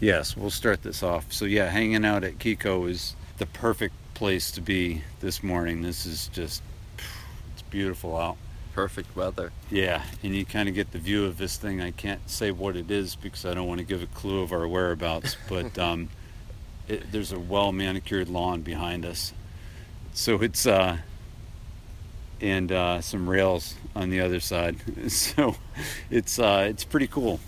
[0.00, 1.32] Yes, we'll start this off.
[1.32, 5.82] So yeah, hanging out at Kiko is the perfect place to be this morning.
[5.82, 6.62] This is just
[7.52, 8.36] it's beautiful out.
[8.74, 9.52] Perfect weather.
[9.70, 11.80] Yeah, and you kind of get the view of this thing.
[11.80, 14.52] I can't say what it is because I don't want to give a clue of
[14.52, 16.10] our whereabouts, but um,
[16.88, 19.32] it, there's a well manicured lawn behind us.
[20.12, 20.98] So it's uh,
[22.42, 24.76] and uh, some rails on the other side.
[25.10, 25.56] So
[26.10, 27.40] it's uh, it's pretty cool.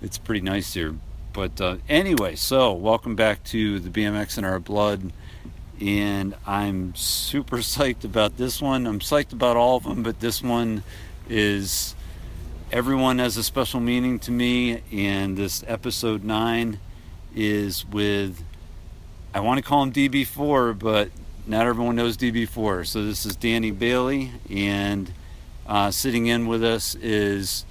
[0.00, 0.94] It's pretty nice here.
[1.32, 5.12] But uh, anyway, so welcome back to the BMX in our blood,
[5.80, 8.86] and I'm super psyched about this one.
[8.86, 10.82] I'm psyched about all of them, but this one
[11.30, 11.94] is
[12.70, 16.78] everyone has a special meaning to me, and this episode nine
[17.34, 18.44] is with
[19.32, 21.08] I want to call him DB4, but
[21.46, 22.86] not everyone knows DB4.
[22.86, 25.10] So this is Danny Bailey, and
[25.66, 27.64] uh, sitting in with us is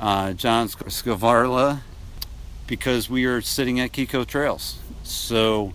[0.00, 1.82] uh, John Scavarla
[2.70, 4.78] because we are sitting at Kiko Trails.
[5.02, 5.72] So,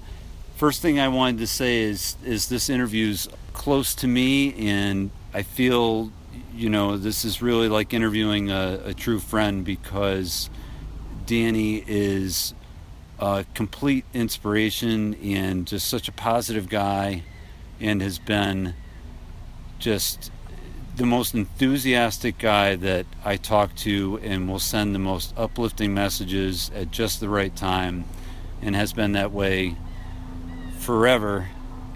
[0.56, 5.44] first thing I wanted to say is is this interview's close to me, and I
[5.44, 6.10] feel
[6.56, 10.50] you know this is really like interviewing a, a true friend because
[11.26, 12.54] Danny is
[13.20, 17.24] a complete inspiration and just such a positive guy,
[17.82, 18.74] and has been
[19.80, 20.32] just
[20.96, 26.72] the most enthusiastic guy that I talk to and will send the most uplifting messages
[26.74, 28.06] at just the right time
[28.62, 29.76] and has been that way
[30.80, 31.50] forever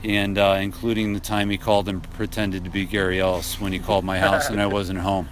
[0.04, 3.80] and uh, including the time he called and pretended to be Gary Ellis when he
[3.80, 5.30] called my house and I wasn't home.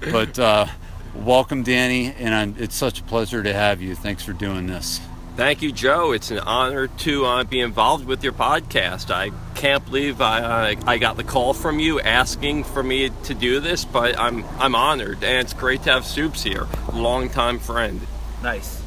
[0.00, 0.66] But uh,
[1.14, 3.94] welcome, Danny, and I'm, it's such a pleasure to have you.
[3.94, 5.00] Thanks for doing this.
[5.36, 6.12] Thank you, Joe.
[6.12, 9.10] It's an honor to uh, be involved with your podcast.
[9.10, 13.58] I can't believe I, I got the call from you asking for me to do
[13.58, 18.00] this, but I'm I'm honored, and it's great to have Soups here, longtime friend.
[18.44, 18.80] Nice.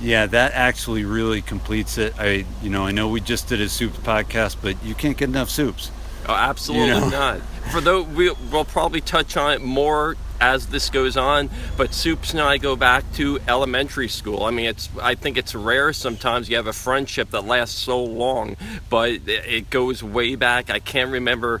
[0.00, 2.14] Yeah, that actually really completes it.
[2.16, 5.28] I, you know, I know we just did a soups podcast, but you can't get
[5.28, 5.90] enough soups.
[6.28, 7.08] Oh, absolutely You know?
[7.08, 7.40] not.
[7.72, 12.32] For though we, we'll probably touch on it more as this goes on, but Soups
[12.32, 14.44] and I go back to elementary school.
[14.44, 18.02] I mean, it's I think it's rare sometimes you have a friendship that lasts so
[18.02, 18.56] long,
[18.88, 20.70] but it, it goes way back.
[20.70, 21.60] I can't remember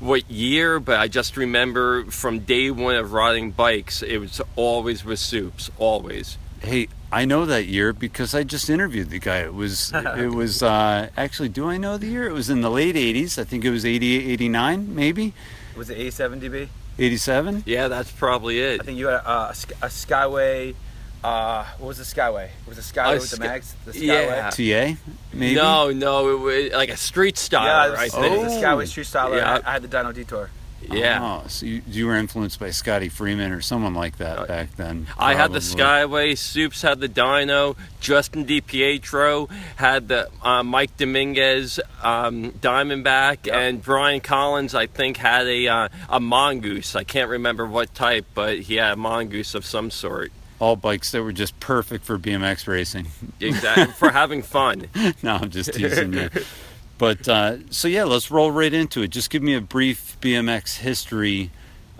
[0.00, 5.04] what year, but I just remember from day one of riding bikes, it was always
[5.04, 6.38] with Soups, always.
[6.60, 9.38] Hey, I know that year because I just interviewed the guy.
[9.38, 11.48] It was it was uh, actually.
[11.48, 12.28] Do I know the year?
[12.28, 13.38] It was in the late '80s.
[13.38, 15.32] I think it was 88, 89, maybe
[15.76, 16.68] Was it 87 DB?
[16.98, 17.62] 87.
[17.66, 18.80] Yeah, that's probably it.
[18.80, 20.74] I think you had uh, a, Sk- a Skyway.
[21.22, 22.48] Uh, what was the Skyway?
[22.66, 23.74] Was the Skyway Oh, with the Sky- mags?
[23.84, 24.56] The Skyway.
[24.58, 24.94] Yeah.
[24.94, 25.00] TA,
[25.32, 25.54] maybe.
[25.56, 28.86] No, no, it was like a street style, Yeah, was, I it was the Skyway
[28.86, 29.36] Street Styler.
[29.38, 29.60] Yeah.
[29.64, 30.50] I, I had the Dyno Detour.
[30.90, 31.40] Yeah.
[31.44, 34.76] Oh, so you, you were influenced by Scotty Freeman or someone like that Uh, back
[34.76, 35.06] then.
[35.18, 35.58] I had the.
[35.58, 43.54] Skyway, Soups had the Dyno, Justin DiPietro had the uh, Mike Dominguez um, Diamondback, Yep.
[43.54, 46.94] and Brian Collins, I think, had a uh, a mongoose.
[46.96, 50.32] I can't remember what type, but he had a mongoose of some sort.
[50.60, 53.06] All bikes that were just perfect for BMX racing.
[53.40, 54.86] Exactly for having fun.
[55.22, 56.30] no, I'm just teasing you.
[56.98, 59.08] But uh, so yeah, let's roll right into it.
[59.08, 61.50] Just give me a brief BMX history,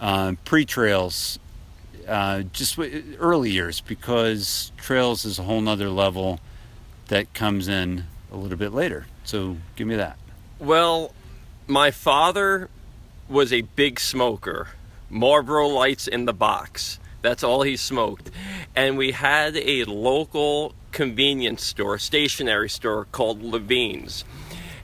[0.00, 1.38] uh, pre-trails,
[2.06, 6.40] uh, just w- early years, because trails is a whole nother level
[7.06, 9.06] that comes in a little bit later.
[9.24, 10.18] So give me that.
[10.58, 11.14] Well,
[11.68, 12.68] my father
[13.28, 14.68] was a big smoker.
[15.10, 16.98] Marlboro lights in the box.
[17.22, 18.30] That's all he smoked.
[18.74, 24.24] And we had a local convenience store, stationery store called Levine's.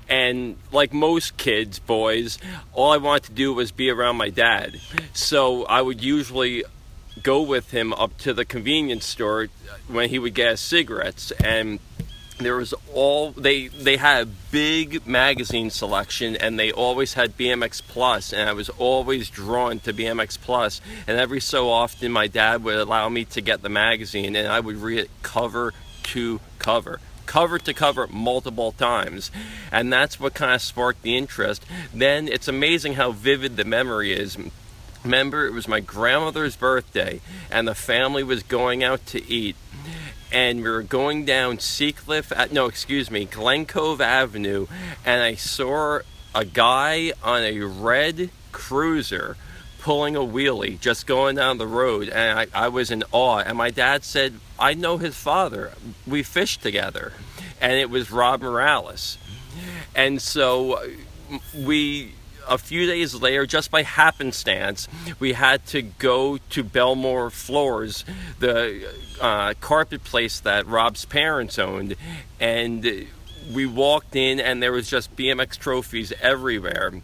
[0.08, 2.38] And like most kids, boys,
[2.72, 4.80] all I wanted to do was be around my dad.
[5.12, 6.64] So I would usually
[7.22, 9.48] go with him up to the convenience store
[9.88, 11.30] when he would get cigarettes.
[11.32, 11.78] And
[12.38, 17.80] there was all they they had a big magazine selection and they always had BMX
[17.80, 20.80] Plus and I was always drawn to BMX Plus.
[21.06, 24.60] And every so often my dad would allow me to get the magazine and I
[24.60, 25.72] would read it cover
[26.04, 29.30] to cover cover to cover multiple times.
[29.72, 31.64] And that's what kind of sparked the interest.
[31.92, 34.38] Then it's amazing how vivid the memory is.
[35.02, 39.56] Remember it was my grandmother's birthday and the family was going out to eat.
[40.32, 44.66] And we were going down Seacliff, no, excuse me, Glen Cove Avenue,
[45.04, 46.00] and I saw
[46.34, 49.36] a guy on a red cruiser
[49.84, 53.40] pulling a wheelie, just going down the road, and I, I was in awe.
[53.40, 55.72] And my dad said, I know his father.
[56.06, 57.12] We fished together.
[57.60, 59.18] And it was Rob Morales.
[59.94, 60.86] And so uh,
[61.54, 62.12] we
[62.48, 64.88] a few days later, just by happenstance,
[65.20, 68.06] we had to go to Belmore Floors,
[68.38, 68.90] the
[69.20, 71.94] uh, carpet place that Rob's parents owned,
[72.40, 73.06] and
[73.52, 77.02] we walked in, and there was just BMX trophies everywhere.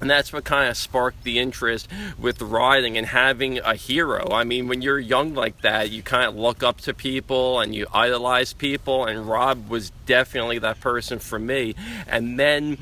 [0.00, 4.28] And that's what kind of sparked the interest with riding and having a hero.
[4.30, 7.74] I mean, when you're young like that, you kind of look up to people and
[7.74, 11.74] you idolize people, and Rob was definitely that person for me.
[12.06, 12.78] And then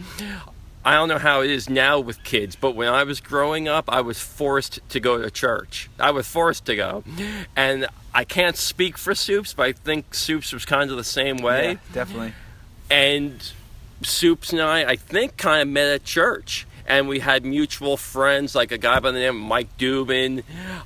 [0.84, 3.86] I don't know how it is now with kids, but when I was growing up,
[3.88, 5.88] I was forced to go to church.
[5.98, 7.02] I was forced to go.
[7.56, 11.38] And I can't speak for Soups, but I think Soups was kind of the same
[11.38, 11.72] way.
[11.72, 12.34] Yeah, definitely.
[12.88, 13.52] And
[14.02, 18.54] Soups and I, I think, kind of met at church and we had mutual friends
[18.54, 20.42] like a guy by the name of Mike Dubin,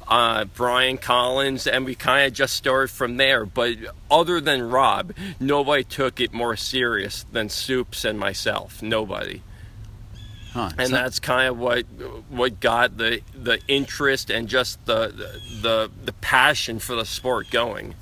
[0.09, 3.45] uh, Brian Collins, and we kind of just started from there.
[3.45, 3.77] But
[4.11, 8.83] other than Rob, nobody took it more serious than Soups and myself.
[8.83, 9.43] Nobody.
[10.53, 10.71] Huh.
[10.79, 11.85] And So- that's kind of what
[12.29, 15.09] what got the the interest and just the
[15.63, 17.95] the the passion for the sport going.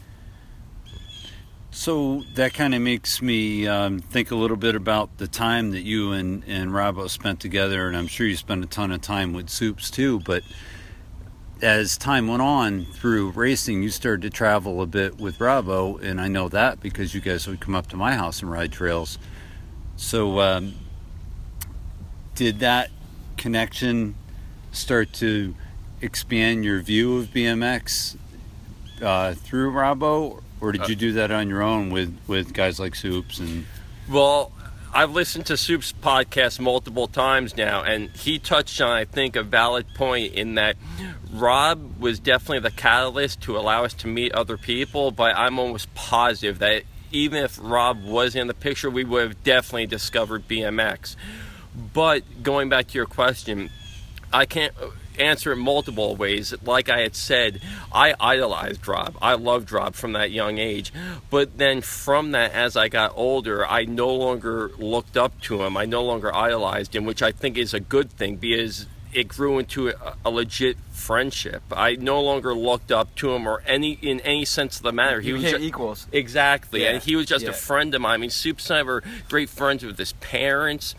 [1.79, 5.83] So that kind of makes me um, think a little bit about the time that
[5.83, 9.33] you and, and Robbo spent together, and I'm sure you spent a ton of time
[9.33, 10.19] with Soups too.
[10.19, 10.43] But
[11.63, 16.21] as time went on through racing, you started to travel a bit with Robbo, and
[16.21, 19.17] I know that because you guys would come up to my house and ride trails.
[19.95, 20.75] So, um,
[22.35, 22.91] did that
[23.37, 24.17] connection
[24.73, 25.55] start to
[26.01, 28.17] expand your view of BMX
[29.01, 32.79] uh, through Robbo, or did you uh, do that on your own with, with guys
[32.79, 33.67] like Soups and?
[34.11, 34.53] Well,
[34.93, 39.43] I've listened to Soup's podcast multiple times now, and he touched on, I think, a
[39.43, 40.77] valid point in that
[41.31, 45.95] Rob was definitely the catalyst to allow us to meet other people, but I'm almost
[45.95, 51.17] positive that even if Rob was in the picture, we would have definitely discovered BMX.
[51.93, 53.71] But going back to your question,
[54.33, 54.75] I can't
[55.21, 56.55] answer it multiple ways.
[56.65, 57.61] Like I had said,
[57.93, 59.17] I idolized Rob.
[59.21, 60.93] I loved Rob from that young age.
[61.31, 65.77] But then from that, as I got older, I no longer looked up to him.
[65.77, 69.59] I no longer idolized him, which I think is a good thing because it grew
[69.59, 69.95] into a,
[70.25, 71.63] a legit friendship.
[71.73, 75.21] I no longer looked up to him or any in any sense of the matter.
[75.23, 76.07] He You was became ju- equals.
[76.13, 77.51] Exactly, Yeah, and he was just yeah.
[77.51, 78.15] a friend of mine.
[78.15, 80.95] I mean, Soups and I were great friends with his parents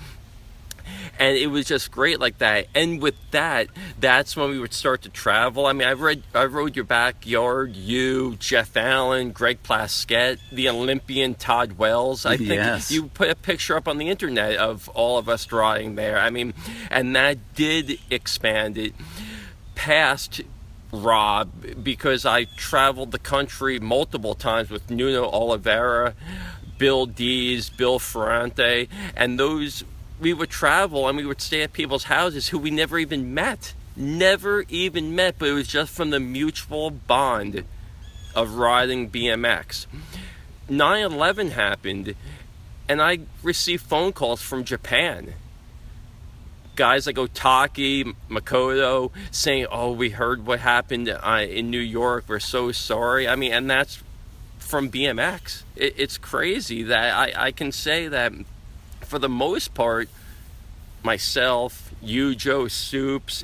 [1.19, 2.67] and it was just great like that.
[2.73, 3.67] And with that
[3.99, 5.65] that's when we would start to travel.
[5.65, 11.35] I mean i read i rode your backyard you jeff allen greg plaskett the olympian
[11.35, 12.25] todd wells.
[12.25, 12.89] I think Yes.
[12.91, 16.17] you put a picture up on the internet of all of us drawing there.
[16.17, 16.53] I mean
[16.89, 18.93] and that did expand it
[19.75, 20.41] past
[20.91, 21.49] Rob
[21.83, 26.15] because I traveled the country multiple times with Nuno Oliveira,
[26.79, 29.83] Bill Dees, Bill Ferrante, and those
[30.19, 33.73] we would travel and we would stay at people's houses who we never even met.
[33.95, 37.63] Never even met, but it was just from the mutual bond
[38.35, 39.87] of riding BMX.
[40.69, 42.15] 9 11 happened,
[42.87, 45.33] and I received phone calls from Japan
[46.79, 52.23] guys like Otaki, Makoto saying, "Oh, we heard what happened uh, in New York.
[52.29, 54.01] We're so sorry." I mean, and that's
[54.59, 55.63] from BMX.
[55.75, 58.31] It, it's crazy that I, I can say that
[59.09, 60.07] for the most part,
[61.01, 63.43] myself, you, Joe, Soups,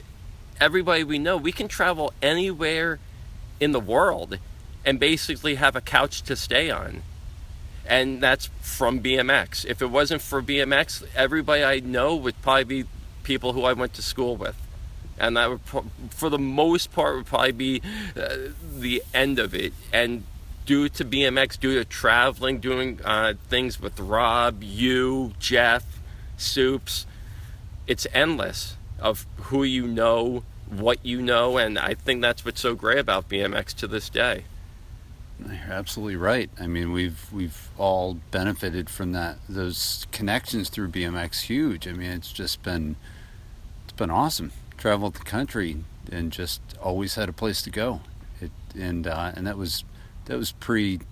[0.62, 3.00] everybody we know, we can travel anywhere
[3.60, 4.38] in the world
[4.86, 7.02] and basically have a couch to stay on.
[7.84, 9.66] And that's from BMX.
[9.66, 12.90] If it wasn't for BMX, everybody I know would probably be
[13.24, 14.56] people who I went to school with.
[15.18, 15.62] And that would,
[16.12, 17.82] for the most part, would probably be
[18.16, 19.74] uh, the end of it.
[19.92, 20.26] And
[20.66, 25.84] due to BMX, due to traveling, doing uh, things with Rob, you, Jeff,
[26.38, 27.06] Soups,
[27.88, 32.74] it's endless of who you know, what you know, and I think that's what's so
[32.76, 34.46] great about BMX to this day.
[35.40, 36.50] You're absolutely right.
[36.60, 39.38] I mean, we've we've all benefited from that.
[39.50, 41.88] Those connections through BMX, huge.
[41.88, 42.96] I mean, it's just been
[43.84, 44.52] it's been awesome.
[44.78, 48.00] Traveled the country and just always had a place to go.
[48.40, 49.84] It and uh, and that was
[50.26, 51.06] that was pre that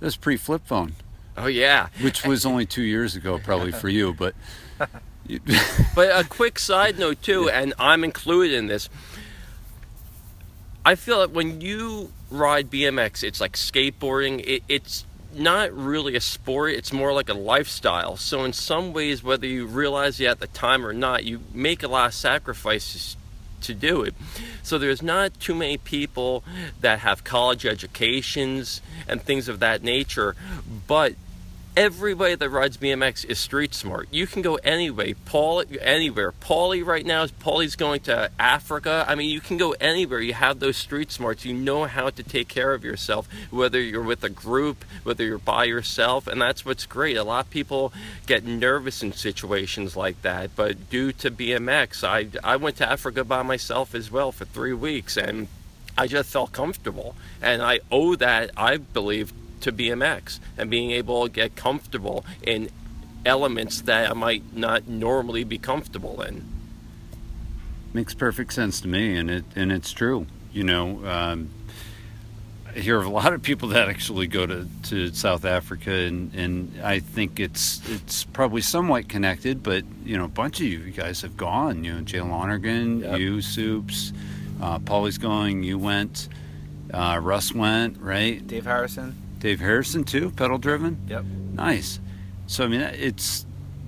[0.00, 0.94] was pre flip phone,
[1.36, 4.12] Oh yeah, which was only two years ago, probably for you.
[4.14, 4.34] But
[5.94, 8.88] But a quick side note too, and I'm included in this.
[10.84, 14.42] I feel that when you ride BMX, it's like skateboarding.
[14.46, 18.16] It, it's not really a sport; it's more like a lifestyle.
[18.16, 21.82] So in some ways, whether you realize it at the time or not, you make
[21.82, 23.16] a lot of sacrifices
[23.62, 24.14] to do it.
[24.62, 26.42] So there's not too many people
[26.80, 30.34] that have college educations and things of that nature,
[30.86, 31.14] but
[31.76, 34.08] everybody that rides BMX is street smart.
[34.10, 36.32] You can go anyway, Paul anywhere.
[36.32, 39.04] Paulie right now, Paulie's going to Africa.
[39.06, 40.20] I mean, you can go anywhere.
[40.20, 41.44] You have those street smarts.
[41.44, 45.38] You know how to take care of yourself, whether you're with a group, whether you're
[45.38, 47.16] by yourself, and that's what's great.
[47.18, 47.92] A lot of people
[48.26, 53.22] get nervous in situations like that, but due to BMX, I I went to Africa
[53.22, 55.48] by myself as well for three weeks, and
[55.98, 61.26] I just felt comfortable, and I owe that, I believe, to BMX and being able
[61.26, 62.68] to get comfortable in
[63.24, 66.44] elements that I might not normally be comfortable in.
[67.92, 70.26] Makes perfect sense to me, and it and it's true.
[70.52, 71.48] You know, um,
[72.74, 76.34] I hear of a lot of people that actually go to, to South Africa, and,
[76.34, 79.62] and I think it's it's probably somewhat connected.
[79.62, 81.84] But you know, a bunch of you guys have gone.
[81.84, 83.18] You know, Jay Lonergan, Yep.
[83.18, 84.12] you, Soups,
[84.60, 85.62] uh, Paulie's going.
[85.62, 86.28] You went.
[86.92, 88.46] Uh, Russ went, right?
[88.46, 89.16] Dave Harrison.
[89.38, 90.98] Dave Harrison too, pedal driven.
[91.08, 91.24] Yep.
[91.52, 92.00] Nice.
[92.46, 93.44] So I mean, it's,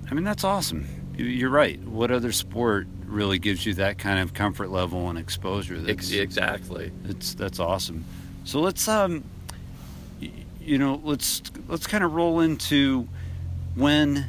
[0.09, 0.87] I mean that's awesome.
[1.17, 1.79] You- You're right.
[1.81, 5.79] What other sport really gives you that kind of comfort level and exposure?
[5.79, 6.91] That's, exactly.
[7.05, 8.05] it's that's awesome.
[8.45, 9.23] So let's um,
[10.61, 13.07] you know, let's let's kind of roll into
[13.75, 14.27] when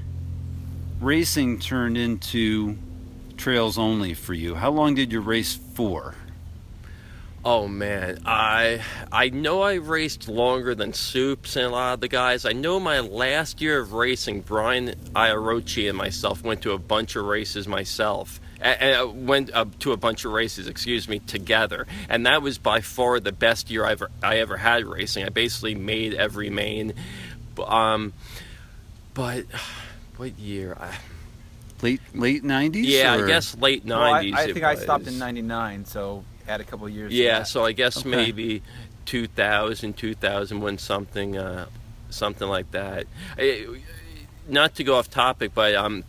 [1.00, 2.76] racing turned into
[3.36, 4.54] trails only for you.
[4.54, 6.14] How long did you race for?
[7.42, 12.08] Oh man, I I know I raced longer than Soups and a lot of the
[12.08, 12.44] guys.
[12.44, 17.16] I know my last year of racing, Brian Iorochi and myself went to a bunch
[17.16, 18.40] of races myself.
[18.62, 22.82] And went uh, to a bunch of races, excuse me, together, and that was by
[22.82, 25.24] far the best year I ever I ever had racing.
[25.24, 26.92] I basically made every main,
[27.56, 28.12] B- um,
[29.14, 29.46] but
[30.18, 30.76] what year?
[30.78, 30.94] I,
[31.80, 32.86] Late late nineties?
[32.86, 34.34] yeah, I guess late Well, I, nineties.
[34.34, 37.12] I think I stopped in '99, so add a couple of years.
[37.12, 38.08] Yeah, so I guess Okay.
[38.10, 38.62] maybe
[39.06, 41.66] 2000, 2001, something, uh,
[42.10, 43.06] something like that.
[43.38, 43.64] Eh,
[44.48, 46.04] not to go off topic, but um,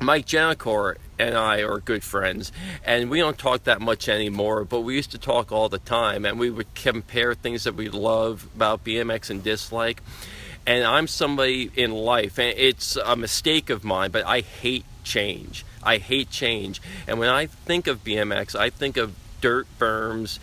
[0.00, 2.50] Mike Janacor and I are good friends,
[2.84, 4.64] and we don't talk that much anymore.
[4.64, 7.88] But we used to talk all the time, and we would compare things that we
[7.88, 10.02] love about BMX and dislike.
[10.66, 15.64] And I'm somebody in life, and it's a mistake of mine, but I hate change.
[15.82, 16.80] I hate change.
[17.06, 20.38] And when I think of BMX, I think of dirt berms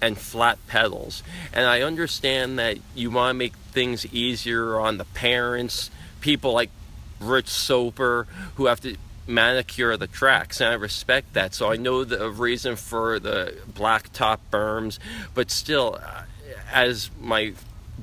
[0.00, 1.24] and flat pedals.
[1.52, 6.70] And I understand that you want to make things easier on the parents, people like
[7.18, 8.96] Rich Soper who have to
[9.26, 14.12] manicure the tracks and I respect that so I know the reason for the black
[14.12, 14.98] top berms
[15.32, 16.24] but still uh,
[16.70, 17.54] as my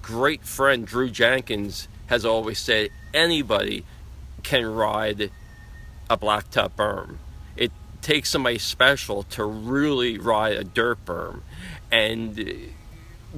[0.02, 3.86] great friend Drew Jenkins has always said anybody
[4.42, 5.30] can ride
[6.10, 7.18] a blacktop berm.
[8.02, 11.42] Takes somebody special to really ride a dirt berm.
[11.92, 12.54] And uh,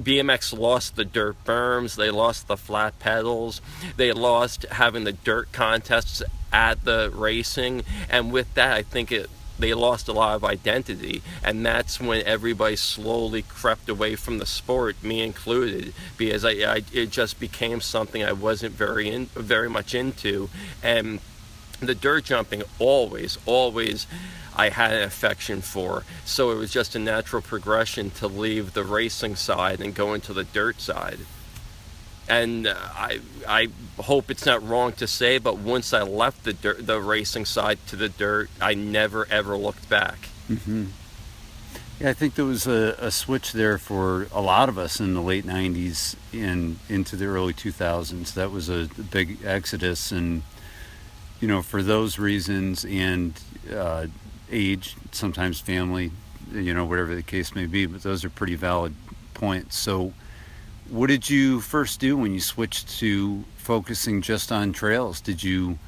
[0.00, 3.60] BMX lost the dirt berms, they lost the flat pedals,
[3.96, 9.30] they lost having the dirt contests at the racing, and with that, I think it
[9.56, 14.46] they lost a lot of identity, and that's when everybody slowly crept away from the
[14.46, 19.70] sport, me included, because I, I it just became something I wasn't very in, very
[19.70, 20.50] much into,
[20.82, 21.20] and
[21.80, 24.06] the dirt jumping always, always
[24.56, 26.04] I had an affection for.
[26.24, 30.32] So it was just a natural progression to leave the racing side and go into
[30.32, 31.20] the dirt side.
[32.28, 33.68] And uh, I, I
[34.02, 37.78] hope it's not wrong to say, but once I left the dirt, the racing side
[37.88, 40.28] to the dirt, I never ever looked back.
[40.48, 40.86] Mm-hmm.
[42.00, 45.12] Yeah, I think there was a, a switch there for a lot of us in
[45.14, 48.32] the late '90s and into the early 2000s.
[48.32, 50.42] That was a big exodus, and
[51.40, 53.38] you know, for those reasons and
[53.70, 54.06] uh,
[54.54, 56.12] age, sometimes family,
[56.52, 57.86] you know, whatever the case may be.
[57.86, 58.94] But those are pretty valid
[59.34, 59.76] points.
[59.76, 60.12] So,
[60.88, 65.20] what did you first do when you switched to focusing just on trails?
[65.20, 65.78] Did you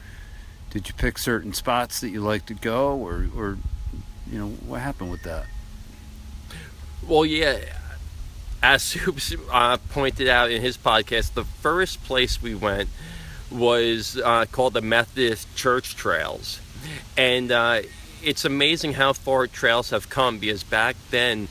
[0.71, 3.59] did you pick certain spots that you like to go, or or
[4.31, 5.47] you know, what happened with that?
[7.07, 7.61] Well, yeah,
[8.63, 12.89] as Soups uh, pointed out in his podcast, the first place we went
[13.51, 16.61] was uh, called the Methodist Church Trails.
[17.17, 17.83] And uh,
[18.27, 21.47] it's amazing how far trails have come because back then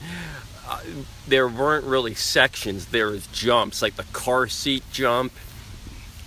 [0.67, 0.82] uh,
[1.25, 5.32] there weren't really sections, there was jumps, like the car seat jump.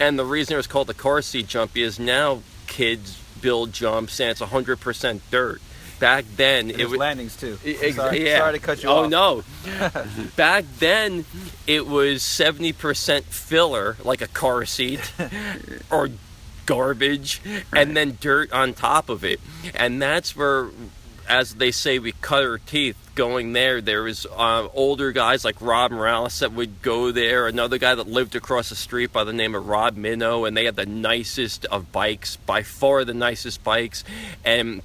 [0.00, 4.18] And the reason it was called the car seat jump is now kids build jumps
[4.20, 5.60] and it's 100% dirt.
[6.00, 7.58] Back then, And it was landings too.
[7.64, 8.38] Ex- sorry, yeah.
[8.38, 9.10] sorry to cut you oh, off.
[9.10, 9.42] no.
[10.36, 11.24] Back then,
[11.66, 15.12] it was 70% filler, like a car seat,
[15.90, 16.08] or
[16.68, 17.40] garbage,
[17.74, 19.40] and then dirt on top of it.
[19.74, 20.68] And that's where,
[21.26, 23.80] as they say, we cut our teeth going there.
[23.80, 27.46] There was uh, older guys like Rob Morales that would go there.
[27.46, 30.66] Another guy that lived across the street by the name of Rob Minnow, and they
[30.66, 34.04] had the nicest of bikes, by far the nicest bikes,
[34.44, 34.82] and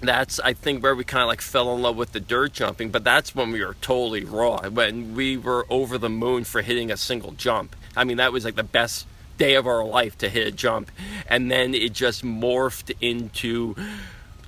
[0.00, 2.90] that's I think where we kind of like fell in love with the dirt jumping.
[2.90, 4.68] But that's when we were totally raw.
[4.68, 7.76] When we were over the moon for hitting a single jump.
[7.96, 9.06] I mean, that was like the best
[9.42, 10.88] day of our life to hit a jump,
[11.26, 13.74] and then it just morphed into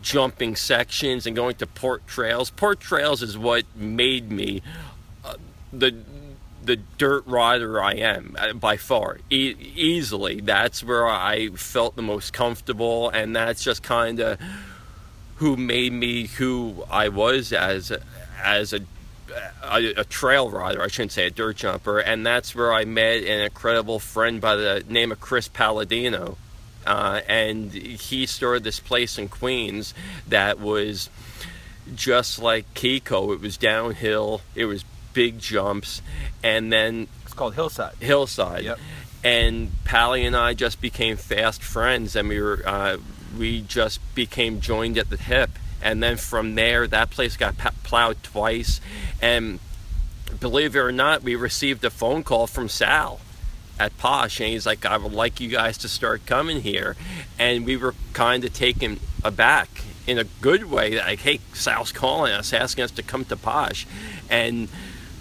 [0.03, 2.51] jumping sections and going to port trails.
[2.51, 4.63] Port trails is what made me
[5.25, 5.35] uh,
[5.73, 5.93] the
[6.63, 10.41] the dirt rider I am uh, by far e- easily.
[10.41, 14.39] That's where I felt the most comfortable, and that's just kind of
[15.37, 17.93] who made me who I was as
[18.41, 18.81] as a,
[19.62, 20.83] a, a trail rider.
[20.83, 24.57] I shouldn't say a dirt jumper, and that's where I met an incredible friend by
[24.57, 26.37] the name of Chris Palladino,
[26.87, 29.95] uh, and he started this place in Queens
[30.29, 31.09] that was
[31.95, 33.35] just like Kiko.
[33.35, 34.41] It was downhill.
[34.55, 36.03] It was big jumps,
[36.43, 37.95] and then It's called Hillside.
[38.00, 38.64] hillside.
[38.64, 38.79] Yep.
[39.23, 42.99] And Pally and I just became fast friends, and we were uh,
[43.38, 45.50] we just became joined at the hip.
[45.85, 48.81] And then from there, that place got plowed twice.
[49.21, 49.61] And
[50.41, 53.21] believe it or not, we received a phone call from Sal
[53.79, 56.97] at Posh, and he's like, "I would like you guys to start coming here."
[57.38, 59.69] And we were kind of taken aback
[60.07, 60.99] in a good way.
[60.99, 63.87] Like, hey, Sal's calling us, asking us to come to Posh,
[64.31, 64.69] and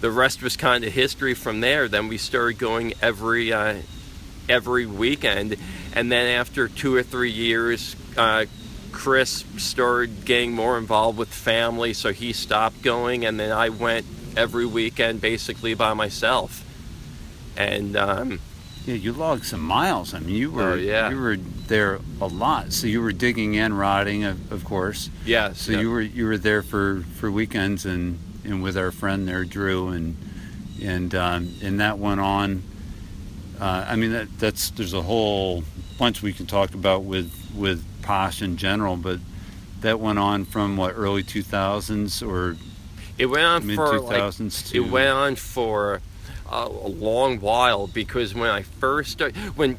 [0.00, 1.88] the rest was kind of history from there.
[1.88, 3.76] Then we started going every uh,
[4.48, 5.56] every weekend,
[5.94, 8.46] and then after two or three years, uh,
[8.94, 14.06] Chris started getting more involved with family, so he stopped going, and then I went
[14.36, 16.64] every weekend basically by myself.
[17.56, 18.40] And um,
[18.86, 20.14] Yeah, you logged some miles.
[20.14, 21.10] I mean, you were Oh, yeah.
[21.10, 22.72] you were there a lot.
[22.72, 25.10] So you were digging and riding, of, of course.
[25.26, 29.26] yeah, So you were you were there for, for weekends and, and with our friend
[29.28, 30.16] there, Drew, and
[30.82, 32.62] and um, and that went on.
[33.60, 35.62] Uh, I mean, that, that's there's a whole
[35.98, 39.18] bunch we can talk about with with Posh in general, but
[39.80, 42.56] that went on from what early 2000s or
[43.18, 46.00] it went on mid for like 2000s it went on for
[46.50, 49.78] a, a long while because when I first started, when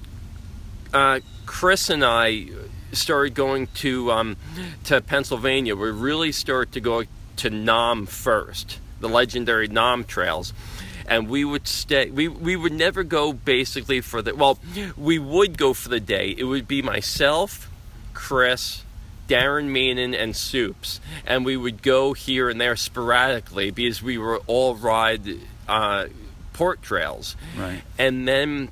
[0.94, 2.48] uh, Chris and I
[2.92, 4.38] started going to um,
[4.86, 7.04] to Pennsylvania, we really started to go
[7.38, 10.54] to Nam first, the legendary Nam trails.
[11.08, 12.10] And we would stay.
[12.10, 14.34] We we would never go basically for the.
[14.34, 14.58] Well,
[14.98, 16.34] we would go for the day.
[16.36, 17.70] It would be myself,
[18.16, 18.84] Chris,
[19.28, 24.40] Darren Meenan and Soups, and we would go here and there sporadically because we were
[24.48, 25.22] all ride
[25.68, 26.08] uh,
[26.54, 27.36] port trails.
[27.56, 27.84] right.
[28.00, 28.70] And then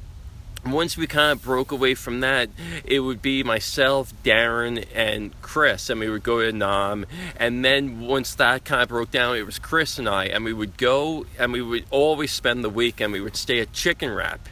[0.66, 2.50] once we kind of broke away from that,
[2.86, 7.06] it would be myself, Darren, and Chris, and we would go to Nam.
[7.36, 10.54] And then once that kind of broke down, it was Chris and I, and we
[10.54, 13.12] would go and we would always spend the weekend.
[13.12, 14.48] We would stay at Chicken Wrap.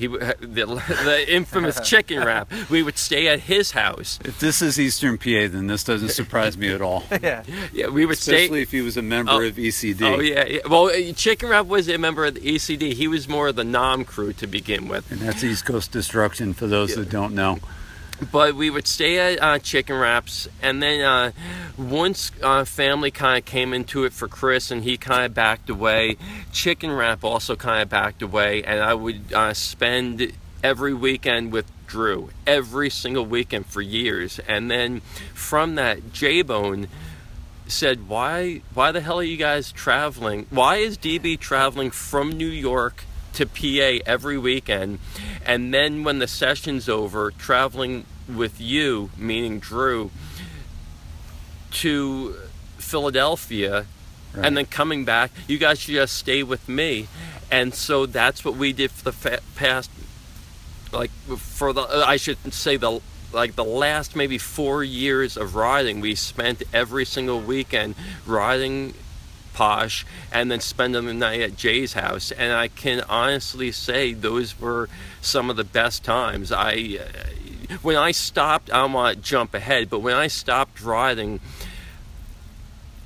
[0.00, 0.34] He, the,
[1.04, 2.50] the infamous chicken wrap.
[2.70, 4.18] We would stay at his house.
[4.24, 7.04] If this is Eastern PA, then this doesn't surprise me at all.
[7.22, 7.42] yeah.
[7.72, 8.44] Yeah, we would stay.
[8.44, 9.42] Especially if he was a member Oh.
[9.42, 10.02] of ECD.
[10.02, 10.60] Oh yeah, yeah.
[10.68, 12.94] Well, uh, Chicken Wrap was a member of the ECD.
[12.94, 15.10] He was more of the Nam crew to begin with.
[15.12, 17.58] And that's East Coast Destruction for those that don't know.
[18.32, 21.32] But we would stay at uh, Chicken Wraps, and then uh,
[21.78, 25.70] once uh, family kind of came into it for Chris, and he kind of backed
[25.70, 26.16] away.
[26.52, 31.70] Chicken Wrap also kind of backed away, and I would uh, spend every weekend with
[31.86, 34.38] Drew, every single weekend for years.
[34.46, 35.00] And then
[35.34, 36.88] from that, J Bone
[37.66, 38.60] said, "Why?
[38.74, 40.46] Why the hell are you guys traveling?
[40.50, 43.04] Why is DB traveling from New York
[43.34, 44.98] to PA every weekend,
[45.46, 48.04] and then when the session's over, traveling
[48.36, 50.10] with you, meaning Drew,
[51.72, 52.34] to
[52.78, 53.86] Philadelphia,
[54.34, 54.46] Right.
[54.46, 55.30] and then coming back?
[55.48, 57.08] You guys should just stay with me."
[57.50, 59.90] And so that's what we did for the fa- past,
[60.92, 63.00] like for the I should say the
[63.32, 67.94] like the last maybe four years of riding, we spent every single weekend
[68.26, 68.94] riding
[69.52, 72.30] posh and then spending the night at Jay's house.
[72.32, 74.88] And I can honestly say those were
[75.20, 76.50] some of the best times.
[76.52, 76.98] I
[77.82, 81.40] when I stopped, I want to jump ahead, but when I stopped riding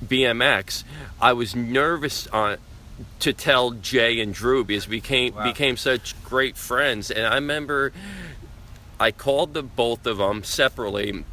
[0.03, 0.83] BMX,
[1.21, 2.57] I was nervous on
[3.19, 5.43] to tell Jay and Drew because we became Wow.
[5.43, 7.11] became such great friends.
[7.11, 7.91] And I remember
[8.99, 11.25] I called the both of them separately,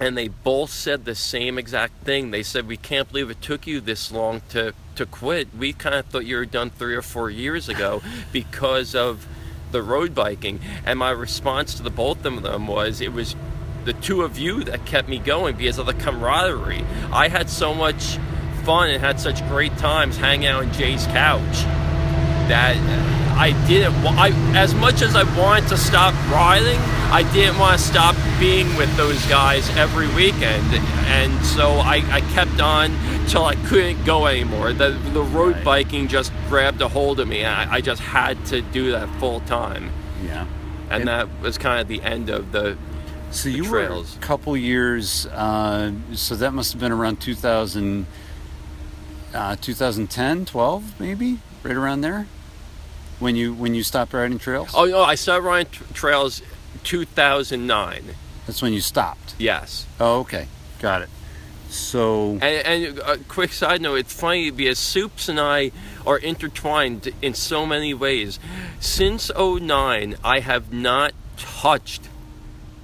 [0.00, 2.30] and they both said the same exact thing.
[2.30, 5.48] They said, "We can't believe it took you this long to to quit.
[5.56, 9.26] We kind of thought you were done three or four years ago because of
[9.72, 13.34] the road biking." And my response to the both of them was, "It was."
[13.84, 16.84] The two of you that kept me going because of the camaraderie.
[17.12, 18.16] I had so much
[18.64, 21.66] fun and had such great times hanging out on Jay's couch
[22.48, 22.76] that
[23.38, 23.94] I didn't.
[24.06, 26.78] I as much as I wanted to stop riding,
[27.10, 30.66] I didn't want to stop being with those guys every weekend,
[31.06, 32.90] and so I, I kept on
[33.28, 34.72] till I couldn't go anymore.
[34.72, 35.64] The the road Right.
[35.64, 39.08] biking just grabbed a hold of me, and I, I just had to do that
[39.18, 39.90] full time,
[40.24, 40.46] Yeah.
[40.90, 42.76] and, And- that was kind of the end of the.
[43.30, 44.12] So the you trails.
[44.14, 45.24] were a couple years.
[45.26, 48.04] Uh, so that must have been around 2000,
[49.32, 52.26] uh, 2010, 12, maybe, right around there,
[53.18, 54.70] when you when you stopped riding trails.
[54.74, 56.42] Oh no, I started riding t- trails
[56.84, 58.14] 2009.
[58.46, 59.34] That's when you stopped.
[59.38, 59.86] Yes.
[60.00, 60.48] Oh, okay,
[60.80, 61.08] got it.
[61.68, 65.70] So And, and a quick side note, it's funny because Soups and I
[66.06, 68.38] are intertwined in so many ways.
[68.78, 72.08] Since 09, I have not touched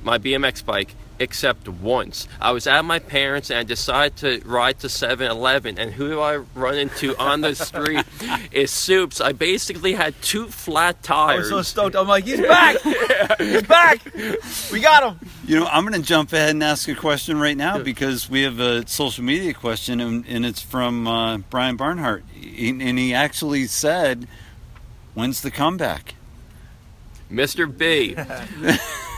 [0.03, 2.29] my BMX bike except once.
[2.41, 6.09] I was at my parents and I decided to ride to 7 Eleven, and who
[6.09, 8.05] do I run into on the street
[8.53, 9.21] is Soups.
[9.21, 11.19] I basically had two flat tires.
[11.19, 11.53] I tires.
[11.53, 11.97] was so stoked.
[11.97, 12.77] I'm like, he's back!
[13.39, 14.01] he's back!
[14.73, 15.29] We got him!
[15.47, 18.43] you know, I'm going to jump ahead and ask a question right now because we
[18.43, 23.15] have a social media question, and, and it's from uh, Brian Barnhart, He- and he
[23.15, 24.29] actually said,
[25.15, 26.15] "When's the comeback?"
[27.31, 27.67] Mr.
[27.67, 28.15] B.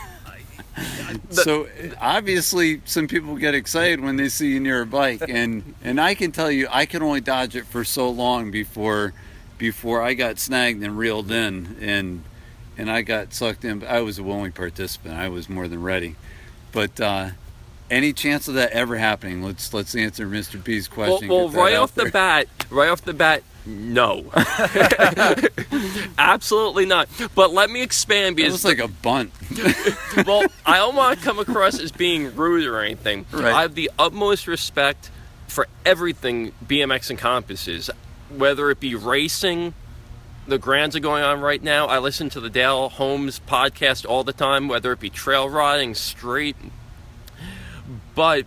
[1.30, 1.68] so
[2.00, 6.14] obviously some people get excited when they see you near a bike and and I
[6.14, 9.12] can tell you I could only dodge it for so long before
[9.58, 12.24] before I got snagged and reeled in and
[12.78, 13.84] and I got sucked in.
[13.84, 15.14] I was a willing participant.
[15.14, 16.16] I was more than ready.
[16.72, 17.30] But uh
[17.90, 19.42] any chance of that ever happening?
[19.42, 20.62] Let's let's answer Mr.
[20.62, 24.30] B's question well that right off the bat, right off the bat, no,
[26.18, 27.08] absolutely not.
[27.34, 29.32] But let me expand because was like a bunt
[30.26, 33.26] well, I don't want to come across as being rude or anything.
[33.32, 33.52] Right.
[33.52, 35.10] I have the utmost respect
[35.48, 37.90] for everything BMX encompasses,
[38.30, 39.74] whether it be racing.
[40.46, 41.86] The grands are going on right now.
[41.86, 45.94] I listen to the Dale Holmes podcast all the time, whether it be trail riding,
[45.94, 46.56] street.
[48.14, 48.46] But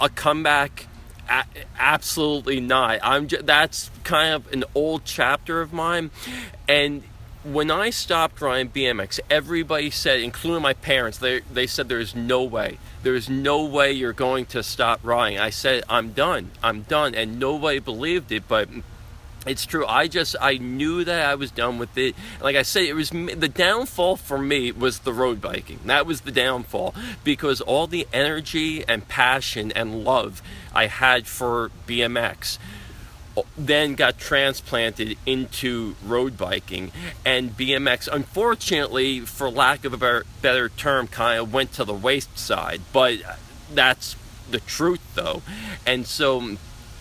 [0.00, 0.86] a comeback,
[1.28, 1.44] a-
[1.78, 2.98] absolutely not.
[3.02, 6.10] I'm j- that's kind of an old chapter of mine,
[6.68, 7.02] and
[7.44, 12.42] when I stopped riding BMX, everybody said, including my parents, they they said there's no
[12.42, 15.38] way, there's no way you're going to stop riding.
[15.38, 18.68] I said I'm done, I'm done, and nobody believed it, but.
[19.46, 19.86] It's true.
[19.86, 22.16] I just I knew that I was done with it.
[22.40, 25.78] Like I said, it was the downfall for me was the road biking.
[25.86, 30.42] That was the downfall because all the energy and passion and love
[30.74, 32.58] I had for BMX
[33.56, 36.90] then got transplanted into road biking
[37.24, 41.92] and BMX unfortunately for lack of a better, better term kind of went to the
[41.92, 43.18] waste side but
[43.74, 44.16] that's
[44.50, 45.42] the truth though
[45.84, 46.56] and so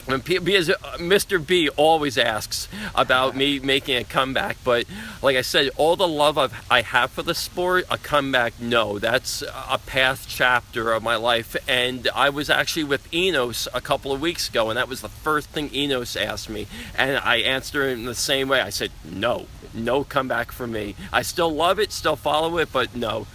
[0.05, 1.45] because uh, Mr.
[1.45, 4.85] B always asks about me making a comeback, but
[5.21, 8.99] like I said, all the love I've, I have for the sport, a comeback, no.
[8.99, 11.55] That's a past chapter of my life.
[11.67, 15.09] And I was actually with Enos a couple of weeks ago, and that was the
[15.09, 16.67] first thing Enos asked me.
[16.95, 18.61] And I answered him the same way.
[18.61, 20.95] I said, no, no comeback for me.
[21.11, 23.27] I still love it, still follow it, but no.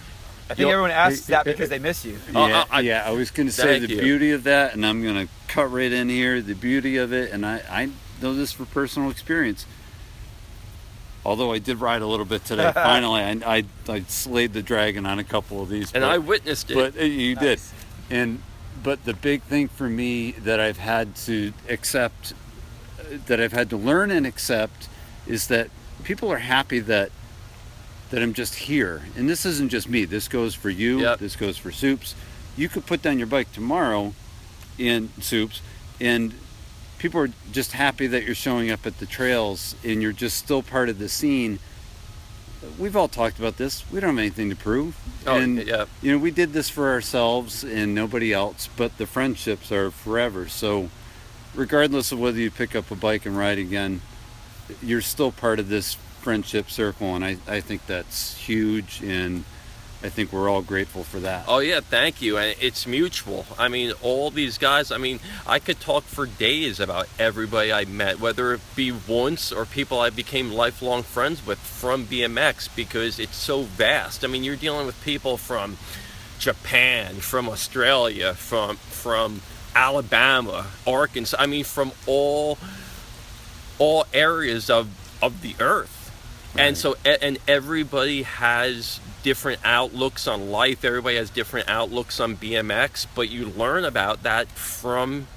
[0.51, 2.19] I think You'll- everyone asks that because they miss you.
[2.33, 4.01] Yeah, uh, I- yeah, I was going to say the you.
[4.01, 6.41] beauty of that, and I'm going to cut right in here.
[6.41, 7.89] The beauty of it, and I, I
[8.21, 9.65] know this for personal experience.
[11.23, 15.05] Although I did ride a little bit today, finally, I, I, I slayed the dragon
[15.05, 15.93] on a couple of these.
[15.93, 16.73] And but, I witnessed it.
[16.73, 17.61] but uh, you did,
[18.09, 18.41] and
[18.83, 22.33] but the big thing for me that I've had to accept,
[22.99, 24.89] uh, that I've had to learn and accept,
[25.27, 25.69] is that
[26.03, 27.11] people are happy that
[28.11, 29.01] that I'm just here.
[29.17, 30.05] And this isn't just me.
[30.05, 31.01] This goes for you.
[31.01, 31.19] Yep.
[31.19, 32.13] This goes for Soups.
[32.55, 34.13] You could put down your bike tomorrow
[34.77, 35.61] in Soups
[35.99, 36.33] and
[36.99, 40.61] people are just happy that you're showing up at the trails and you're just still
[40.61, 41.59] part of the scene.
[42.77, 43.89] We've all talked about this.
[43.91, 44.95] We don't have anything to prove.
[45.25, 45.85] Oh, and yeah.
[46.01, 50.47] you know, we did this for ourselves and nobody else, but the friendships are forever.
[50.47, 50.89] So
[51.55, 54.01] regardless of whether you pick up a bike and ride again,
[54.81, 59.43] you're still part of this friendship circle and I, I think that's huge and
[60.03, 61.45] I think we're all grateful for that.
[61.47, 62.37] Oh yeah, thank you.
[62.37, 63.45] And it's mutual.
[63.59, 64.91] I mean, all these guys.
[64.91, 69.51] I mean, I could talk for days about everybody I met, whether it be once
[69.51, 74.23] or people I became lifelong friends with from BMX, because it's so vast.
[74.23, 75.77] I mean, you're dealing with people from
[76.39, 79.41] Japan, from Australia, from from
[79.75, 81.37] Alabama, Arkansas.
[81.37, 82.57] I mean, from all
[83.77, 84.89] all areas of
[85.21, 85.90] of the earth.
[86.57, 90.83] And so, and everybody has different outlooks on life.
[90.83, 95.27] Everybody has different outlooks on BMX, but you learn about that from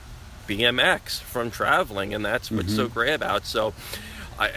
[0.49, 2.95] BMX from traveling, and that's what's so mm-hmm.
[2.95, 3.47] great about.
[3.47, 3.75] So,
[4.39, 4.51] I,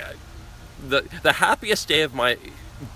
[0.86, 2.38] the the happiest day of my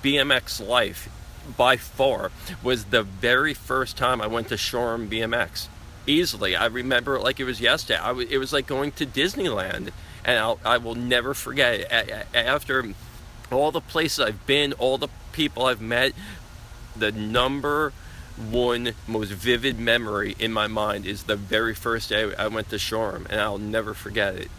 [0.04, 1.10] BMX life
[1.58, 2.32] by far
[2.64, 5.68] was the very first time I went to Shoreham BMX.
[6.08, 8.00] Easily, I remember it like it was yesterday.
[8.00, 9.92] I w- it was like going to Disneyland,
[10.26, 12.28] and I'll, I will never forget it.
[12.34, 12.94] After
[13.52, 16.14] all the places I've been, all the people I've met,
[16.96, 17.94] the number
[18.50, 22.80] one most vivid memory in my mind is the very first day I went to
[22.80, 24.50] Shoreham, and I'll never forget it.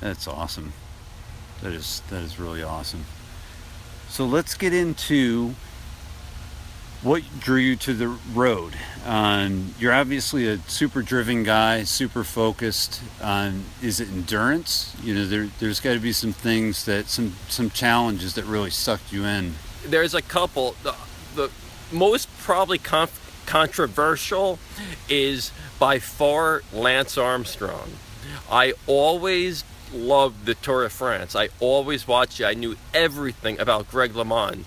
[0.00, 0.72] That's awesome.
[1.62, 3.04] That is that is really awesome.
[4.08, 5.54] So let's get into
[7.02, 8.74] what drew you to the road.
[9.04, 13.02] Um, you're obviously a super driven guy, super focused.
[13.22, 14.94] On is it endurance?
[15.02, 18.70] You know, there there's got to be some things that some some challenges that really
[18.70, 19.54] sucked you in.
[19.84, 20.74] there's a couple.
[20.82, 20.94] The,
[21.34, 21.50] the
[21.92, 24.58] most probably conf- controversial
[25.08, 27.90] is by far Lance Armstrong.
[28.50, 31.36] I always loved the Tour de France.
[31.36, 32.44] I always watched it.
[32.46, 34.64] I knew everything about Greg LeMond,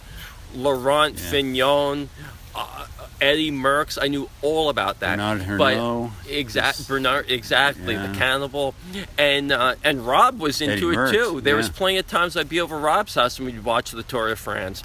[0.53, 1.29] Laurent Yeah.
[1.31, 2.09] Fignon,
[2.55, 2.85] uh,
[3.21, 3.97] Eddie Merckx.
[4.01, 5.17] I knew all about that.
[5.17, 6.11] Bernard But Hinault.
[6.29, 8.07] exact Bernard, exactly Yeah.
[8.11, 8.75] the cannibal,
[9.17, 11.41] and uh, and Rob was into Eddie it Merckx, too.
[11.41, 14.29] There was plenty of times I'd be over Rob's house and we'd watch the Tour
[14.29, 14.83] de France.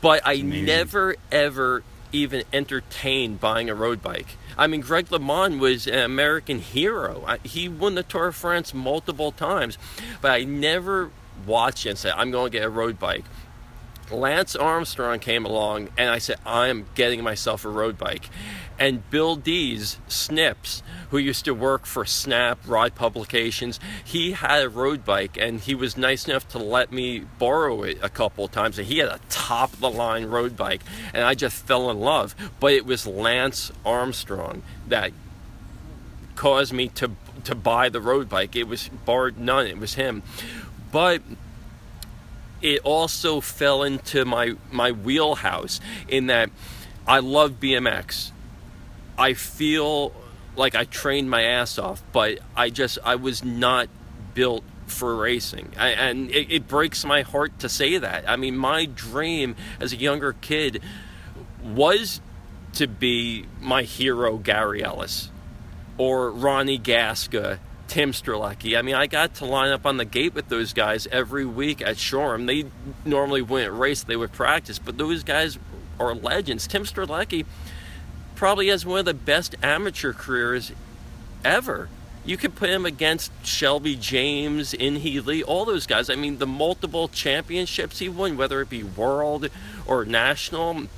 [0.00, 1.82] But I never ever
[2.12, 4.36] even entertained buying a road bike.
[4.58, 7.22] I mean, Greg LeMond was an American hero.
[7.26, 9.76] I, he won the Tour de France multiple times,
[10.22, 11.10] but I never
[11.46, 13.24] watched and said, "I'm going to get a road bike."
[14.10, 18.28] Lance Armstrong came along, and I said, "I'm getting myself a road bike."
[18.78, 24.68] And Bill Dees, Snips, who used to work for Snap Ride Publications, he had a
[24.68, 28.52] road bike, and he was nice enough to let me borrow it a couple of
[28.52, 28.78] times.
[28.78, 30.82] And he had a top of the line road bike,
[31.14, 32.34] and I just fell in love.
[32.60, 35.12] But it was Lance Armstrong that
[36.34, 37.12] caused me to
[37.44, 38.56] to buy the road bike.
[38.56, 39.66] It was bar none.
[39.66, 40.22] It was him,
[40.92, 41.22] but
[42.66, 46.50] it also fell into my my wheelhouse in that
[47.06, 48.32] I love BMX.
[49.16, 50.12] I feel
[50.56, 53.88] like I trained my ass off, but I just I was not
[54.34, 58.28] built for racing, I, and it, it breaks my heart to say that.
[58.28, 60.80] I mean, my dream as a younger kid
[61.62, 62.20] was
[62.74, 65.30] to be my hero Gary Ellis
[65.98, 68.78] or Ronnie Gasca, Tim Strzelecki.
[68.78, 71.80] I mean, I got to line up on the gate with those guys every week
[71.80, 72.46] at Shoreham.
[72.46, 72.64] They
[73.04, 75.58] normally wouldn't race; they would practice, but those guys
[75.98, 76.66] are legends.
[76.66, 77.46] Tim Strzelecki
[78.34, 80.72] probably has one of the best amateur careers
[81.44, 81.88] ever.
[82.24, 86.10] You could put him against Shelby James, Inhee Lee, all those guys.
[86.10, 89.48] I mean, the multiple championships he won, whether it be world
[89.86, 90.88] or national.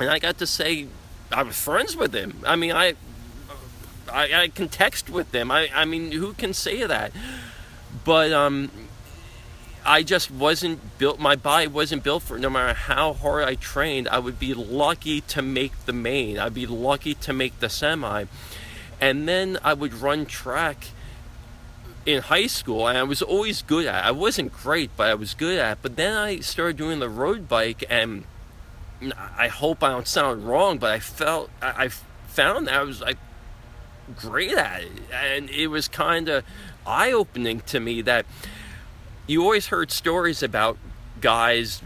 [0.00, 0.88] And I got to say,
[1.30, 2.40] I was friends with him.
[2.44, 2.94] I mean, I
[4.12, 5.50] I, I can text with them.
[5.50, 7.12] I, I mean, who can say that?
[8.04, 8.70] But um,
[9.84, 11.18] I just wasn't built.
[11.18, 12.38] My body wasn't built for.
[12.38, 16.38] No matter how hard I trained, I would be lucky to make the main.
[16.38, 18.26] I'd be lucky to make the semi,
[19.00, 20.88] and then I would run track
[22.04, 24.04] in high school, and I was always good at.
[24.04, 24.08] it.
[24.08, 25.72] I wasn't great, but I was good at.
[25.72, 25.78] it.
[25.82, 28.24] But then I started doing the road bike, and
[29.36, 33.00] I hope I don't sound wrong, but I felt I, I found that I was
[33.00, 33.18] like
[34.16, 36.44] great at it, and it was kind of
[36.86, 38.26] eye opening to me that
[39.26, 40.76] you always heard stories about
[41.20, 41.80] guys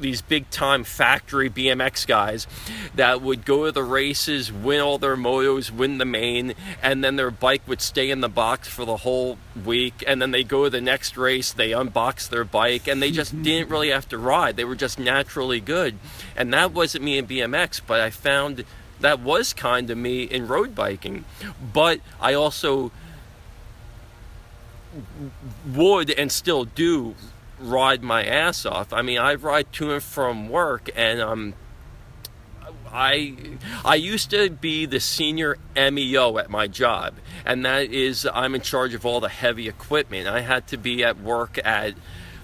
[0.00, 2.46] these big time factory BMX guys
[2.94, 7.16] that would go to the races, win all their motos, win the main, and then
[7.16, 10.04] their bike would stay in the box for the whole week.
[10.06, 13.32] And then they go to the next race, they unbox their bike, and they just
[13.32, 13.42] mm-hmm.
[13.42, 14.56] didn't really have to ride.
[14.56, 15.98] They were just naturally good.
[16.36, 18.64] And that wasn't me in BMX, but I found
[19.00, 21.24] that was kind of me in road biking.
[21.72, 22.90] But I also
[25.66, 27.14] would and still do
[27.60, 28.92] ride my ass off.
[28.92, 31.54] I mean, I ride to and from work, and um,
[32.92, 33.34] I
[33.84, 38.60] I used to be the senior MEO at my job, and that is I'm in
[38.60, 40.28] charge of all the heavy equipment.
[40.28, 41.94] I had to be at work at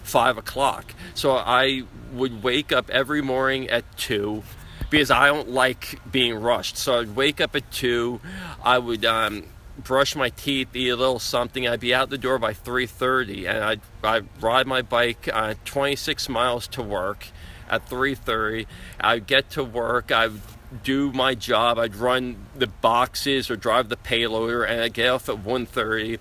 [0.03, 4.43] five o'clock, so I would wake up every morning at two.
[4.90, 8.20] Because I don't like being rushed, so I'd wake up at two.
[8.62, 9.44] I would um,
[9.79, 11.66] brush my teeth, eat a little something.
[11.66, 16.29] I'd be out the door by 3:30, and I'd, I'd ride my bike uh, 26
[16.29, 17.29] miles to work
[17.68, 18.66] at 3:30.
[19.01, 20.12] I'd get to work.
[20.12, 20.40] I'd
[20.83, 21.79] do my job.
[21.79, 26.18] I'd run the boxes or drive the payloader, and I'd get off at 1:30,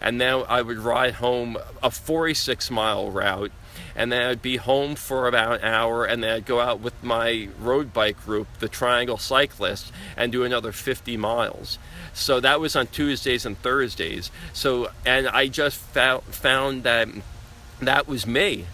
[0.00, 3.52] and then I would ride home a 46 mile route.
[3.96, 6.94] And then I'd be home for about an hour, and then I'd go out with
[7.02, 11.78] my road bike group, the Triangle Cyclists, and do another 50 miles.
[12.14, 14.30] So that was on Tuesdays and Thursdays.
[14.52, 17.08] So, and I just found, found that
[17.80, 18.66] that was me.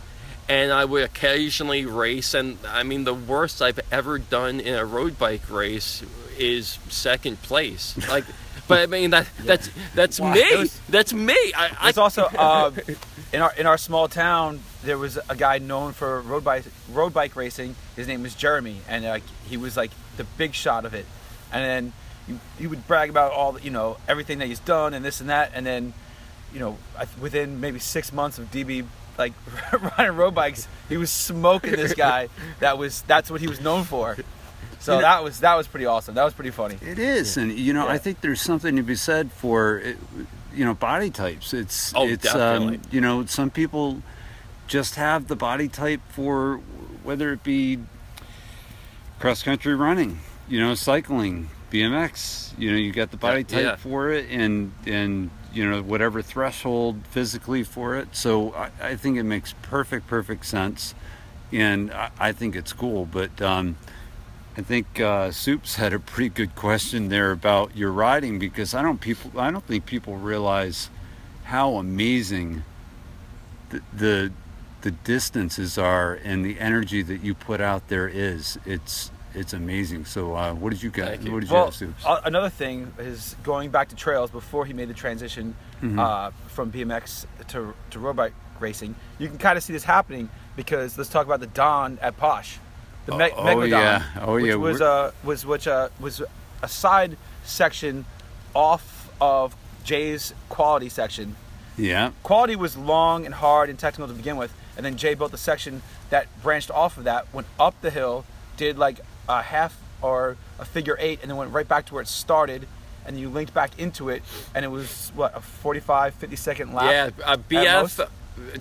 [0.48, 4.84] And I would occasionally race, and I mean, the worst I've ever done in a
[4.84, 6.02] road bike race
[6.36, 7.96] is second place.
[8.08, 8.24] Like,
[8.68, 10.34] but I mean that that's that's Wow.
[10.34, 10.40] me.
[10.40, 11.34] It was- that's me.
[11.56, 12.70] I, I It's also uh,
[13.32, 14.60] in our in our small town.
[14.84, 17.76] There was a guy known for road bike road bike racing.
[17.96, 21.06] His name was Jeremy, and like he was like the big shot of it.
[21.52, 21.92] And then
[22.26, 25.20] he, he would brag about all the, you know everything that he's done and this
[25.20, 25.52] and that.
[25.54, 25.94] And then
[26.52, 26.78] you know
[27.20, 28.84] within maybe six months of DB
[29.18, 29.32] like
[29.98, 32.28] riding road bikes, he was smoking this guy.
[32.60, 34.16] That was that's what he was known for.
[34.80, 36.16] So that was that was pretty awesome.
[36.16, 36.76] That was pretty funny.
[36.82, 37.92] It is, and you know, Yeah.
[37.92, 39.96] I think there's something to be said for, it-
[40.54, 41.54] you know, body types.
[41.54, 42.76] It's, Oh, it's, definitely.
[42.76, 44.02] um, you know, some people
[44.72, 46.56] just have the body type for
[47.02, 47.78] whether it be
[49.20, 52.58] cross country running, you know, cycling, BMX.
[52.58, 53.76] You know, you got the body Yeah, type yeah.
[53.76, 58.16] for it, and and you know whatever threshold physically for it.
[58.16, 60.94] So I, I think it makes perfect, perfect sense,
[61.52, 63.04] and I, I think it's cool.
[63.04, 63.76] But um,
[64.56, 68.80] I think uh, Soups had a pretty good question there about your riding because I
[68.80, 70.88] don't people I don't think people realize
[71.44, 72.62] how amazing
[73.68, 74.32] the the,
[74.82, 78.58] the distances are and the energy that you put out there is.
[78.66, 80.04] It's it's amazing.
[80.04, 80.90] So uh, what did you?
[80.90, 81.32] Thank you.
[81.32, 82.04] What did you Well, have, Soups?
[82.04, 85.98] uh, another thing is going back to trails before he made the transition Mhm.
[85.98, 88.94] uh, from BMX to, to road bike racing.
[89.18, 92.58] You can kind of see this happening because let's talk about the Don at Posh,
[93.06, 94.02] the Me- Oh, Megalodon, yeah.
[94.20, 94.54] Oh, which yeah.
[94.56, 96.22] was a was which uh, was
[96.62, 98.04] a side section
[98.54, 101.36] off of Jay's quality section.
[101.78, 102.10] yeah.
[102.22, 105.38] Quality was long and hard and technical to begin with, and then Jay built the
[105.38, 108.24] section that branched off of that, went up the hill,
[108.56, 112.02] did like a half or a figure eight, and then went right back to where
[112.02, 112.66] it started,
[113.06, 114.22] and you linked back into it,
[114.54, 117.14] and it was what a 45, 50 second lap.
[117.18, 118.08] yeah, uh, at BF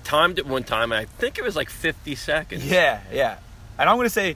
[0.04, 2.66] timed it one time, and I think it was like 50 seconds.
[2.66, 3.38] Yeah, yeah.
[3.80, 4.36] And I'm gonna say,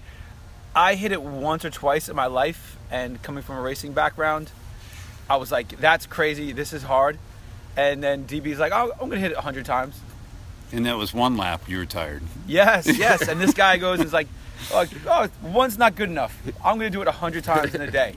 [0.75, 4.49] I hit it once or twice in my life, and coming from a racing background,
[5.29, 6.51] I was like, "That's crazy.
[6.51, 7.17] This is hard."
[7.77, 9.99] And then DB's like, "Oh, I'm gonna hit it 100 times."
[10.71, 11.67] And that was one lap.
[11.69, 12.23] You were tired.
[12.47, 13.28] Yes, yes.
[13.28, 14.28] And this guy goes and is like,
[14.73, 16.38] oh, oh, one's not good enough.
[16.63, 18.15] I'm going to do it 100 times in a day.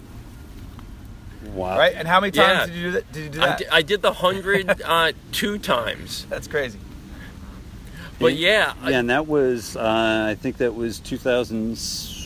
[1.55, 1.79] Wow.
[1.79, 1.95] Right?
[1.95, 2.67] And how many times Yeah.
[2.67, 3.13] did you do that?
[3.13, 3.59] Did you do I that?
[3.59, 6.27] di- I did the 100 uh, two times.
[6.29, 6.79] That's crazy.
[8.19, 10.99] But yeah, I- Yeah, and that was uh, I think that was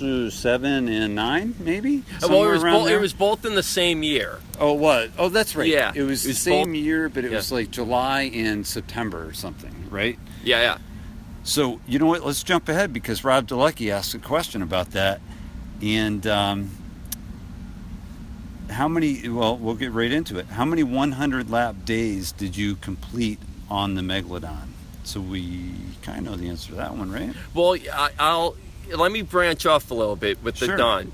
[0.02, 2.02] 2007 and nine, maybe.
[2.22, 2.98] well, it was, both, there?
[2.98, 4.40] it was both in the same year.
[4.58, 5.10] Oh, what?
[5.16, 5.68] Oh, that's right.
[5.68, 7.36] Yeah, it was it the same both- year, but it yeah.
[7.36, 10.18] was like July and September or something, right?
[10.42, 10.78] Yeah, yeah.
[11.44, 12.24] So you know what?
[12.24, 15.20] Let's jump ahead because Rob Delucky asked a question about that,
[15.80, 16.70] and um,
[18.70, 19.28] how many?
[19.28, 20.46] Well, we'll get right into it.
[20.46, 23.38] How many 100 lap days did you complete
[23.70, 24.68] on the Megalodon?
[25.04, 27.34] So we kind of know the answer to that one, right?
[27.54, 28.56] Well, I, I'll
[28.90, 30.76] let me branch off a little bit with the Sure.
[30.76, 31.12] Don.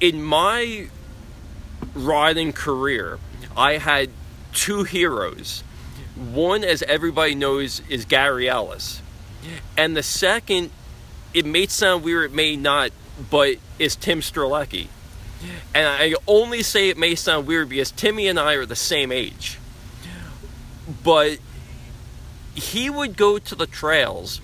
[0.00, 0.88] In my
[1.94, 3.18] riding career,
[3.56, 4.10] I had
[4.52, 5.62] two heroes.
[6.16, 9.00] One, as everybody knows, is Gary Ellis,
[9.76, 10.70] and the second,
[11.32, 12.90] it may sound weird, it may not,
[13.30, 14.88] but is Tim Strzelecki.
[15.74, 19.10] And I only say it may sound weird because Timmy and I are the same
[19.10, 19.58] age.
[21.02, 21.38] But
[22.54, 24.40] he would go to the trails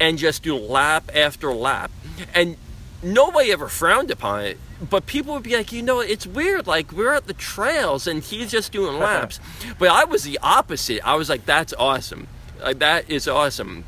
[0.00, 1.90] and just do lap after lap.
[2.34, 2.56] And
[3.02, 4.58] nobody ever frowned upon it.
[4.90, 6.66] But people would be like, you know, it's weird.
[6.66, 9.40] Like, we're at the trails and he's just doing laps.
[9.78, 11.06] but I was the opposite.
[11.06, 12.28] I was like, that's awesome.
[12.60, 13.84] Like, that is awesome.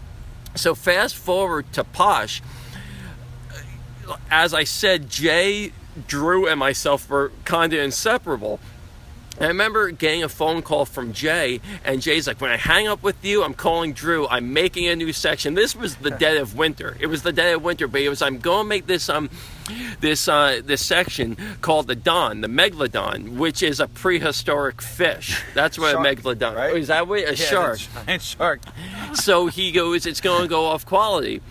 [0.55, 2.43] So, fast forward to Posh.
[4.31, 5.73] As I said, Jay,
[6.07, 8.61] Drew, and myself were kind of inseparable.
[9.39, 12.89] And I remember getting a phone call from Jay, and Jay's like, "When I hang
[12.89, 14.27] up with you, I'm calling Drew.
[14.29, 16.97] I'm making a new section." This was the dead of winter.
[16.99, 19.31] It was the dead of winter, but it was I'm going to make this um
[20.01, 25.41] this uh this section called the Don, the Megalodon, which is a prehistoric fish.
[25.55, 26.57] That's what Shark, a Megalodon.
[26.57, 26.77] right?
[26.77, 27.79] Is that what a Yeah, shark?
[27.79, 28.61] a Giant shark.
[29.15, 31.43] so he goes, it's going to go off quality.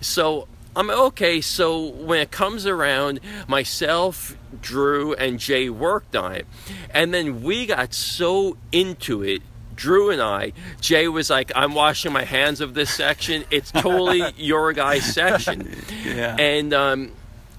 [0.00, 1.40] So I'm okay.
[1.40, 6.46] So when it comes around, myself, Drew, and Jay worked on it.
[6.94, 9.42] And then we got so into it.
[9.74, 13.44] Drew and I, Jay was like, I'm washing my hands of this section.
[13.50, 15.68] It's totally your guy's section.
[16.04, 16.36] Yeah.
[16.36, 17.12] And um,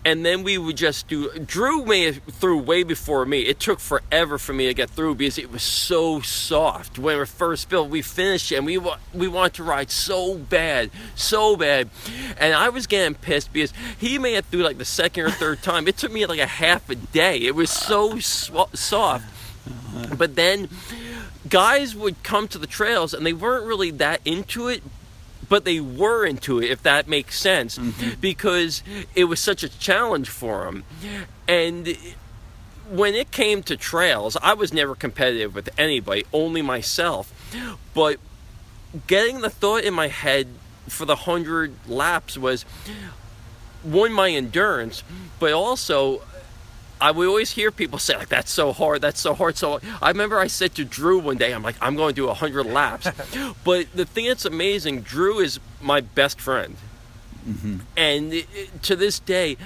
[0.05, 1.29] and then we would just do.
[1.39, 3.41] Drew have threw way before me.
[3.41, 7.25] It took forever for me to get through because it was so soft when we
[7.25, 7.89] first built.
[7.89, 8.79] We finished it and we
[9.13, 11.89] we wanted to ride so bad, so bad,
[12.37, 15.61] and I was getting pissed because he may have threw like the second or third
[15.61, 15.87] time.
[15.87, 17.39] It took me like a half a day.
[17.39, 19.25] It was so sw- soft,
[20.17, 20.69] but then
[21.47, 24.83] guys would come to the trails and they weren't really that into it
[25.49, 28.19] but they were into it if that makes sense mm-hmm.
[28.21, 28.83] because
[29.15, 30.83] it was such a challenge for them
[31.47, 31.97] and
[32.89, 37.33] when it came to trails i was never competitive with anybody only myself.
[37.93, 38.19] But
[39.07, 40.47] getting the thought in my head
[40.87, 42.63] for the 100 laps was
[43.83, 45.03] one my endurance
[45.39, 46.21] but also
[47.01, 49.57] I would always hear people say like that's so hard, that's so hard.
[49.57, 52.27] So I remember I said to Drew one day, I'm like, I'm going to do
[52.29, 53.07] hundred laps.
[53.63, 56.75] but the thing that's amazing, Drew is my best friend,
[57.47, 57.77] mm-hmm.
[57.95, 59.57] and it- it- to this day,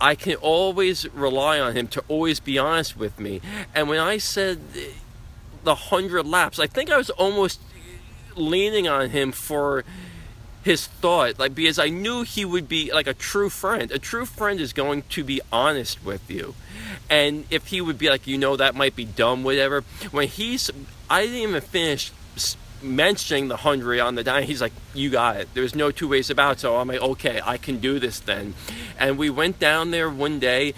[0.00, 3.40] I can always rely on him to always be honest with me.
[3.74, 4.80] And when I said uh,
[5.64, 7.60] the hundred laps, I think I was almost
[8.36, 9.84] leaning on him for
[10.62, 14.26] his thought like because i knew he would be like a true friend a true
[14.26, 16.54] friend is going to be honest with you
[17.08, 19.82] and if he would be like you know that might be dumb whatever.
[20.10, 20.70] When he's
[21.08, 22.12] i didn't even finish
[22.82, 25.48] mentioning the hundred on the dime he's like you got it.
[25.54, 26.60] There's no two ways about it.
[26.60, 28.54] So i'm like okay i can do this then.
[28.98, 30.74] And we went down there one day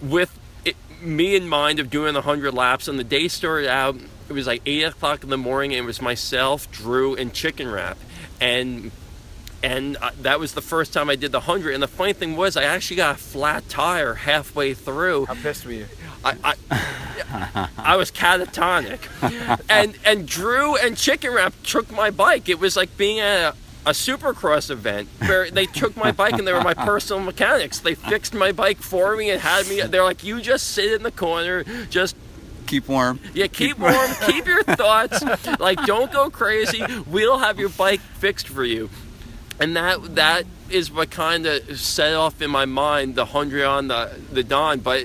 [0.00, 3.96] with it, me in mind of doing the 100 laps and the day started out
[4.30, 7.68] it was like 8 o'clock in the morning and it was myself drew and chicken
[7.68, 7.98] wrap.
[8.40, 8.92] And
[9.62, 12.36] and uh, that was the first time i did the 100 and the funny thing
[12.36, 15.86] was i actually got a flat tire halfway through How pissed were you?
[16.24, 19.00] I, I, I was catatonic,
[19.70, 22.48] and and Drew and Chicken Wrap took my bike.
[22.50, 23.56] It was like being at a,
[23.86, 27.78] a supercross event where they took my bike and they were my personal mechanics.
[27.78, 29.80] They fixed my bike for me and had me.
[29.80, 32.16] They're like, you just sit in the corner, just
[32.66, 33.18] Keep warm.
[33.32, 35.24] yeah, keep warm, keep your thoughts,
[35.58, 36.82] like don't go crazy.
[37.06, 38.90] We'll have your bike fixed for you.
[39.60, 43.88] And that that is what kind of set off in my mind the hundred on
[43.88, 45.04] the the Don, but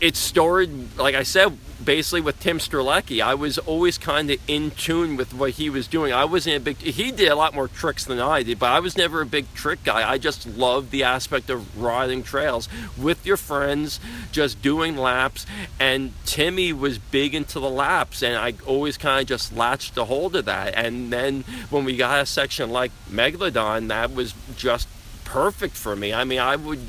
[0.00, 3.22] it started like I said basically with Tim Strzelecki.
[3.22, 6.12] I was always kind of in tune with what he was doing.
[6.12, 8.80] I wasn't a big he did a lot more tricks than I did, but I
[8.80, 10.08] was never a big trick guy.
[10.08, 14.00] I just loved the aspect of riding trails with your friends,
[14.32, 15.46] just doing laps
[15.78, 20.04] and Timmy was big into the laps and I always kind of just latched a
[20.04, 20.74] hold of that.
[20.74, 24.88] And then when we got a section like Megalodon, that was just
[25.24, 26.12] perfect for me.
[26.12, 26.80] I mean, I would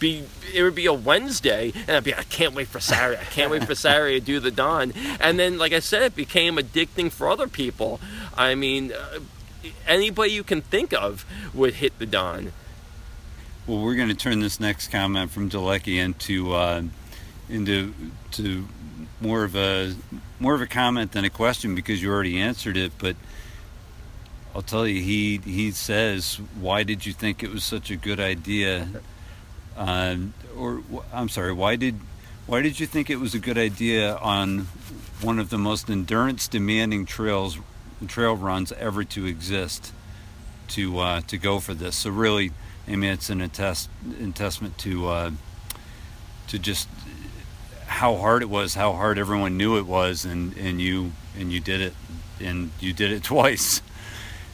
[0.00, 3.20] be it would be a Wednesday and I'd be I can't wait for Saturday.
[3.20, 4.92] I can't wait for Saturday to do the Don.
[5.20, 8.00] And then like I said it became addicting for other people.
[8.36, 9.20] I mean uh,
[9.86, 11.24] anybody you can think of
[11.54, 12.52] would hit the Don.
[13.66, 16.82] Well, we're going to turn this next comment from Jalecki into uh,
[17.48, 17.94] into
[18.32, 18.66] to
[19.20, 19.94] more of a
[20.40, 22.92] more of a comment than a question because you already answered it.
[22.98, 23.16] But
[24.54, 28.18] I'll tell you, he he says, "Why did you think it was such a good
[28.18, 28.88] idea?"
[29.80, 30.16] Uh,
[30.54, 31.98] or I'm sorry, why did
[32.46, 34.68] why did you think it was a good idea on
[35.22, 37.58] one of the most endurance demanding trails
[38.06, 39.92] trail runs ever to exist
[40.68, 41.96] to uh, to go for this?
[41.96, 42.52] So really,
[42.86, 43.88] I mean, it's an attest
[44.34, 45.30] testament to uh,
[46.48, 46.86] to just
[47.86, 51.58] how hard it was, how hard everyone knew it was, and and you and you
[51.58, 51.94] did it,
[52.38, 53.80] and you did it twice.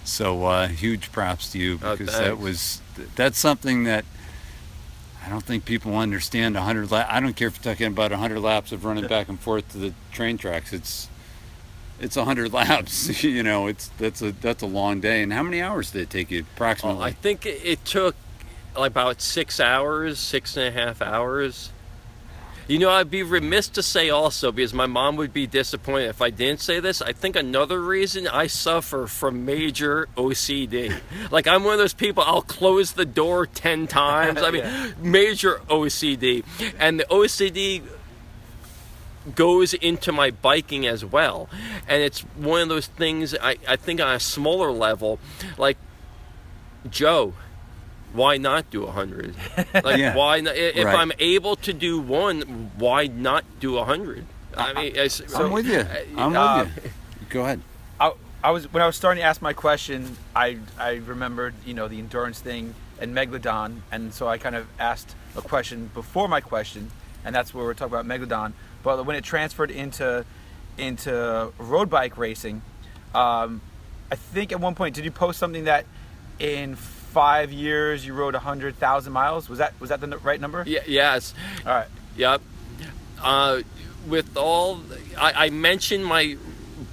[0.04, 2.80] So uh, huge props to you Oh, because that was
[3.16, 4.04] that's something that
[5.26, 6.54] I don't think people understand.
[6.54, 7.08] 100 lap.
[7.10, 9.78] I don't care if you're talking about 100 laps of running back and forth to
[9.78, 10.72] the train tracks.
[10.72, 11.08] It's
[11.98, 13.24] it's 100 laps.
[13.24, 15.22] you know, it's that's a that's a long day.
[15.22, 16.98] And how many hours did it take you approximately?
[16.98, 18.14] Well, I think it, it took
[18.76, 21.72] like about six hours, six and a half hours.
[22.68, 26.20] You know, I'd be remiss to say also because my mom would be disappointed if
[26.20, 27.00] I didn't say this.
[27.00, 30.94] I think another reason I suffer from major OCD.
[31.30, 32.22] Like I'm one of those people.
[32.24, 34.40] I'll close the door ten times.
[34.42, 36.44] I mean, major OCD,
[36.78, 37.82] and the OCD
[39.34, 41.48] goes into my biking as well.
[41.88, 45.18] And it's one of those things I, I think on a smaller level,
[45.58, 45.76] like
[46.88, 47.34] Joe,
[48.12, 49.34] why not do a hundred?
[49.84, 50.14] Like Yeah.
[50.14, 50.56] why not?
[50.56, 50.96] If Right.
[50.96, 54.26] I'm able to do one, why not do a hundred?
[54.56, 55.84] I mean, it's, I'm with you.
[56.16, 56.90] I'm uh, with you.
[57.28, 57.60] Go ahead.
[58.00, 61.74] I, I was when I was starting to ask my question, I I remembered you
[61.74, 66.28] know the endurance thing and Megalodon, and so I kind of asked a question before
[66.28, 66.90] my question,
[67.24, 68.52] and that's where we're talking about Megalodon.
[68.82, 70.24] But when it transferred into
[70.78, 72.62] into road bike racing,
[73.14, 73.60] um,
[74.10, 75.84] I think at one point did you post something that
[76.38, 76.76] in
[77.16, 79.48] five years you rode hundred thousand miles.
[79.48, 80.62] Was that was that the right number?
[80.66, 81.32] Yeah, yes.
[81.64, 81.88] All right.
[82.14, 82.42] Yep.
[83.22, 83.62] Uh,
[84.06, 84.80] with all,
[85.16, 86.36] I, I mentioned my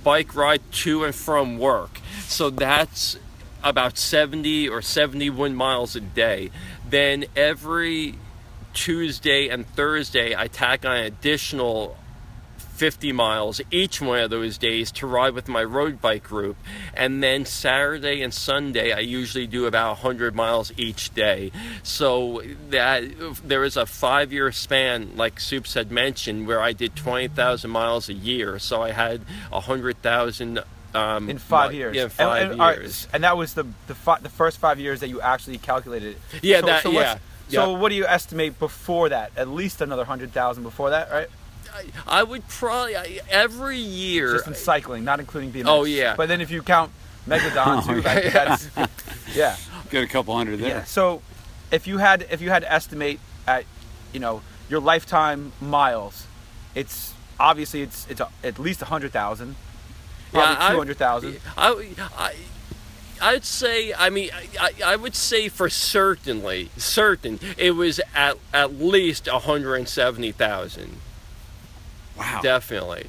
[0.01, 1.99] bike ride to and from work.
[2.27, 3.17] So that's
[3.65, 6.51] about 70 or 71 miles a day.
[6.89, 8.15] Then every
[8.73, 11.97] Tuesday and Thursday, I tack on an additional
[12.83, 16.57] 50 miles each one of those days to ride with my road bike group.
[16.93, 21.53] And then Saturday and Sunday, I usually do about 100 miles each day.
[21.81, 23.03] So that
[23.41, 28.09] there is a five year span, like Soups had mentioned, where I did 20,000 miles
[28.09, 28.59] a year.
[28.59, 29.21] So I had
[29.51, 30.59] 100,000.
[30.93, 31.95] Um, In five years.
[31.95, 33.07] Yeah, And- five and, right, years.
[33.13, 36.17] and that was the the, fi- the first five years that you actually calculated it.
[36.43, 37.17] Yeah, So, that- so yeah,
[37.47, 37.77] So yeah.
[37.79, 39.31] what do you estimate before that?
[39.37, 41.29] At least another hundred thousand before that, right?
[41.73, 44.33] I, I would probably I, every year.
[44.33, 45.63] Just in cycling, not including BMX.
[45.67, 46.15] Oh, yeah.
[46.15, 46.91] But then if you count
[47.27, 48.69] Megalodon too, oh, that, that's
[49.35, 49.55] yeah.
[49.89, 50.69] Get a couple hundred there.
[50.69, 50.83] Yeah.
[50.83, 51.21] So
[51.71, 53.65] if you had if you had to estimate at
[54.13, 56.27] you know your lifetime miles,
[56.75, 59.55] it's obviously it's it's a, at least a hundred thousand,
[60.31, 61.39] probably I- two hundred thousand.
[61.57, 62.35] I, I,
[63.21, 68.37] I'd say, I mean, I, I- I would say for certainly, certain, it was at,
[68.53, 70.97] at least 170,000.
[72.17, 72.39] Wow.
[72.41, 73.07] Definitely.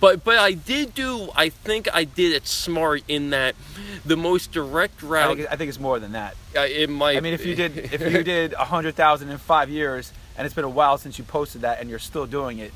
[0.00, 3.56] But but I did do, I think I did it smart in that
[4.04, 6.36] the most direct I route, think, I think it's more than that.
[6.56, 9.38] uh, it might I mean, if you did if you did a hundred thousand in
[9.38, 12.58] five years, and it's been a while since you posted that, and you're still doing
[12.58, 12.72] it,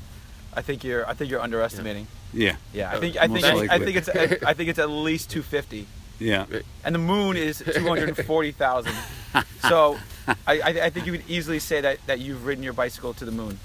[0.53, 2.07] I think you're I think you're underestimating.
[2.33, 2.57] Yeah.
[2.73, 5.43] Yeah, I think I think most I think it's I think it's at least two
[5.43, 5.87] fifty,
[6.19, 6.45] Yeah.
[6.83, 8.93] and the moon is two hundred and forty thousand.
[9.69, 9.97] So,
[10.27, 13.25] I, I I think you could easily say that that you've ridden your bicycle to
[13.25, 13.59] the moon.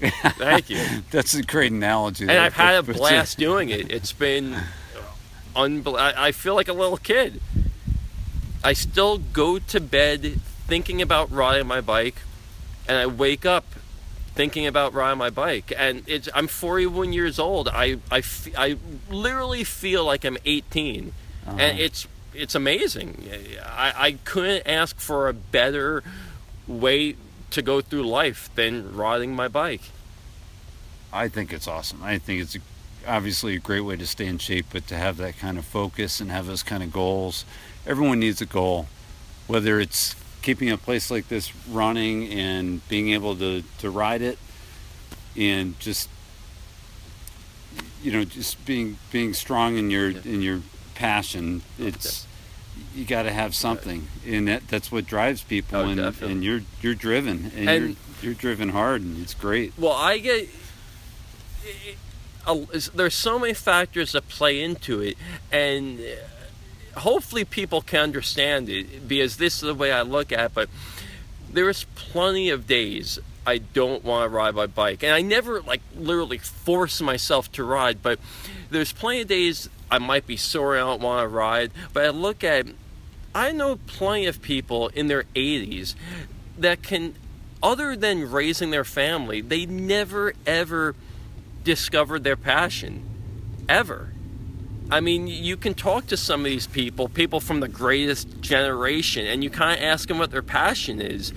[0.00, 0.78] Thank you.
[1.10, 2.24] That's a great analogy.
[2.24, 3.90] and there, I've had a but- but, blast doing it.
[3.92, 4.56] It's been,
[5.54, 7.40] unbel- I I feel like a little kid.
[8.64, 12.16] I still go to bed thinking about riding my bike,
[12.88, 13.64] and I wake up
[14.34, 15.72] thinking about riding my bike.
[15.76, 17.68] And it's I'm 41 years old.
[17.68, 18.76] I I, f- I
[19.10, 21.12] literally feel like I'm 18,
[21.46, 21.56] Uh-huh.
[21.60, 22.06] and it's
[22.36, 23.28] it's amazing.
[23.64, 26.02] I, I couldn't ask for a better
[26.66, 27.16] way
[27.50, 29.82] to go through life than riding my bike.
[31.12, 32.02] I think it's awesome.
[32.02, 32.56] I think it's
[33.06, 36.20] obviously a great way to stay in shape, but to have that kind of focus
[36.20, 37.44] and have those kind of goals.
[37.86, 38.86] Everyone needs a goal,
[39.46, 44.38] whether it's keeping a place like this running and being able to, to ride it
[45.36, 46.08] and just
[48.02, 50.62] you know just being being strong in your in your
[50.94, 52.25] passion it's
[52.94, 56.62] you got to have something and that that's what drives people Oh, and, and you're
[56.80, 60.48] you're driven and, And- you're you're driven hard and it's great Well, I get.
[62.46, 62.56] uh,
[62.94, 65.16] There's so many factors that play into it,
[65.52, 66.00] and
[66.96, 70.46] hopefully people can understand it because this is the way I look at.
[70.46, 70.54] it.
[70.54, 70.68] But
[71.52, 75.82] there's plenty of days I don't want to ride my bike, and I never like
[75.96, 78.02] literally force myself to ride.
[78.02, 78.18] But
[78.70, 81.70] there's plenty of days I might be sore, I don't want to ride.
[81.92, 82.66] But I look at,
[83.34, 85.94] I know plenty of people in their 80s
[86.58, 87.14] that can,
[87.62, 90.94] other than raising their family, they never ever
[91.64, 93.02] discovered their passion,
[93.68, 94.10] ever.
[94.90, 99.26] I mean, you can talk to some of these people, people from the greatest generation,
[99.26, 101.32] and you kind of ask them what their passion is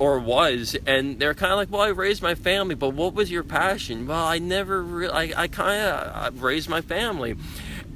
[0.00, 3.30] or was, and they're kind of like, "Well, I raised my family, but what was
[3.30, 7.36] your passion?" Well, I never, re- I, I kind of uh, raised my family,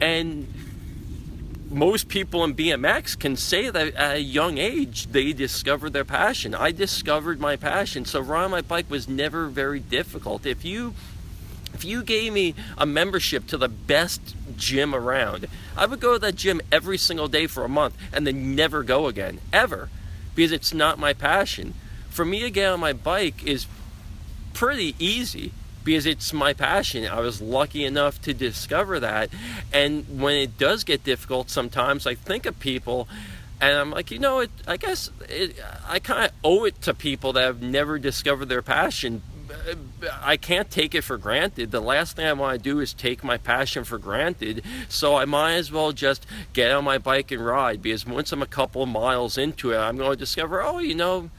[0.00, 0.46] and
[1.70, 6.54] most people in BMX can say that at a young age they discovered their passion.
[6.54, 10.46] I discovered my passion, so riding my bike was never very difficult.
[10.46, 10.94] If you
[11.74, 16.18] if you gave me a membership to the best gym around, I would go to
[16.20, 19.90] that gym every single day for a month and then never go again, ever,
[20.34, 21.74] because it's not my passion.
[22.08, 23.66] For me to get on my bike is
[24.54, 25.52] pretty easy
[25.86, 27.06] because it's my passion.
[27.06, 29.30] I was lucky enough to discover that.
[29.72, 33.08] And when it does get difficult, sometimes I think of people
[33.60, 35.56] and I'm like, you know, it, I guess it,
[35.88, 39.22] I kind of owe it to people that have never discovered their passion.
[40.20, 41.70] I can't take it for granted.
[41.70, 44.62] The last thing I want to do is take my passion for granted.
[44.88, 48.42] So I might as well just get on my bike and ride because once I'm
[48.42, 51.30] a couple of miles into it, I'm going to discover, oh, you know,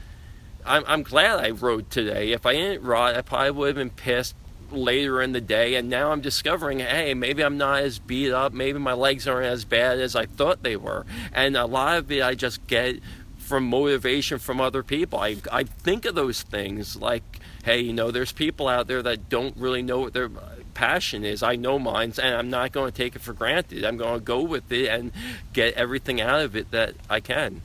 [0.68, 2.32] I'm, I'm glad I rode today.
[2.32, 4.34] If I didn't ride, I probably would have been pissed
[4.70, 5.74] later in the day.
[5.74, 8.52] And now I'm discovering, hey, maybe I'm not as beat up.
[8.52, 11.06] Maybe my legs aren't as bad as I thought they were.
[11.32, 13.00] And a lot of it I just get
[13.38, 15.18] from motivation from other people.
[15.18, 17.22] I, I think of those things like,
[17.64, 20.28] hey, you know, there's people out there that don't really know what their
[20.74, 21.42] passion is.
[21.42, 23.84] I know mine, and I'm not going to take it for granted.
[23.84, 25.12] I'm going to go with it and
[25.52, 27.62] get everything out of it that I can.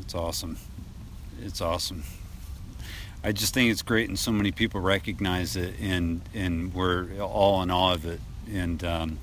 [0.00, 0.56] It's awesome.
[1.40, 2.04] It's awesome.
[3.24, 7.62] I just think it's great, and so many people recognize it, and and we're all
[7.62, 8.20] in awe of it.
[8.52, 9.18] And um,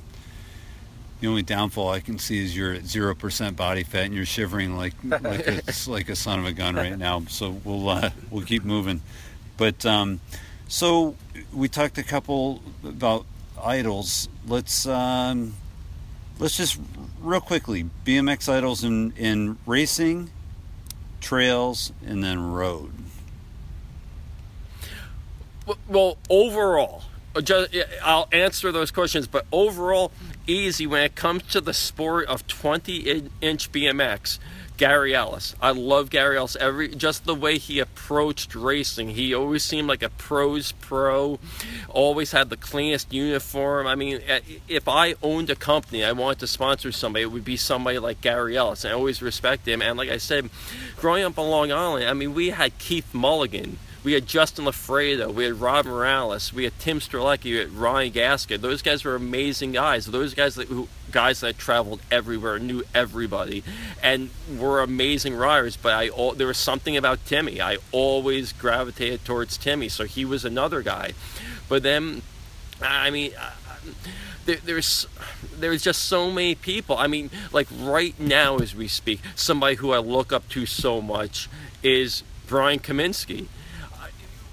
[1.19, 4.25] the only downfall I can see is you're at zero percent body fat, and you're
[4.25, 7.23] shivering like like a, like a son of a gun right now.
[7.27, 9.01] So we'll uh, we'll keep moving.
[9.57, 10.21] But um,
[10.69, 11.15] so
[11.53, 13.25] we talked a couple about
[13.61, 14.29] idols.
[14.47, 15.55] Let's um,
[16.39, 16.79] let's just
[17.21, 20.29] real quickly BMX idols in in racing,
[21.19, 22.93] trails, and then road.
[25.87, 27.03] Well, overall,
[27.35, 27.65] uh,
[28.03, 30.11] I'll answer those questions, but overall,
[30.47, 34.39] easy when it comes to the sport of 20 inch BMX.
[34.79, 35.57] Gary Ellis.
[35.61, 36.55] I love Gary Ellis.
[36.55, 39.09] Every just the way he approached racing.
[39.09, 41.37] He always seemed like a pros pro.
[41.89, 43.87] Always had the cleanest uniform.
[43.87, 44.39] I mean, eh,
[44.69, 48.21] if I owned a company, I wanted to sponsor somebody, it would be somebody like
[48.21, 48.85] Gary Ellis.
[48.85, 49.81] I always respect him.
[49.81, 50.49] And like I said,
[50.95, 53.79] growing up on Long Island, I mean, we had Keith Mulligan
[54.09, 58.11] we had Justin Lafredo, we had Rob Morales, we had Tim Strzelecki, we had Ryan
[58.11, 58.59] Gasket.
[58.59, 60.07] Those guys were amazing guys.
[60.07, 63.63] Those guys that who, guys that traveled everywhere, knew everybody,
[64.01, 65.77] and were amazing riders.
[65.77, 67.61] But I there was something about Timmy.
[67.61, 71.11] I always gravitated towards Timmy, so he was another guy.
[71.67, 72.23] But then,
[72.81, 73.33] I mean.
[74.45, 75.05] There, there's
[75.59, 76.97] there's just so many people.
[76.97, 80.99] I mean, like right now as we speak, somebody who I look up to so
[80.99, 81.47] much
[81.83, 83.47] is Brian Kaminsky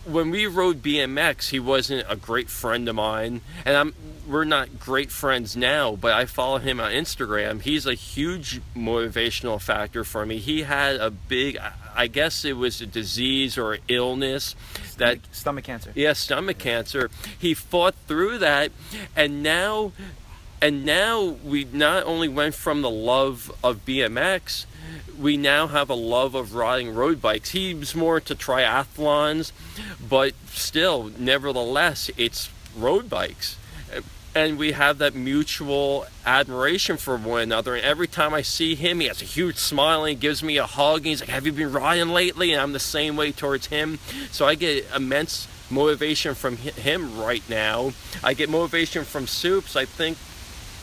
[0.06, 3.94] when we rode BMX, he wasn't a great friend of mine, and I'm
[4.26, 7.62] we're not great friends now, but I follow him on Instagram.
[7.62, 10.38] He's a huge motivational factor for me.
[10.38, 11.58] He had a big,
[11.94, 14.56] I guess it was a disease or illness
[14.98, 15.92] that stomach cancer.
[15.94, 17.10] Yeah, stomach cancer.
[17.38, 18.72] He fought through that,
[19.14, 19.92] and now,
[20.60, 24.66] and now we not only went from the love of BMX
[25.18, 27.50] we now have a love of riding road bikes.
[27.50, 29.52] He's more into triathlons,
[30.06, 33.56] but still, nevertheless, it's road bikes.
[34.34, 37.74] And we have that mutual admiration for one another.
[37.74, 40.58] And every time I see him, he has a huge smile and he gives me
[40.58, 40.98] a hug.
[40.98, 42.52] And he's like, Have you been riding lately?
[42.52, 43.98] And I'm the same way towards him.
[44.30, 47.92] So I get immense motivation from him right now.
[48.22, 49.74] I get motivation from Soups.
[49.74, 50.18] I think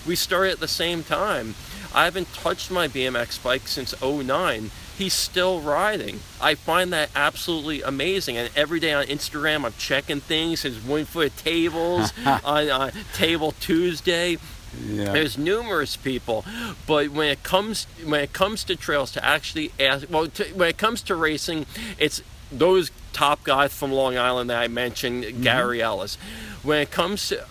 [0.06, 1.56] we started at the same time.
[1.94, 4.72] I haven't touched my BMX bike since 09.
[4.98, 6.20] He's still riding.
[6.42, 8.38] I find that absolutely amazing.
[8.38, 10.64] And every day on Instagram, I'm checking things.
[10.64, 14.38] His Wingfoot tables on uh, Table Tuesday.
[14.84, 15.14] Yeah.
[15.14, 16.46] There's numerous people,
[16.88, 20.68] but when it comes when it comes to trails, to actually ask, well, to, when
[20.68, 21.68] it comes to racing,
[22.00, 25.44] it's those top guys from Long Island that I mentioned, mm-hmm.
[25.44, 26.16] Gary Ellis.
[26.64, 27.46] When it comes to,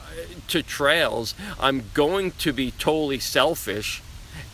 [0.48, 4.02] to trails, I'm going to be totally selfish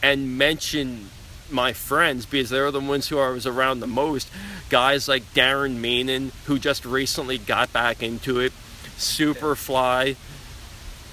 [0.03, 1.11] and mention
[1.51, 4.31] my friends because they're the ones who I was around the most.
[4.69, 8.53] Guys like Darren Meenan, who just recently got back into it,
[8.97, 10.17] Superfly,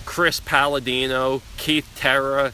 [0.05, 2.53] Chris Palladino, Keith Terra.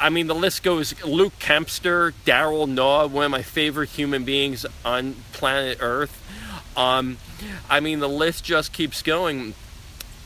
[0.00, 1.02] I mean, the list goes.
[1.04, 6.24] Luke Kempster, Darryl Nau, one of my favorite human beings on planet Earth.
[6.76, 7.18] Um,
[7.68, 9.54] I mean, the list just keeps going.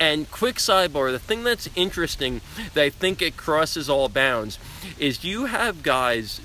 [0.01, 2.41] And quick sidebar, the thing that's interesting
[2.75, 4.59] that I think it crosses all bounds
[4.99, 6.41] is you have guys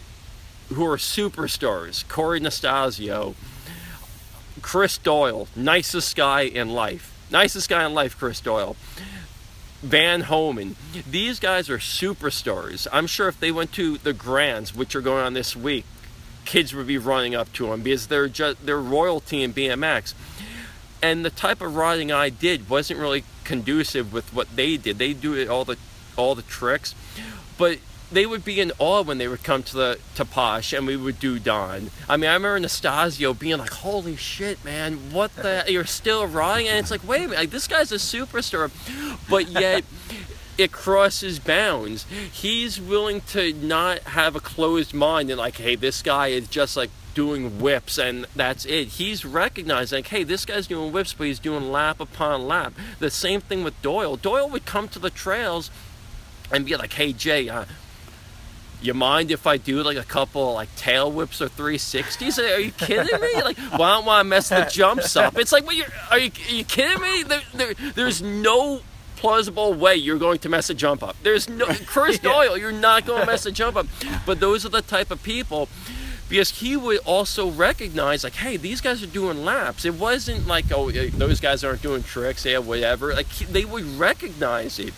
[0.69, 3.35] who are superstars, Corey Nastazio,
[4.61, 7.13] Chris Doyle, nicest guy in life.
[7.31, 8.75] Nicest guy in life, Chris Doyle.
[9.81, 10.75] Van Homan.
[11.09, 12.87] These guys are superstars.
[12.91, 15.85] I'm sure if they went to the Grands, which are going on this week,
[16.47, 20.15] kids would be running up to them because they're just they're royalty in BMX.
[21.03, 24.97] And the type of riding I did wasn't really conducive with what they did.
[24.97, 25.77] They do it all the
[26.15, 26.95] all the tricks,
[27.59, 27.77] but
[28.11, 30.95] they would be in awe when they would come to the to Posh and we
[30.95, 31.91] would do Don.
[32.09, 35.11] I mean, I remember Nastazio being like, "Holy shit, man!
[35.11, 35.65] What the?
[35.67, 38.71] You're still riding?" And it's like, wait a minute, like, this guy's a superstar,
[39.29, 39.83] but yet.
[40.57, 42.05] It crosses bounds.
[42.31, 46.75] He's willing to not have a closed mind and like, hey, this guy is just
[46.75, 48.89] like doing whips and that's it.
[48.89, 52.73] He's recognizing, like, hey, this guy's doing whips, but he's doing lap upon lap.
[52.99, 54.17] The same thing with Doyle.
[54.17, 55.71] Doyle would come to the trails
[56.51, 57.65] and be like, hey, Jay, uh,
[58.81, 62.37] you mind if I do like a couple like tail whips or 360s?
[62.37, 63.41] Are you kidding me?
[63.41, 65.37] Like, why don't I mess the jumps up?
[65.37, 67.23] It's like, well, you're, are you, are you kidding me?
[67.23, 68.81] There, there, there's no
[69.17, 71.15] plausible way you're going to mess a jump up.
[71.23, 73.87] There's no Chris Doyle, you're not going to mess a jump up.
[74.25, 75.67] But those are the type of people
[76.29, 80.65] because he would also recognize like hey these guys are doing laps it wasn't like
[80.73, 84.93] oh those guys aren't doing tricks yeah whatever like they would recognize it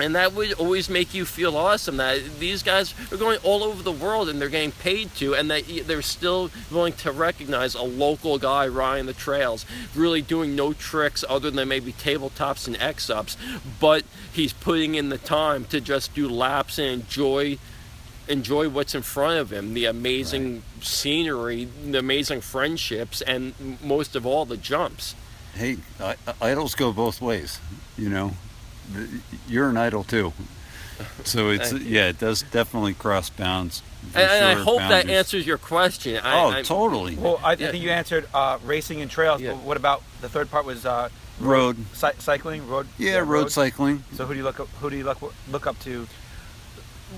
[0.00, 3.82] And that would always make you feel awesome that these guys are going all over
[3.82, 7.82] the world and they're getting paid to, and that they're still willing to recognize a
[7.82, 13.10] local guy riding the trails, really doing no tricks other than maybe tabletops and X
[13.10, 13.36] ups,
[13.78, 17.58] but he's putting in the time to just do laps and enjoy
[18.28, 24.24] enjoy what's in front of him the amazing scenery the amazing friendships and most of
[24.24, 25.16] all the jumps.
[25.54, 27.58] Hey, I, idols go both ways.
[27.98, 28.34] You know,
[29.48, 30.32] you're an idol too.
[31.24, 33.80] So it's yeah, it does definitely cross bounds.
[34.12, 37.16] for and, and i sure, hope that answers your question I, Oh, I- totally.
[37.16, 37.70] Well, I Yeah.
[37.70, 39.40] think you answered uh, racing and trails.
[39.40, 39.52] Yeah.
[39.52, 40.66] But what about the third part?
[40.66, 41.76] Was uh, road.
[41.94, 42.86] cy- cycling, road?
[42.98, 44.04] Yeah, road cycling.
[44.12, 44.68] So who do you look up?
[44.80, 46.06] Who do you look look up to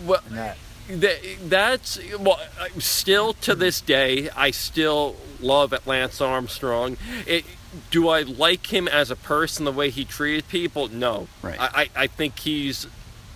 [0.07, 0.59] well, in that?
[0.89, 1.19] That,
[1.49, 2.39] that's well.
[2.79, 6.97] Still to this day, I still love Lance Armstrong.
[7.27, 7.45] It,
[7.91, 10.89] do I like him as a person, the way he treated people?
[10.89, 11.29] No.
[11.43, 11.59] Right.
[11.59, 12.87] I, I, I think he's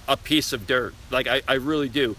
[0.09, 0.95] a piece of dirt.
[1.11, 2.17] Like I, I really do.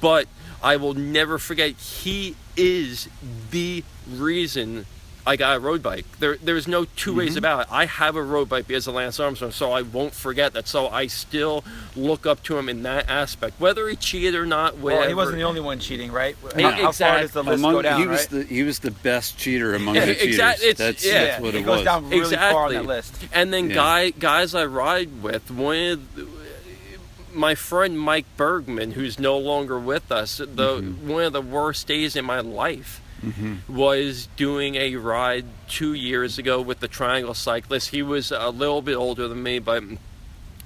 [0.00, 0.28] But
[0.62, 1.72] I will never forget.
[1.72, 3.08] He is
[3.50, 4.86] the reason
[5.28, 6.06] I got a road bike.
[6.20, 7.38] There, there's no 2 ways Mm-hmm.
[7.38, 7.66] about it.
[7.70, 10.66] I have a road bike because of Lance Armstrong, so I won't forget that.
[10.66, 11.64] So I still
[11.94, 14.78] look up to him in that aspect, whether he cheated or not.
[14.78, 15.00] Whatever.
[15.00, 16.34] Well, he wasn't the only one cheating, right?
[16.56, 18.00] Yeah, How, how far does the list Among, go down?
[18.00, 18.30] he was right?
[18.30, 20.38] the he was the best cheater among Yeah, the cheaters.
[20.78, 21.24] that's, yeah.
[21.24, 21.84] that's what it it, goes was.
[21.84, 22.76] down really far on Exactly.
[22.76, 23.26] that list.
[23.34, 23.74] And then Yeah.
[23.74, 26.08] guy guys I ride with, one
[27.34, 30.46] my friend Mike Bergman, who's no longer with us, the
[30.80, 31.08] Mm-hmm.
[31.08, 33.00] one of the worst days in my life
[33.68, 37.90] was doing a ride two years ago with the Triangle Cyclist.
[37.90, 39.82] He was a little bit older than me, but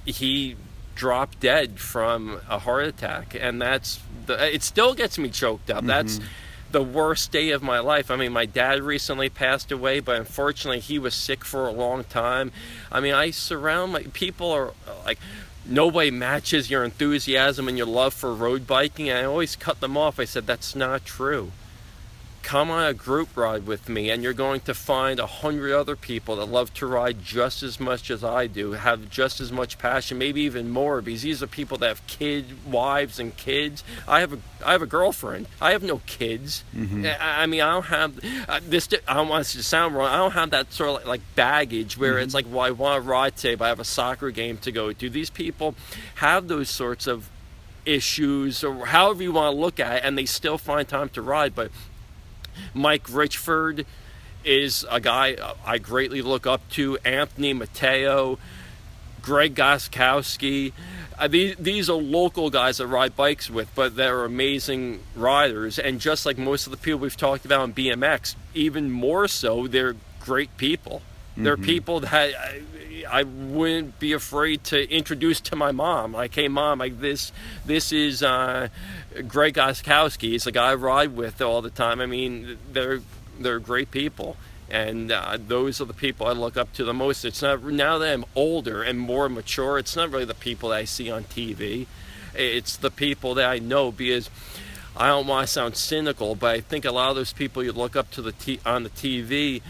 [0.05, 0.55] he
[0.95, 4.63] dropped dead from a heart attack, and that's the, it.
[4.63, 5.83] Still gets me choked up.
[5.83, 6.27] That's mm-hmm.
[6.71, 8.11] the worst day of my life.
[8.11, 12.03] I mean, my dad recently passed away, but unfortunately, he was sick for a long
[12.03, 12.51] time.
[12.91, 14.73] I mean, I surround my people are
[15.05, 15.19] like.
[15.65, 19.09] Nobody matches your enthusiasm and your love for road biking.
[19.09, 20.19] I always cut them off.
[20.19, 21.53] I said, that's not true
[22.43, 25.95] come on a group ride with me and you're going to find a hundred other
[25.95, 29.79] people that love to ride just as much as I do, have just as much
[29.79, 33.83] passion, maybe even more, because these are people that have kids, wives and kids.
[34.07, 35.47] I have a I have a girlfriend.
[35.59, 36.63] I have no kids.
[37.05, 38.87] I, I mean, I don't have uh, this.
[39.07, 40.07] I don't want this to sound wrong.
[40.07, 43.03] I don't have that sort of like, like baggage where it's like, well, I want
[43.03, 45.09] to ride today, but I have a soccer game to go to.
[45.09, 45.75] These people
[46.15, 47.29] have those sorts of
[47.85, 51.21] issues or however you want to look at it, and they still find time to
[51.21, 51.71] ride, but
[52.73, 53.85] Mike Richford
[54.43, 56.97] is a guy I greatly look up to.
[57.05, 58.37] Anthony Mateo,
[59.21, 60.73] Greg Goskowski.
[61.17, 65.79] Uh, these, these are local guys that ride bikes with, but they're amazing riders.
[65.79, 69.67] And just like most of the people we've talked about in BMX, even more so,
[69.67, 71.01] they're great people.
[71.35, 72.61] They're people that I,
[73.09, 76.13] I wouldn't be afraid to introduce to my mom.
[76.13, 77.31] Like, hey, mom, like this,
[77.65, 78.69] this is uh,
[79.27, 80.29] Greg Goskowski.
[80.31, 81.99] He's a guy I ride with all the time.
[81.99, 83.01] I mean, they're
[83.39, 84.37] they're great people,
[84.69, 87.25] and uh, those are the people I look up to the most.
[87.25, 89.79] It's not now that I'm older and more mature.
[89.79, 91.87] It's not really the people that I see on TV.
[92.35, 94.29] It's the people that I know because.
[94.95, 97.71] I don't want to sound cynical, but I think a lot of those people you
[97.71, 99.63] look up to the t- on the TV,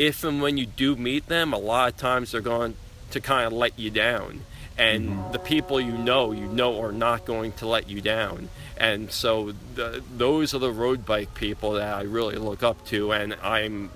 [0.00, 2.74] if and when you do meet them, a lot of times they're going
[3.10, 4.40] to kind of let you down.
[4.78, 8.48] And the people you know, you know, are not going to let you down.
[8.78, 13.12] And so the, those are the road bike people that I really look up to,
[13.12, 13.90] and I'm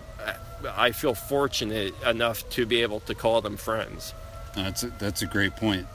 [0.76, 4.12] I feel fortunate enough to be able to call them friends.
[4.54, 5.86] That's a, that's a great point.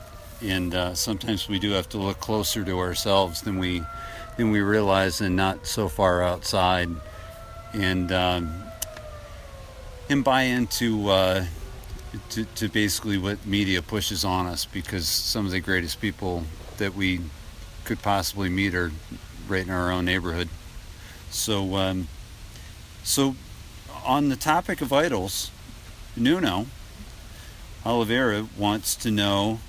[0.42, 3.84] And uh, sometimes we do have to look closer to ourselves than we
[4.36, 6.88] than we realize, and not so far outside,
[7.72, 8.69] and um,
[10.10, 11.44] and buy into uh,
[12.30, 14.64] to, to basically what media pushes on us.
[14.64, 16.44] Because some of the greatest people
[16.78, 17.20] that we
[17.84, 18.90] could possibly meet are
[19.48, 20.48] right in our own neighborhood.
[21.30, 22.08] So, um,
[23.04, 23.36] so
[24.04, 25.50] on the topic of idols,
[26.16, 26.66] Nuno.
[27.86, 29.60] Oliveira wants to know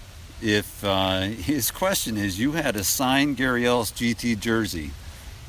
[0.42, 4.92] if uh, his question is you had a signed Gary Ellis GT jersey.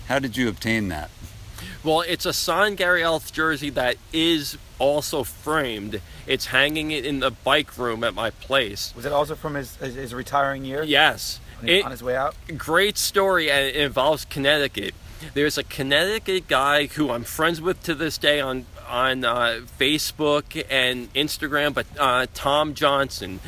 [0.06, 1.10] How did you obtain that?
[1.82, 6.00] Well, it's a signed Gary Ellis jersey that is also framed.
[6.26, 8.92] It's hanging it in the bike room at my place.
[8.96, 10.82] Was it also from his his, his retiring year?
[10.82, 11.38] Yes.
[11.60, 12.34] On his, It- on his way out.
[12.56, 14.94] great story and it involves Connecticut.
[15.34, 20.62] There's a Connecticut guy who I'm friends with to this day on on uh, Facebook
[20.68, 23.38] and Instagram, but uh, Tom Johnson.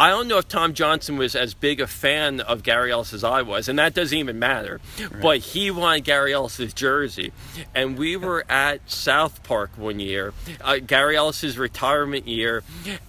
[0.00, 3.22] I don't know if Tom Johnson was as big a fan of Gary Ellis as
[3.22, 4.80] I was, and that doesn't even matter.
[5.20, 7.32] But he wanted Gary Ellis's jersey,
[7.74, 10.32] and we were at South Park one year,
[10.62, 12.62] uh, Gary Ellis's retirement year,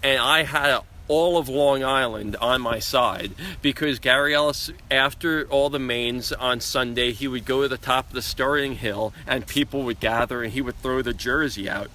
[0.04, 3.32] and I had an all of Long Island on my side
[3.62, 8.08] because Gary Ellis, after all the mains on Sunday, he would go to the top
[8.08, 11.90] of the starting hill and people would gather and he would throw the jersey out.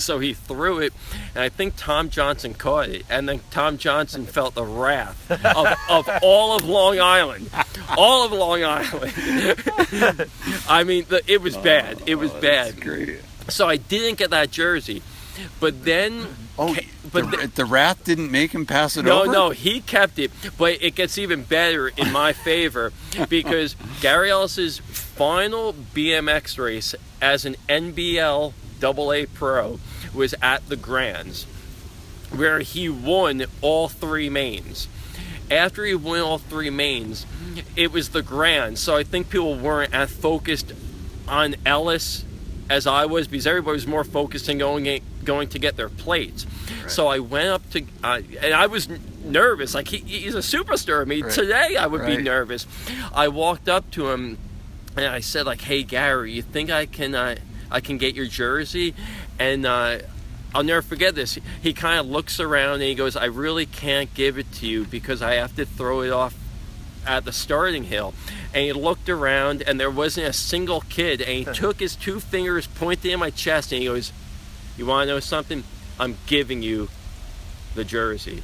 [0.00, 0.92] So he threw it,
[1.34, 3.04] and I think Tom Johnson caught it.
[3.08, 7.50] And then Tom Johnson felt the wrath of, of all of Long Island.
[7.96, 9.12] All of Long Island.
[10.68, 12.02] I mean, the, it was bad.
[12.06, 12.80] It was oh, bad.
[12.80, 13.20] Great.
[13.48, 15.02] So I didn't get that jersey.
[15.58, 16.26] But then
[16.62, 16.76] Oh,
[17.10, 19.26] but the, the- the rat didn't make him pass it no, over.
[19.26, 22.92] No, no, he kept it, but it gets even better in my favor
[23.30, 28.52] because Gary Ellis's final BMX race as an NBL
[28.84, 29.78] AA pro
[30.14, 31.44] was at the Grands,
[32.34, 34.88] where he won all three mains.
[35.50, 37.26] After he won all three mains,
[37.76, 40.72] it was the Grands, so I think people weren't as focused
[41.26, 42.24] on Ellis
[42.68, 46.46] as I was because everybody was more focused on going going to get their plates.
[46.86, 48.88] So I went up to uh, and I was
[49.24, 49.74] nervous.
[49.74, 51.02] Like he, he's a superstar.
[51.02, 51.32] I mean, Right.
[51.32, 52.66] today I would be nervous.
[53.12, 54.38] I walked up to him
[54.96, 57.36] and I said like, "Hey Gary, you think I can uh,
[57.70, 58.94] I can get your jersey?"
[59.38, 59.98] And uh,
[60.54, 61.38] I'll never forget this.
[61.62, 64.84] He kind of looks around and he goes, "I really can't give it to you
[64.84, 66.34] because I have to throw it off
[67.06, 68.14] at the starting hill."
[68.52, 71.20] And he looked around and there wasn't a single kid.
[71.20, 74.12] And he took his two fingers, pointed in my chest, and he goes,
[74.76, 75.64] "You want to know something?
[75.98, 76.88] I'm giving you
[77.74, 78.42] the jersey."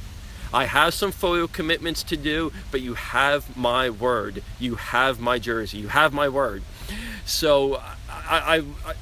[0.53, 4.43] I have some photo commitments to do, but you have my word.
[4.59, 5.77] You have my jersey.
[5.77, 6.63] You have my word.
[7.25, 7.83] So I,
[8.29, 8.93] I, I,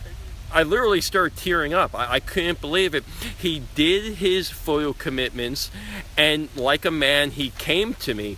[0.56, 1.94] I literally started tearing up.
[1.94, 3.04] I, I couldn't believe it.
[3.38, 5.70] He did his photo commitments,
[6.18, 8.38] and like a man, he came to me.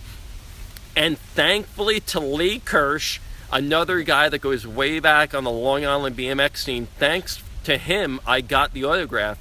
[0.96, 3.20] And thankfully to Lee Kirsch,
[3.52, 8.18] another guy that goes way back on the Long Island BMX scene, thanks to him,
[8.26, 9.38] I got the autograph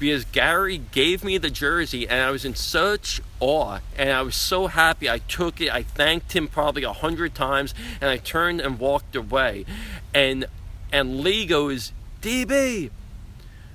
[0.00, 4.34] because Gary gave me the jersey and I was in such awe and I was
[4.34, 5.08] so happy.
[5.08, 9.14] I took it, I thanked him probably a hundred times, and I turned and walked
[9.14, 9.64] away.
[10.12, 10.46] And
[10.92, 11.92] and Lee goes,
[12.22, 12.90] DB,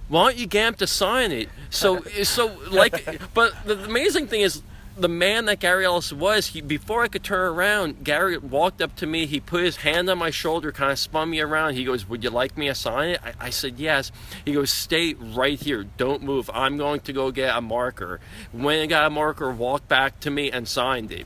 [0.10, 1.50] why don't you get him to sign it?
[1.70, 4.62] So, so like, but the amazing thing is,
[4.96, 8.96] the man that Gary Ellis was, he before I could turn around, Gary walked up
[8.98, 9.26] to me.
[9.26, 11.74] He put his hand on my shoulder, kind of spun me around.
[11.74, 14.12] He goes, "Would you like me to sign it?" I, I said, "Yes."
[14.46, 15.84] He goes, "Stay right here.
[15.98, 16.50] Don't move.
[16.54, 18.20] I'm going to go get a marker."
[18.52, 21.26] When I got a marker, walked back to me and signed it,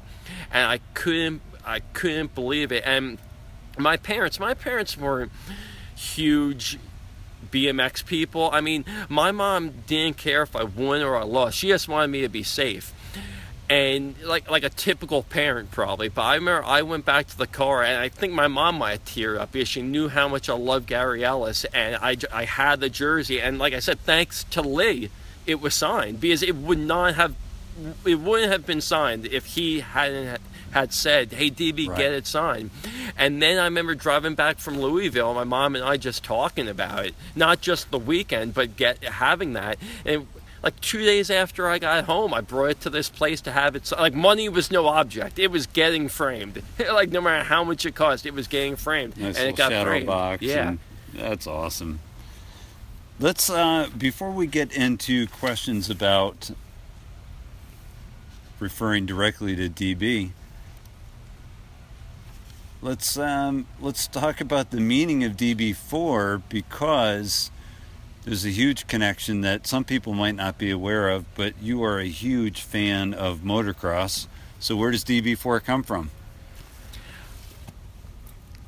[0.50, 2.84] and I couldn't, I couldn't believe it.
[2.86, 3.18] And
[3.78, 5.32] my parents, my parents weren't
[5.94, 6.80] huge
[7.52, 8.50] BMX people.
[8.52, 11.58] I mean, my mom didn't care if I won or I lost.
[11.58, 12.94] She just wanted me to be safe.
[13.70, 16.08] And like like a typical parent probably.
[16.08, 19.06] But I remember I went back to the car and I think my mom might
[19.06, 22.80] tear up because she knew how much I love Gary Ellis and I, I had
[22.80, 25.10] the jersey and like I said, thanks to Lee,
[25.46, 27.36] it was signed because it would not have
[28.06, 30.40] it wouldn't have been signed if he hadn't
[30.72, 31.98] had said, "Hey DB, Right.
[31.98, 32.72] get it signed."
[33.18, 37.06] And then I remember driving back from Louisville, my mom and I just talking about
[37.06, 39.78] it, not just the weekend, but get having that.
[40.06, 40.28] And
[40.64, 43.76] like two days after I got home, I brought it to this place to have
[43.76, 43.90] it.
[43.98, 46.62] Like money was no object; it was getting framed.
[46.92, 49.72] like no matter how much it cost, it was getting framed, Nice and it got
[49.72, 50.08] shadow framed.
[50.08, 50.42] box.
[50.42, 50.76] Yeah.
[51.14, 52.00] that's awesome.
[53.20, 56.52] Let's uh, before we get into questions about
[58.60, 60.32] referring directly to DB.
[62.82, 67.50] Let's um, let's talk about the meaning of DB4 because
[68.24, 71.98] there's a huge connection that some people might not be aware of, but you are
[71.98, 74.28] a huge fan of motocross.
[74.60, 76.12] So where does DB4 come from?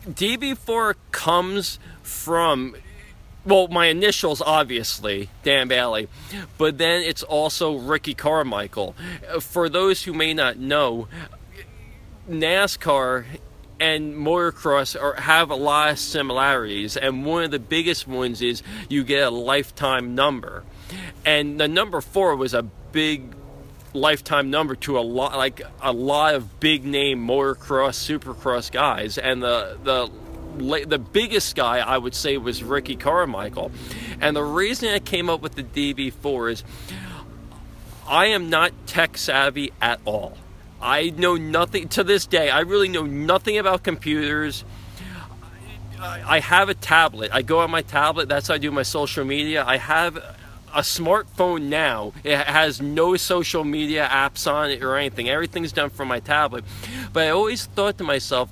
[0.07, 2.75] DB4 comes from,
[3.49, 6.07] well, my initials, obviously, Dan Bailey,
[6.57, 8.95] but then it's also Ricky Carmichael.
[9.41, 11.07] For those who may not know,
[12.29, 13.25] NASCAR
[13.79, 18.61] and motocross are, have a lot of similarities, and one of the biggest ones is
[18.89, 20.63] you get a lifetime number.
[21.25, 23.35] And the number four was a big
[23.93, 29.41] lifetime number to a lot like a lot of big name motocross supercross guys and
[29.41, 30.07] the the
[30.59, 33.71] the biggest guy I would say was Ricky Carmichael
[34.21, 36.63] and the reason I came up with the DB4 is
[38.07, 40.37] I am not tech savvy at all
[40.81, 44.63] I know nothing to this day I really know nothing about computers
[46.01, 47.31] I have a tablet.
[47.33, 48.29] I go on my tablet.
[48.29, 49.65] That's how I do my social media.
[49.65, 50.15] I have
[50.73, 52.13] a smartphone now.
[52.23, 55.29] It has no social media apps on it or anything.
[55.29, 56.63] Everything's done from my tablet.
[57.11, 58.51] But I always thought to myself,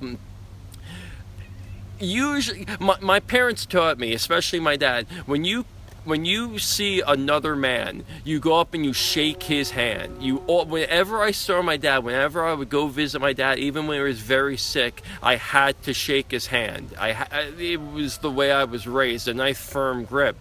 [2.00, 5.64] usually, my, my parents taught me, especially my dad, when you
[6.04, 10.22] when you see another man, you go up and you shake his hand.
[10.22, 13.98] You whenever I saw my dad, whenever I would go visit my dad, even when
[13.98, 16.94] he was very sick, I had to shake his hand.
[16.98, 17.10] I
[17.58, 20.36] it was the way I was raised, a nice firm grip.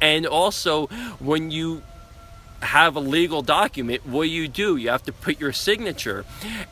[0.00, 0.88] And also,
[1.18, 1.82] when you
[2.60, 4.76] have a legal document, what do you do?
[4.76, 6.24] You have to put your signature.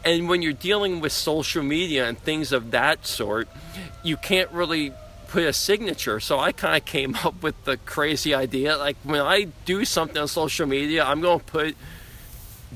[0.04, 3.48] And when you're dealing with social media and things of that sort,
[4.02, 4.92] you can't really
[5.28, 6.20] put a signature.
[6.20, 10.18] So I kind of came up with the crazy idea like when I do something
[10.18, 11.76] on social media, I'm going to put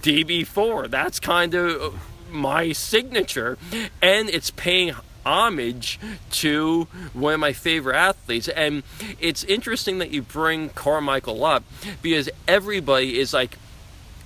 [0.01, 0.91] DB4.
[0.91, 1.99] That's kind of
[2.31, 3.59] my signature.
[4.01, 4.95] And it's paying
[5.25, 5.99] homage
[6.31, 8.49] to one of my favorite athletes.
[8.49, 8.83] And
[9.21, 11.65] it's interesting that you bring Carmichael up
[12.03, 13.59] because everybody is like,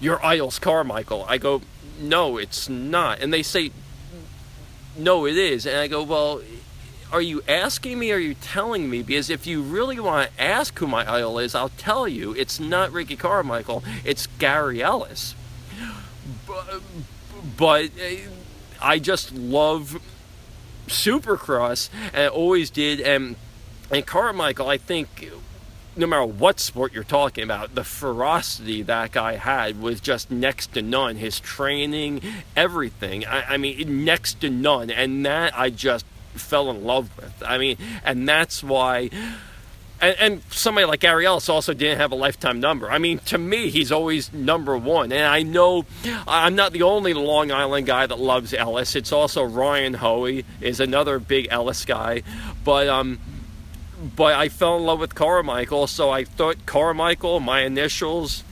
[0.00, 1.24] Your idol's Carmichael.
[1.28, 1.62] I go,
[2.00, 3.20] No, it's not.
[3.20, 3.70] And they say,
[4.96, 5.66] No, it is.
[5.66, 6.42] And I go, Well,
[7.14, 9.02] are you asking me or are you telling me?
[9.02, 12.34] Because if you really want to ask who my idol is, I'll tell you.
[12.34, 15.36] It's not Ricky Carmichael, it's Gary Ellis.
[16.44, 16.82] But,
[17.56, 18.16] but uh,
[18.82, 20.00] I just love
[20.86, 23.00] Supercross, and always did.
[23.00, 23.36] And
[23.90, 25.30] and Carmichael, I think,
[25.96, 30.72] no matter what sport you're talking about, the ferocity that guy had was just next
[30.74, 31.16] to none.
[31.16, 32.22] His training,
[32.56, 33.26] everything.
[33.26, 37.42] I, I mean, next to none, and that I just fell in love with.
[37.46, 39.10] I mean, and that's why
[40.00, 42.90] and, and, somebody like Gary Ellis also didn't have a lifetime number.
[42.90, 45.12] I mean, to me, he's always number one.
[45.12, 45.86] And I know
[46.26, 48.96] I'm not the only Long Island guy that loves Ellis.
[48.96, 52.22] It's also Ryan Hoey is another big Ellis guy.
[52.64, 53.18] But um,
[54.16, 58.44] but I fell in love with Carmichael, so I thought Carmichael, my initials,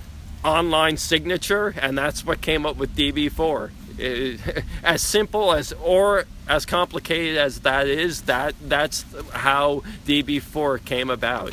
[0.44, 3.70] online signature, and that's what came up with DB4.
[4.82, 11.52] as simple as or as complicated as that is, that that's how DB4 came about.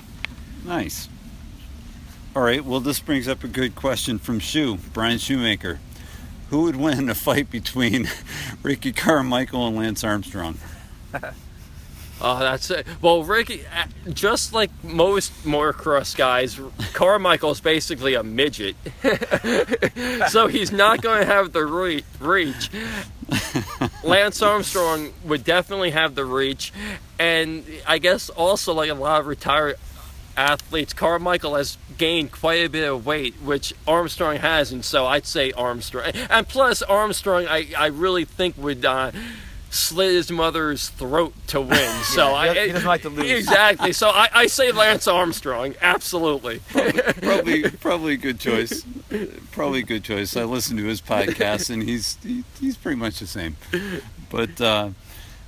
[0.66, 1.10] Nice.
[2.36, 2.64] All right.
[2.64, 5.80] Well, this brings up a good question from Shoe Brian Shoemaker.
[6.50, 8.10] Who would win in a fight between
[8.64, 10.58] Ricky Carmichael and Lance Armstrong?
[12.22, 12.86] Oh, that's it.
[13.02, 16.60] Well, Ricky, uh, just like most motocross guys,
[16.94, 18.76] Carmichael is basically a midget,
[20.30, 22.70] so he's not going to have the re- reach.
[24.04, 26.74] Lance Armstrong would definitely have the reach,
[27.18, 29.78] and I guess also like a lot of retired
[30.36, 34.86] athletes, Carmichael has gained quite a bit of weight, which Armstrong hasn't.
[34.86, 38.84] So I'd say Armstrong, and plus Armstrong, I I really think would.
[38.84, 39.12] Uh,
[39.70, 41.90] slit his mother's throat to win.
[42.10, 43.30] So yeah, I he doesn't like to lose.
[43.30, 43.94] Exactly.
[43.94, 45.76] So I, I say Lance Armstrong.
[45.82, 46.60] Absolutely.
[46.70, 48.84] Probably, probably, probably a good choice.
[49.52, 50.36] Probably a good choice.
[50.36, 53.58] I listen to his podcast, and he's he, he's pretty much the same.
[54.30, 54.90] But uh,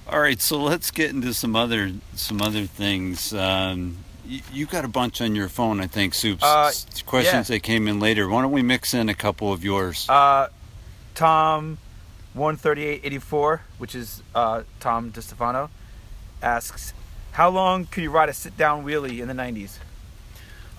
[0.07, 3.33] all right, so let's get into some other some other things.
[3.33, 6.43] Um, you, you got a bunch on your phone, I think, Soups.
[6.43, 6.71] Uh,
[7.05, 7.55] questions yeah.
[7.55, 8.29] that came in later.
[8.29, 10.07] Why don't we mix in a couple of yours?
[10.07, 10.49] Uh,
[11.15, 11.79] Tom
[12.33, 15.69] 13884, which is uh, Tom DeStefano,
[16.41, 16.93] asks,
[17.33, 19.77] "How long could you ride a sit-down wheelie in the '90s?"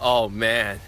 [0.01, 0.81] Oh man,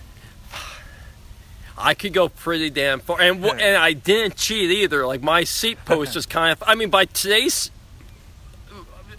[1.76, 5.06] I could go pretty damn far, and and I didn't cheat either.
[5.06, 6.62] Like my seat post was kind of.
[6.66, 7.70] I mean, by today's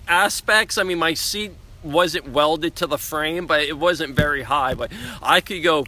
[0.07, 1.51] aspects, I mean my seat
[1.83, 4.73] wasn't welded to the frame, but it wasn't very high.
[4.73, 4.91] But
[5.21, 5.85] I could go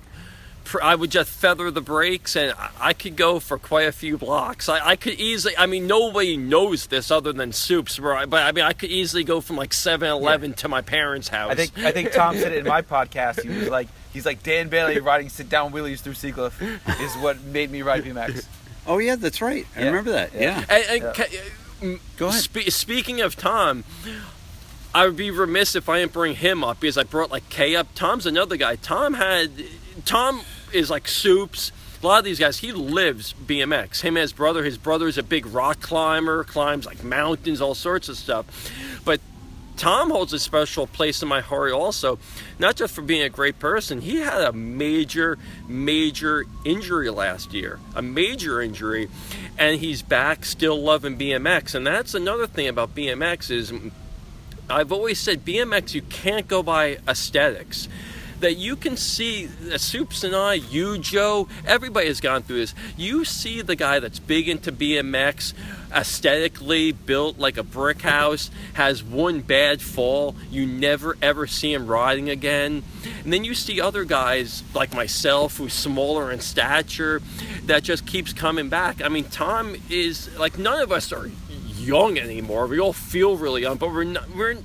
[0.82, 4.70] I would just feather the brakes and I could go for quite a few blocks.
[4.70, 8.63] I, I could easily, I mean, nobody knows this other than Soups, but I mean,
[8.63, 10.55] I could easily go from like 7 Eleven yeah.
[10.57, 11.51] to my parents' house.
[11.51, 13.41] I think, I think Tom said it in my podcast.
[13.41, 16.61] He was like, he's like, Dan Bailey riding sit down wheelies through Seacliff
[17.01, 18.45] is what made me ride BMX.
[18.89, 19.68] Oh, yeah, that's right.
[19.76, 19.86] I yeah.
[19.88, 20.34] remember that.
[20.34, 20.39] Yeah.
[20.41, 20.65] yeah.
[20.70, 21.18] And, and
[21.82, 21.97] yeah.
[22.18, 22.41] Go ahead.
[22.41, 23.84] Spe- speaking of Tom,
[24.95, 27.76] I would be remiss if I didn't bring him up because I brought like Kay
[27.76, 27.88] up.
[27.95, 28.78] Tom's another guy.
[28.78, 29.51] Tom had,
[30.05, 30.41] Tom
[30.74, 31.72] is like Soups.
[32.01, 34.01] A lot of these guys, he lives BMX.
[34.01, 34.63] Him and his brother.
[34.63, 38.45] His brother's a big rock climber, climbs like mountains, all sorts of stuff.
[39.03, 39.20] But
[39.78, 42.18] Tom holds a special place in my heart also,
[42.57, 44.01] not just for being a great person.
[44.01, 45.38] He had a major,
[45.68, 49.07] major injury last year, a major injury,
[49.57, 51.76] and he's back still loving BMX.
[51.76, 53.72] And that's another thing about BMX is
[54.68, 57.88] I've always said BMX you can't go by aesthetics
[58.39, 62.75] that you can see uh, Soups and I, you, Joe, everybody has gone through this.
[62.95, 65.53] You see the guy that's big into BMX,
[65.95, 71.88] aesthetically built like a brick house, has one bad fall, you never ever see him
[71.88, 72.83] riding again.
[73.23, 77.21] And then you see other guys like myself who's smaller in stature
[77.65, 79.01] that just keeps coming back.
[79.01, 81.29] I mean, Tom is like none of us are
[81.77, 82.67] young anymore.
[82.67, 84.57] We all feel really young, but we're not, we're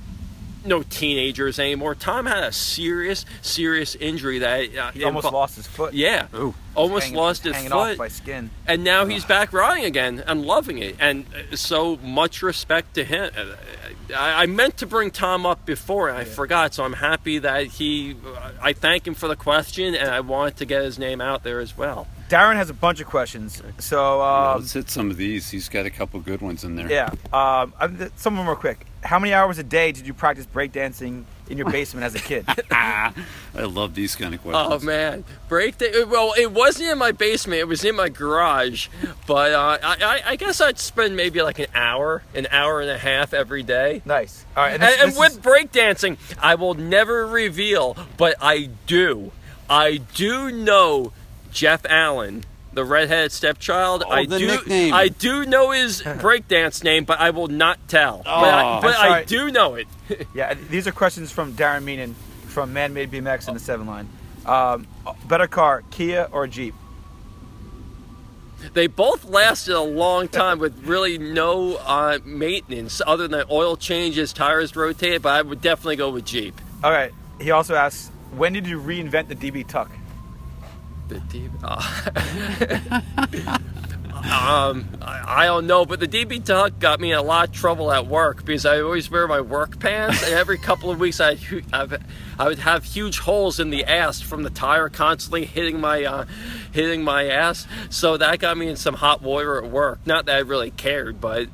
[0.65, 1.95] no teenagers anymore.
[1.95, 5.93] Tom had a serious, serious injury that uh, He almost invo- lost his foot.
[5.93, 6.53] Yeah, Oh.
[6.75, 8.49] almost Hanging- lost his hanging foot off by skin.
[8.67, 10.95] and now he's back riding again and loving it.
[10.99, 13.31] And uh, so much respect to him.
[13.37, 13.55] Uh,
[14.15, 16.73] I, I meant to bring Tom up before, and I forgot.
[16.73, 18.15] So I'm happy that he.
[18.25, 21.43] uh, I thank him for the question, and I wanted to get his name out
[21.43, 22.07] there as well.
[22.33, 23.61] Darren has a bunch of questions.
[23.77, 25.51] So Yeah, um, let's hit some of these.
[25.51, 26.89] He's got a couple good ones in there.
[26.89, 27.73] yeah, um,
[28.15, 28.85] some of them are quick.
[29.03, 32.45] How many hours a day did you practice breakdancing in your basement as a kid?
[32.71, 33.13] I
[33.55, 34.81] love these kind of questions.
[34.83, 36.33] Oh man, break the well.
[36.37, 38.87] It wasn't in my basement; it was in my garage.
[39.27, 42.89] But uh, I, I, I guess I'd spend maybe like an hour, an hour and
[42.89, 44.01] a half every day.
[44.05, 44.45] nice.
[44.57, 48.69] All right, And, this- and this with is- breakdancing, I will never reveal, but I
[48.87, 49.31] do.
[49.69, 51.13] I do know
[51.53, 52.43] Jeff Allen,
[52.73, 54.03] the redheaded stepchild.
[54.05, 54.45] Oh, I do.
[54.47, 54.93] nickname.
[54.93, 58.21] I do know his breakdance name, but I will not tell.
[58.25, 58.81] but I, Oh.
[58.81, 59.87] but I do know it.
[60.35, 62.13] yeah, these are questions from Darren Meenan
[62.47, 64.09] from Man Made BMX in the seven line.
[64.45, 64.87] Um,
[65.27, 66.75] better car, Kia or Jeep?
[68.73, 74.31] They both lasted a long time with really no uh, maintenance other than oil changes,
[74.31, 75.21] tires rotated.
[75.21, 76.59] But I would definitely go with Jeep.
[76.83, 77.11] All right.
[77.41, 79.91] He also asks, when did you reinvent the DB Tuck?
[81.07, 81.63] The DB.
[84.23, 87.53] um, I, I don't know, but the DB Tuck got me in a lot of
[87.53, 91.19] trouble at work because I always wear my work pants, and every couple of weeks
[91.19, 91.39] I'd,
[91.73, 92.01] I've,
[92.39, 96.25] I would have huge holes in the ass from the tire constantly hitting my uh,
[96.71, 97.67] hitting my ass.
[97.89, 99.99] So that got me in some hot water at work.
[100.05, 101.49] Not that I really cared, but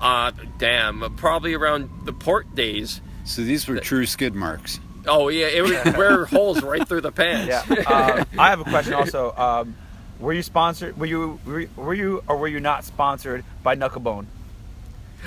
[0.00, 3.00] uh, damn, probably around the port days.
[3.24, 4.78] So these were true skid marks.
[5.06, 7.48] Oh yeah, it would wear holes right through the pants.
[7.68, 7.74] Yeah.
[7.82, 9.32] Um, I have a question also.
[9.36, 9.74] Um,
[10.18, 10.98] were you sponsored?
[10.98, 14.26] Were you were, were you or were you not sponsored by Knucklebone?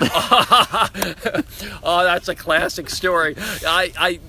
[1.82, 3.34] Oh, that's a classic story.
[3.38, 4.20] I, I,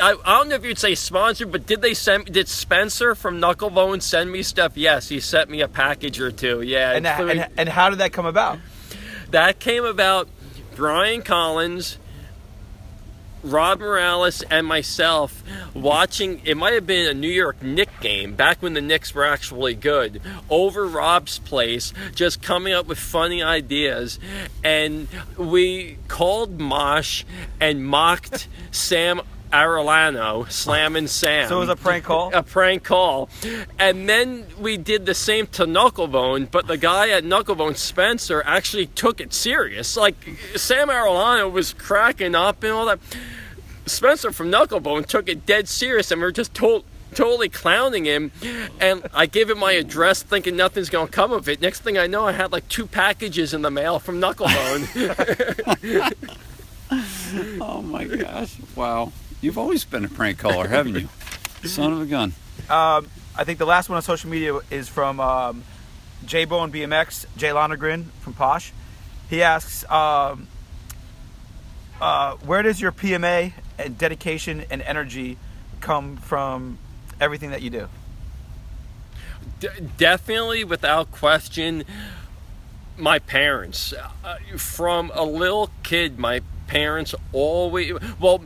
[0.00, 2.26] I, I don't know if you'd say sponsored, but did they send?
[2.32, 4.76] Did Spencer from Knucklebone send me stuff?
[4.76, 6.62] Yes, he sent me a package or two.
[6.62, 8.58] Yeah, And, that, and and how did that come about?
[9.30, 10.28] that came about.
[10.76, 11.96] Brian Collins,
[13.50, 15.42] Rob Morales, and myself
[15.74, 16.40] watching.
[16.44, 19.74] It might have been a New York Knick game back when the Knicks were actually
[19.74, 20.20] good.
[20.50, 24.18] Over Rob's place, just coming up with funny ideas,
[24.64, 27.24] and we called Mosh
[27.60, 29.20] and mocked Sam.
[29.52, 31.48] Arellano, slamming Sam.
[31.48, 32.34] So it was a prank call?
[32.34, 33.30] A prank call.
[33.78, 38.86] And then we did the same to Knucklebone, but the guy at Knucklebone, Spencer, actually
[38.88, 39.96] took it serious.
[39.96, 40.16] Like,
[40.56, 42.98] Sam Arellano was cracking up and all that.
[43.86, 46.84] Spencer from Knucklebone took it dead serious, and we are just told.
[47.14, 48.30] Totally clowning him,
[48.78, 51.62] and I gave him my address, thinking nothing's gonna come of it.
[51.62, 56.12] Next thing I know, I had like two packages in the mail from Knucklebone.
[57.60, 58.56] Oh my gosh!
[58.74, 61.08] Wow, you've always been a prank caller, haven't you?
[61.68, 62.34] Son of a gun.
[62.68, 65.64] Um, I think the last one on social media is from um,
[66.26, 68.72] J Bone BMX, Jay Lonergan from Posh.
[69.30, 70.48] He asks, um,
[72.00, 75.38] uh, where does your PMA and dedication and energy
[75.80, 76.78] come from
[77.20, 77.88] everything that you do?
[79.60, 81.84] D- definitely, without question,
[82.96, 83.92] my parents.
[84.24, 87.92] Uh, from a little kid, my parents always.
[88.18, 88.44] Well,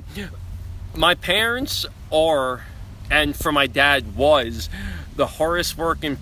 [0.94, 2.64] my parents are,
[3.10, 4.68] and for my dad was,
[5.16, 6.16] the hardest working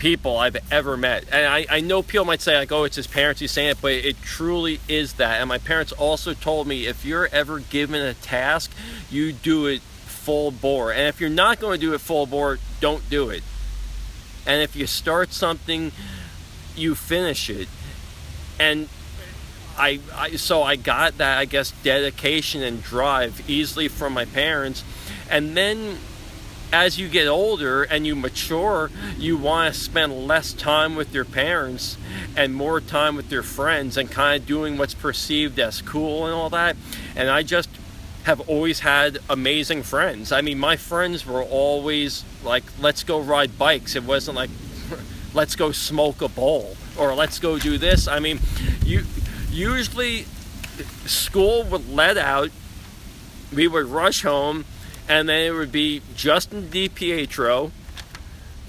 [0.00, 1.26] people I've ever met.
[1.30, 3.82] And I, I know people might say, like, oh, it's his parents he's saying it,
[3.82, 5.40] but it truly is that.
[5.40, 8.72] And my parents also told me if you're ever given a task,
[9.10, 10.90] you do it full bore.
[10.90, 13.42] And if you're not going to do it full bore, don't do it.
[14.46, 15.92] And if you start something,
[16.74, 17.68] you finish it.
[18.58, 18.88] And
[19.78, 24.82] I, I so I got that I guess dedication and drive easily from my parents.
[25.28, 25.98] And then
[26.72, 31.24] as you get older and you mature, you want to spend less time with your
[31.24, 31.96] parents
[32.36, 36.34] and more time with your friends and kind of doing what's perceived as cool and
[36.34, 36.76] all that.
[37.16, 37.68] And I just
[38.24, 40.30] have always had amazing friends.
[40.30, 43.96] I mean, my friends were always like, let's go ride bikes.
[43.96, 44.50] It wasn't like,
[45.34, 48.06] let's go smoke a bowl or let's go do this.
[48.06, 48.38] I mean,
[48.84, 49.04] you
[49.50, 50.26] usually
[51.06, 52.50] school would let out,
[53.52, 54.64] we would rush home,
[55.10, 57.72] and then it would be Justin DiPietro,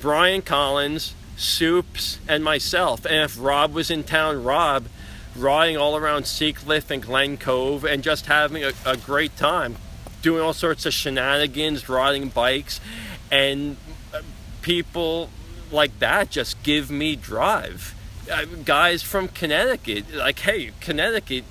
[0.01, 3.05] Brian Collins, Soups, and myself.
[3.05, 4.87] And if Rob was in town, Rob,
[5.35, 9.75] riding all around Seacliff and Glen Cove and just having a, a great time,
[10.23, 12.81] doing all sorts of shenanigans, riding bikes,
[13.31, 13.77] and
[14.11, 14.21] uh,
[14.63, 15.29] people
[15.71, 17.93] like that just give me drive.
[18.31, 21.43] Uh, guys from Connecticut, like, hey, Connecticut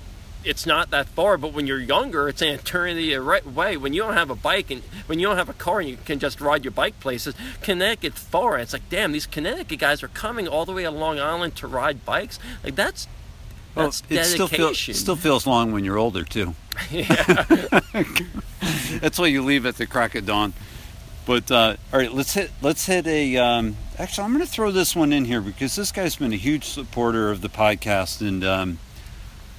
[0.45, 1.37] it's not that far.
[1.39, 3.77] But when you're younger, it's an eternity right away.
[3.77, 5.99] When you don't have a bike and when you don't have a car and you
[6.05, 8.59] can just ride your bike places, Connecticut's far.
[8.59, 11.67] It's like, damn, these Connecticut guys are coming all the way to Long Island to
[11.67, 12.39] ride bikes.
[12.65, 13.09] Like that's
[13.75, 16.55] well, that's it still, feel, still feels long when you're older too.
[16.91, 17.81] yeah.
[19.01, 20.53] That's why you leave at the crack of dawn.
[21.27, 23.37] But uh, all right, let's hit let's hit a.
[23.37, 26.37] Um, actually, I'm going to throw this one in here because this guy's been a
[26.37, 28.79] huge supporter of the podcast, and um,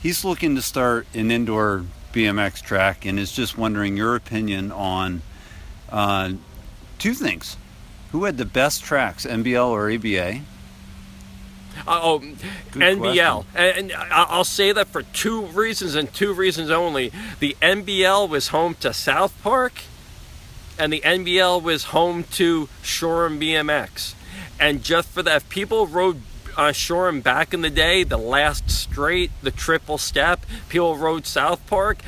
[0.02, 5.22] he's looking to start an indoor BMX track, and is just wondering your opinion on
[5.90, 6.34] uh,
[7.00, 7.58] two things:
[8.12, 10.42] who had the best tracks, NBL or ABA?
[11.88, 16.70] Uh, oh, Good NBL, and, and I'll say that for two reasons and two reasons
[16.70, 17.12] only.
[17.40, 19.84] The NBL was home to South Park,
[20.78, 24.16] and the NBL was home to Shoreham BMX.
[24.60, 26.22] And just for that, if people rode
[26.58, 31.66] uh, Shoreham back in the day, the last straight, the triple step, people rode South
[31.68, 32.00] Park.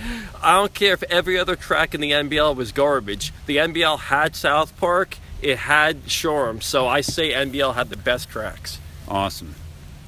[0.42, 3.34] I don't care if every other track in the NBL was garbage.
[3.46, 8.30] The NBL had South Park, it had Shoreham, so I say NBL had the best
[8.30, 8.80] tracks.
[9.08, 9.56] Awesome.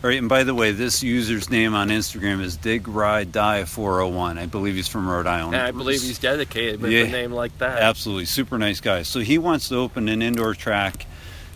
[0.04, 3.66] All right, and by the way, this user's name on Instagram is Dig Ride Die
[3.66, 4.38] 401.
[4.38, 5.56] I believe he's from Rhode Island.
[5.56, 7.06] And I believe he's dedicated with Yeah.
[7.06, 7.82] a name like that.
[7.82, 9.02] Absolutely, super nice guy.
[9.02, 11.08] So he wants to open an indoor track,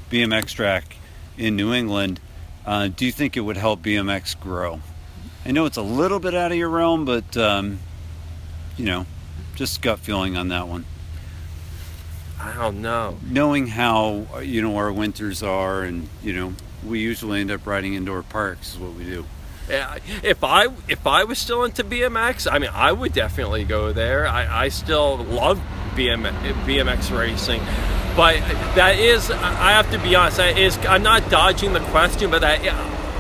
[0.10, 0.96] BMX track
[1.38, 2.20] in New England.
[2.70, 4.80] Uh, do you think it would help BMX grow?
[5.44, 7.80] I know it's a little bit out of your realm, but um,
[8.78, 9.08] you know,
[9.56, 10.86] just gut feeling on that one.
[12.40, 13.18] I don't know.
[13.28, 16.54] Knowing how you know our winters are, and you know,
[16.86, 19.26] we usually end up riding indoor parks is what we do.
[19.68, 23.94] Yeah, If I if I was still into BMX, I mean, I would definitely go
[23.94, 24.28] there.
[24.28, 25.60] I, I still love
[26.00, 27.60] BMX, BMX racing,
[28.16, 28.40] but
[28.76, 30.38] that is I have to be honest.
[30.38, 32.62] That is I'm not dodging the question, but that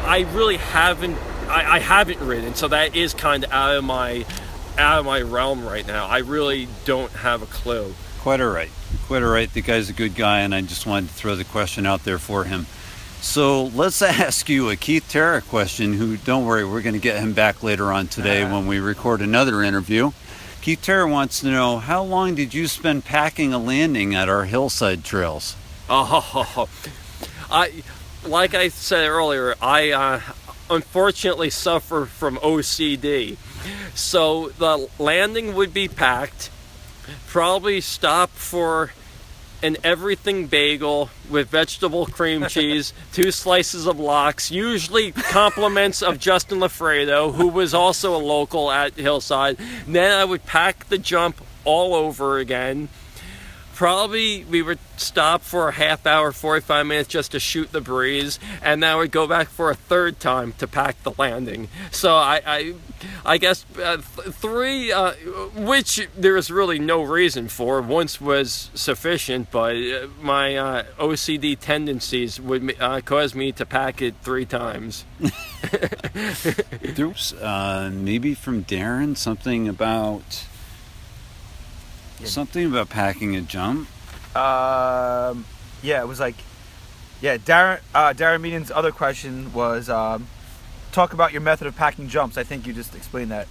[0.05, 1.17] I really haven't
[1.49, 4.25] I, I haven't ridden, so that is kind of out of my
[4.77, 6.07] out of my realm right now.
[6.07, 7.93] I really don't have a clue.
[8.19, 8.69] Quite all right.
[9.07, 9.51] Quite all right.
[9.51, 12.19] The guy's a good guy, and I just wanted to throw the question out there
[12.19, 12.65] for him.
[13.21, 15.93] So let's ask you a Keith Terra question.
[15.93, 19.21] Who, don't worry, we're going to get him back later on today when we record
[19.21, 20.11] another interview.
[20.61, 25.03] Keith wants to know how long did you spend packing a landing at our hillside
[25.03, 25.55] trails?
[25.89, 26.67] Oh,
[27.51, 27.83] I
[28.25, 30.21] like I said earlier, I uh,
[30.69, 33.37] unfortunately suffer from OCD.
[33.95, 36.49] So the landing would be packed,
[37.27, 38.91] probably stop for
[39.61, 46.59] an everything bagel with vegetable cream cheese, two slices of lox, usually compliments of Justin
[46.59, 49.57] Lafredo, who was also a local at Hillside.
[49.87, 52.89] Then I would pack the jump all over again
[53.79, 58.37] probably we would stop for a half hour 45 minutes just to shoot the breeze
[58.61, 61.69] and then we'd go back for a third time to pack the landing.
[61.89, 62.73] So i i,
[63.25, 65.13] I guess uh, th- three uh,
[65.55, 71.59] which there is really no reason for once was sufficient but uh, my uh, ocd
[71.59, 75.05] tendencies would uh, cause me to pack it three times.
[76.95, 80.43] There was uh, maybe from Darren something about
[82.25, 83.87] something about packing a jump.
[84.35, 85.45] Um,
[85.81, 86.35] yeah, it was like,
[87.21, 87.79] yeah, Darren.
[87.93, 90.27] Uh, Darren Meaden's other question was, um,
[90.91, 92.37] talk about your method of packing jumps.
[92.37, 93.47] I think you just explained that.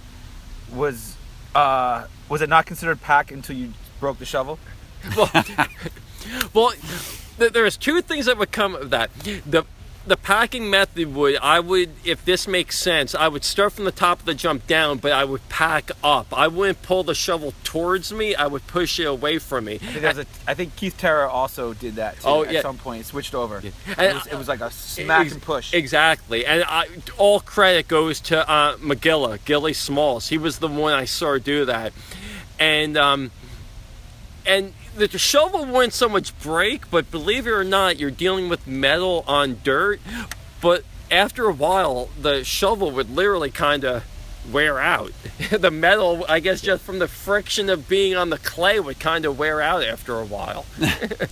[0.73, 1.15] Was,
[1.55, 4.59] uh, was it not considered pack until you broke the shovel?
[5.15, 5.31] well,
[6.53, 6.73] well
[7.37, 9.13] th- there's two things that would come of that.
[9.19, 9.65] The
[10.07, 13.91] the packing method would I would if this makes sense, I would start from the
[13.91, 16.27] top of the jump down, but I would pack up.
[16.35, 19.75] I wouldn't pull the shovel towards me, I would push it away from me.
[19.75, 22.21] I think, there's a, I think Keith Terra also did that too.
[22.25, 22.61] Oh, at yeah.
[22.61, 23.57] some point, switched over.
[23.57, 23.65] And
[23.97, 25.73] It, was, it was like a smack Ex- and push.
[25.73, 30.29] Exactly, and I, all credit goes to uh, McGilla, Gilly Smalls.
[30.29, 31.93] He was the one I saw do that,
[32.59, 33.31] and um,
[34.45, 38.67] and the, shovel wouldn't so much break, but believe it or not, you're dealing with
[38.67, 39.99] metal on dirt.
[40.61, 44.03] But after a while, the shovel would literally kind of
[44.51, 45.11] wear out.
[45.51, 49.25] the metal, I guess, just from the friction of being on the clay, would kind
[49.25, 50.65] of wear out after a while.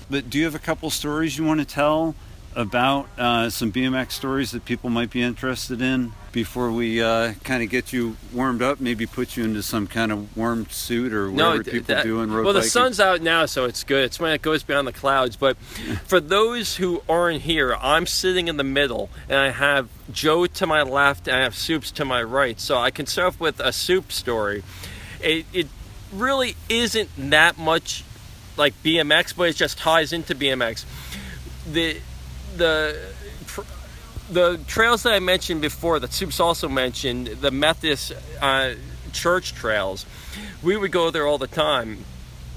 [0.10, 2.16] But do you have a couple stories you want to tell
[2.56, 7.64] about uh, some BMX stories that people might be interested in before we uh, kind
[7.64, 8.80] of get you warmed up?
[8.80, 12.22] Maybe put you into some kind of warm suit or whatever th- people that- do
[12.22, 14.04] in road Well, the sun's out now, so it's good.
[14.04, 15.36] It's when it goes beyond the clouds.
[15.36, 15.58] But
[16.06, 20.68] for those who aren't here, I'm sitting in the middle, and I have Joe to
[20.68, 22.60] my left, and I have Soups to my right.
[22.60, 24.64] So I can start off with a Soup story.
[25.20, 25.68] It, it
[26.14, 28.04] really isn't that much
[28.58, 30.86] like BMX, but it just ties into BMX.
[31.66, 31.98] The
[32.56, 32.96] the
[34.30, 38.74] the trails that I mentioned before, that Soups also mentioned, the Methodist uh,
[39.14, 40.06] church trails.
[40.62, 42.06] We would go there all the time.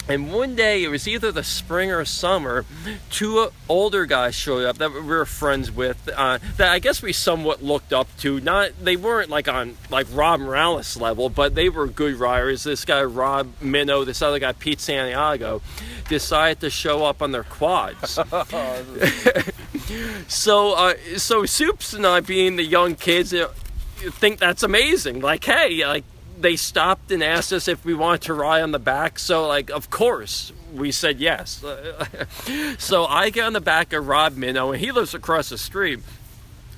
[0.08, 2.64] And one day, it was either the spring or summer,
[3.10, 6.08] two older guys showed up that we were friends with.
[6.14, 8.40] Uh, that I guess we somewhat looked up to.
[8.40, 12.64] Not they weren't like on like Rob Morales level, but they were good riders.
[12.64, 15.62] This guy Rob Minnow, this other guy Pete Santiago,
[16.08, 18.12] decided to show up on their quads.
[20.28, 23.52] so, uh, so Soups and I, being the young kids, uh,
[23.96, 25.20] think that's amazing.
[25.20, 26.04] Like, hey, like
[26.40, 29.18] they stopped and asked us if we wanted to ride on the back.
[29.18, 31.64] So, like, of course, we said yes.
[32.78, 36.00] so I get on the back of Rob Minnow, and he lives across the street.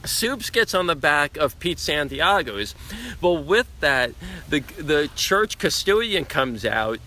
[0.04, 2.74] Soups gets on the back of Pete Santiago's.
[3.20, 4.12] Well, with that,
[4.48, 6.98] the the church custodian comes out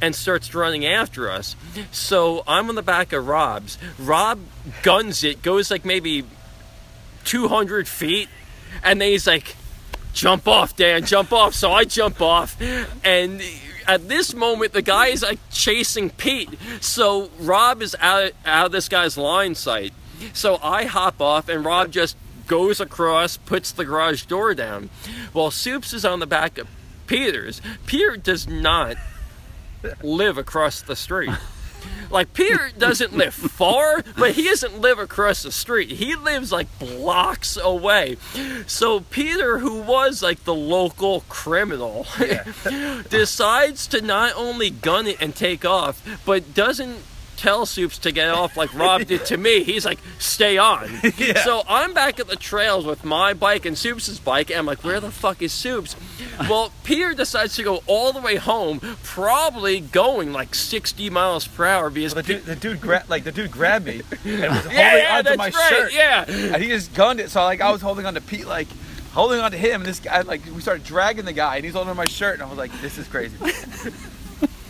[0.00, 1.56] and starts running after us.
[1.90, 3.78] So I'm on the back of Rob's.
[3.98, 4.38] Rob
[4.82, 6.24] guns it, goes like maybe
[7.24, 8.28] 200 feet,
[8.84, 9.56] and then he's like,
[10.16, 11.54] jump off, Dan, jump off.
[11.54, 12.60] So I jump off,
[13.04, 13.42] and
[13.86, 16.50] at this moment, the guy is like chasing Pete.
[16.80, 19.92] So Rob is out, out of this guy's line sight.
[20.32, 22.16] So I hop off, and Rob just
[22.46, 24.88] goes across, puts the garage door down,
[25.32, 26.66] while Soups is on the back of
[27.06, 27.60] Peter's.
[27.84, 28.96] Peter does not
[30.02, 31.30] live across the street.
[32.10, 35.90] Like Peter doesn't live far, but he doesn't live across the street.
[35.90, 38.16] He lives like blocks away.
[38.66, 42.44] So Peter, who was like the local criminal, yeah.
[43.10, 46.98] decides to not only gun it and take off, but doesn't
[47.36, 49.62] tell Soups to get off like Rob did to me.
[49.62, 50.90] He's like, stay on.
[51.16, 51.44] Yeah.
[51.44, 54.84] So I'm back at the trails with my bike and Soups' bike, and I'm like,
[54.84, 55.96] where the fuck is Soups?
[56.40, 61.64] Well, Peter decides to go all the way home, probably going like 60 miles per
[61.64, 64.60] hour because well, the dude, the dude gra- like the dude grabbed me and was
[64.64, 65.94] holding yeah, onto my right, shirt.
[65.94, 67.30] Yeah, and he just gunned it.
[67.30, 68.68] So like I was holding on to Pete, like
[69.12, 71.74] holding on to him, and this guy like we started dragging the guy, and he's
[71.74, 73.36] holding on my shirt, and I was like, this is crazy.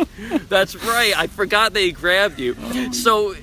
[0.48, 1.16] That's right.
[1.16, 2.56] I forgot they grabbed you.
[2.93, 3.35] So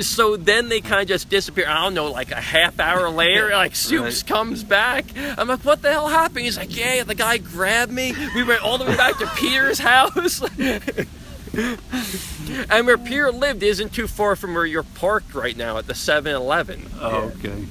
[0.00, 1.66] so then they kind of just disappear.
[1.68, 4.26] I don't know, like a half hour later, like Soups right.
[4.26, 5.04] comes back.
[5.16, 6.40] I'm like, what the hell happened?
[6.40, 8.14] He's like, yeah, the guy grabbed me.
[8.34, 10.42] We went all the way back to Peter's house.
[12.70, 15.94] and where Peter lived isn't too far from where you're parked right now at the
[15.94, 16.90] 7 Eleven.
[17.00, 17.64] Oh, okay.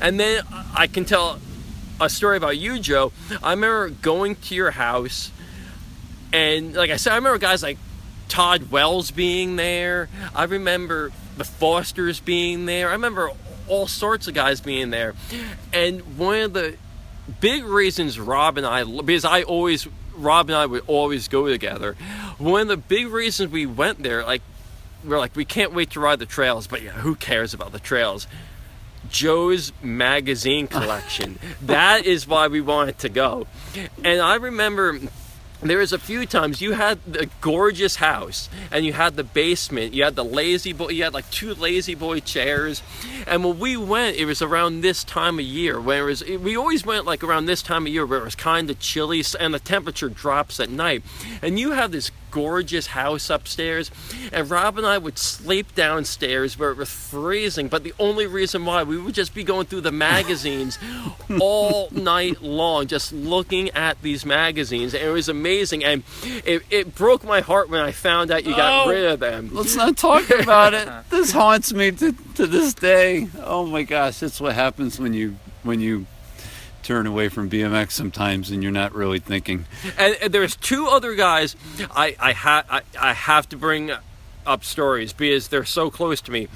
[0.00, 0.42] And then
[0.74, 1.38] I can tell
[2.00, 3.12] a story about you, Joe.
[3.42, 5.30] I remember going to your house,
[6.32, 7.78] and like I said, I remember guys like
[8.28, 10.08] Todd Wells being there.
[10.34, 12.88] I remember the Fosters being there.
[12.88, 13.30] I remember
[13.68, 15.14] all sorts of guys being there.
[15.72, 16.76] And one of the
[17.40, 21.94] big reasons Rob and I, because I always, Rob and I would always go together.
[22.38, 24.42] One of the big reasons we went there, like,
[25.04, 27.78] we're like, we can't wait to ride the trails, but yeah, who cares about the
[27.78, 28.26] trails?
[29.08, 31.38] Joe's magazine collection.
[31.62, 33.46] that is why we wanted to go.
[34.02, 34.98] And I remember
[35.68, 39.94] there was a few times you had the gorgeous house and you had the basement.
[39.94, 42.82] You had the lazy boy you had like two lazy boy chairs.
[43.26, 46.56] And when we went it was around this time of year where it was we
[46.56, 49.54] always went like around this time of year where it was kind of chilly and
[49.54, 51.02] the temperature drops at night.
[51.42, 53.90] And you have this gorgeous house upstairs,
[54.30, 57.68] and Rob and I would sleep downstairs where it was freezing.
[57.68, 60.78] But the only reason why we would just be going through the magazines
[61.40, 64.92] all night long, just looking at these magazines.
[64.92, 66.02] And it was amazing, and
[66.44, 69.48] it, it broke my heart when I found out you got oh, rid of them.
[69.54, 70.88] Let's not talk about it.
[71.10, 73.28] this haunts me to, to this day.
[73.38, 76.06] Oh my gosh, that's what happens when you when you
[76.86, 79.66] turn away from BMX sometimes, and you're not really thinking.
[79.98, 81.56] And, and there's two other guys
[81.90, 83.90] I I, ha- I I have to bring
[84.46, 86.46] up stories because they're so close to me.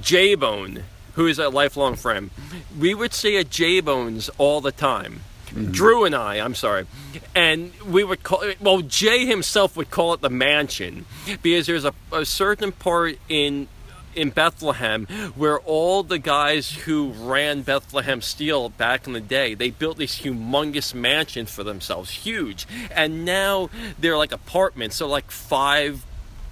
[0.00, 0.82] J Bone,
[1.14, 2.30] who is a lifelong friend,
[2.78, 5.20] we would stay at J Bones all the time.
[5.46, 5.70] Mm-hmm.
[5.70, 6.86] Drew and I, I'm sorry,
[7.32, 8.60] and we would call it.
[8.60, 11.06] Well, Jay himself would call it the mansion
[11.42, 13.68] because there's a, a certain part in
[14.16, 19.70] in Bethlehem where all the guys who ran Bethlehem Steel back in the day, they
[19.70, 22.66] built these humongous mansions for themselves, huge.
[22.90, 26.04] And now they're like apartments, so like five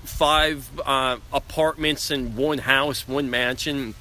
[0.04, 3.94] five uh, apartments in one house, one mansion.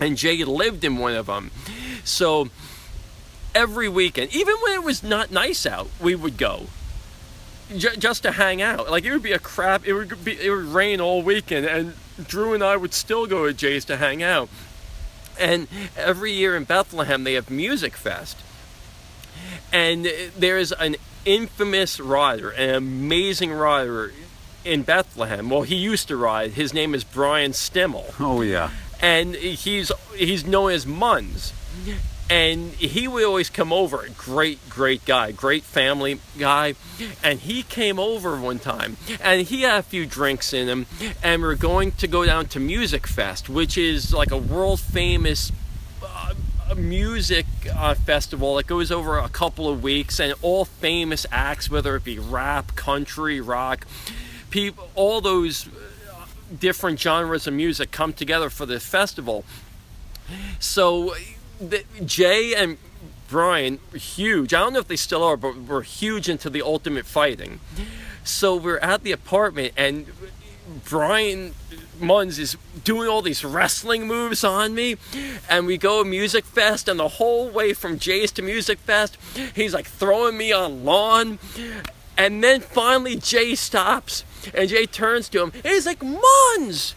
[0.00, 1.50] And Jay lived in one of them.
[2.04, 2.50] So
[3.54, 6.66] every weekend, even when it was not nice out, we would go
[7.76, 8.90] just to hang out.
[8.90, 9.86] Like it would be a crap.
[9.86, 11.94] It would be it would rain all weekend, and
[12.26, 14.48] Drew and I would still go to Jay's to hang out.
[15.38, 18.36] And every year in Bethlehem, they have Musikfest.
[19.72, 24.12] And there's an infamous rider, an amazing rider
[24.64, 25.50] in Bethlehem.
[25.50, 26.52] Well, he used to ride.
[26.52, 28.14] His name is Brian Stimmel.
[28.18, 28.70] Oh, yeah.
[29.00, 31.52] And he's he's known as Munns.
[32.30, 34.06] And he would always come over.
[34.18, 36.74] Great, great guy, great family guy.
[37.24, 40.86] And he came over one time, and he had a few drinks in him,
[41.22, 45.52] and we are going to go down to Musikfest, which is like a world famous
[46.04, 46.34] uh,
[46.76, 51.96] music uh, festival that goes over a couple of weeks, and all famous acts, whether
[51.96, 53.86] it be rap, country, rock,
[54.50, 56.26] people, all those uh,
[56.58, 59.44] different genres of music come together for this festival.
[60.58, 61.14] So
[61.60, 62.78] the, Jay and
[63.28, 64.54] Brian huge.
[64.54, 67.60] I don't know if they still are, but were huge into the ultimate fighting.
[68.24, 70.06] So we're at the apartment, and
[70.84, 71.54] Brian
[72.00, 74.96] Munns is doing all these wrestling moves on me,
[75.48, 79.16] and we go Musikfest, and the whole way from Jay's to Musikfest,
[79.54, 81.38] he's like throwing me on lawn,
[82.16, 84.24] and then finally Jay stops,
[84.54, 86.94] and Jay turns to him, and he's like, Munns,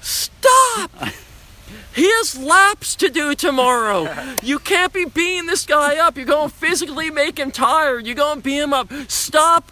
[0.00, 0.90] stop!
[1.94, 4.12] He has laps to do tomorrow.
[4.42, 6.16] You can't be beating this guy up.
[6.16, 8.06] You're going to physically make him tired.
[8.06, 8.92] You're going to beat him up.
[9.08, 9.70] Stop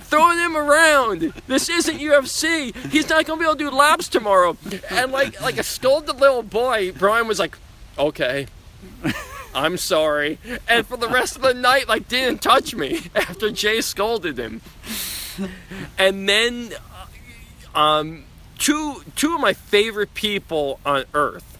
[0.00, 1.32] throwing him around.
[1.46, 2.74] This isn't UFC.
[2.90, 4.56] He's not going to be able to do laps tomorrow.
[4.90, 7.56] And like like a scolded little boy, Brian was like,
[7.98, 8.46] "Okay."
[9.54, 10.38] I'm sorry.
[10.68, 14.60] And for the rest of the night, like, didn't touch me after Jay scolded him.
[15.98, 16.74] And then,
[17.74, 18.24] uh, um,
[18.58, 21.58] two two of my favorite people on earth,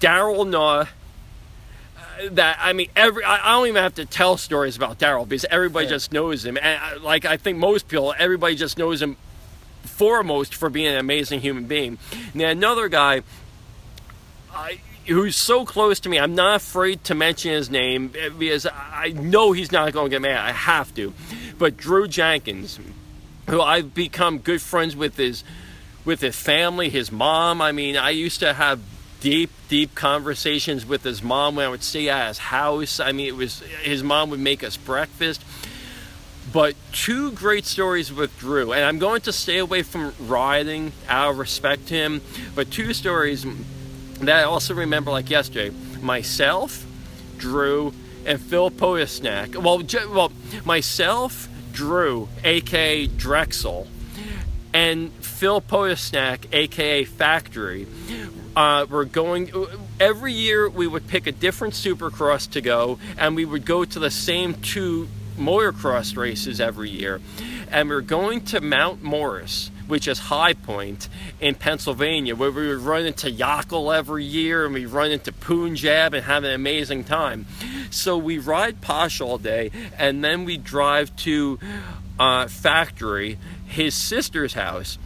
[0.00, 0.86] Darryl Nau.
[1.96, 5.28] Uh, that I mean, every I, I, don't even have to tell stories about Darryl
[5.28, 5.90] because everybody yeah.
[5.90, 9.16] just knows him, and I, uh, like I think most people, everybody just knows him
[9.82, 11.98] foremost for being an amazing human being.
[12.32, 13.22] Now another guy,
[14.52, 18.66] I, who's so close to me, I'm not afraid to mention his name uh, because
[18.66, 20.38] I know he's not going to get mad.
[20.38, 21.12] I have to,
[21.58, 22.78] but Drew Jenkins,
[23.48, 25.44] who I've become good friends with, is
[26.04, 27.60] with his family, his mom.
[27.60, 28.80] I mean, I used to have
[29.20, 33.00] deep, deep conversations with his mom when I would stay at his house.
[33.00, 35.42] I mean, it was his mom would make us breakfast.
[36.52, 41.30] But two great stories with Drew, and I'm going to stay away from riding out
[41.30, 42.20] of respect to him.
[42.54, 43.46] But two stories
[44.20, 45.74] that I also remember like yesterday.
[46.00, 46.84] Myself,
[47.38, 47.94] Drew,
[48.26, 49.56] and Phil Podesnak.
[49.56, 49.82] Well,
[50.14, 50.32] well,
[50.64, 53.86] myself, Drew, aka Drexel,
[54.72, 57.88] and Phil Podesnak, aka Factory.
[58.54, 59.50] Uh, we're going
[59.98, 60.68] every year.
[60.68, 64.54] We would pick a different Supercross to go, and we would go to the same
[64.54, 67.20] two motocross races every year.
[67.68, 71.08] And we're going to Mount Morris, which is High Point
[71.40, 76.14] in Pennsylvania, where we would run into Yockel every year, and we run into Punjab
[76.14, 77.46] and have an amazing time.
[77.90, 81.58] So we ride Posh all day, and then we drive to
[82.20, 83.36] uh, Factory,
[83.66, 84.96] his sister's house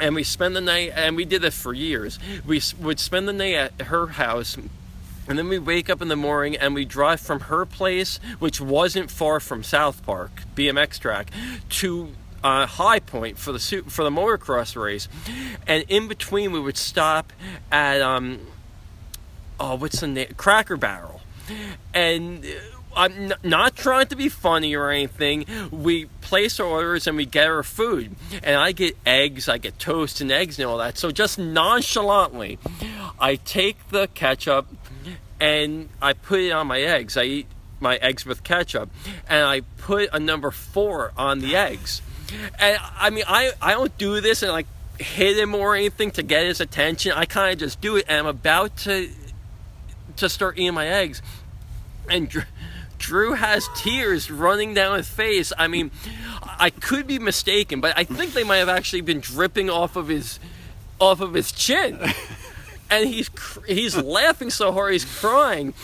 [0.00, 2.18] and we spend the night and we did this for years.
[2.46, 6.16] We would spend the night at her house and then we wake up in the
[6.16, 11.30] morning and we drive from her place which wasn't far from south park bmx track
[11.68, 13.58] to uh, high point for the
[13.88, 15.08] for the motocross race.
[15.66, 17.32] And in between we would stop
[17.70, 18.40] at um
[19.58, 21.20] oh what's the name cracker barrel.
[21.92, 22.46] And
[22.96, 25.46] I'm not trying to be funny or anything.
[25.70, 28.14] We place our orders and we get our food.
[28.42, 30.98] And I get eggs, I get toast and eggs and all that.
[30.98, 32.58] So just nonchalantly,
[33.18, 34.66] I take the ketchup
[35.40, 37.16] and I put it on my eggs.
[37.16, 37.46] I eat
[37.80, 38.90] my eggs with ketchup.
[39.28, 42.02] And I put a number four on the eggs.
[42.58, 44.66] And I mean, I, I don't do this and like
[44.98, 47.12] hit him or anything to get his attention.
[47.12, 48.04] I kind of just do it.
[48.06, 49.08] And I'm about to
[50.16, 51.22] to start eating my eggs.
[52.10, 52.44] And
[52.98, 55.52] Drew has tears running down his face.
[55.56, 55.90] I mean,
[56.42, 60.08] I could be mistaken, but I think they might have actually been dripping off of
[60.08, 60.38] his
[61.00, 62.00] off of his chin.
[62.90, 63.28] And he's
[63.66, 65.74] he's laughing so hard he's crying.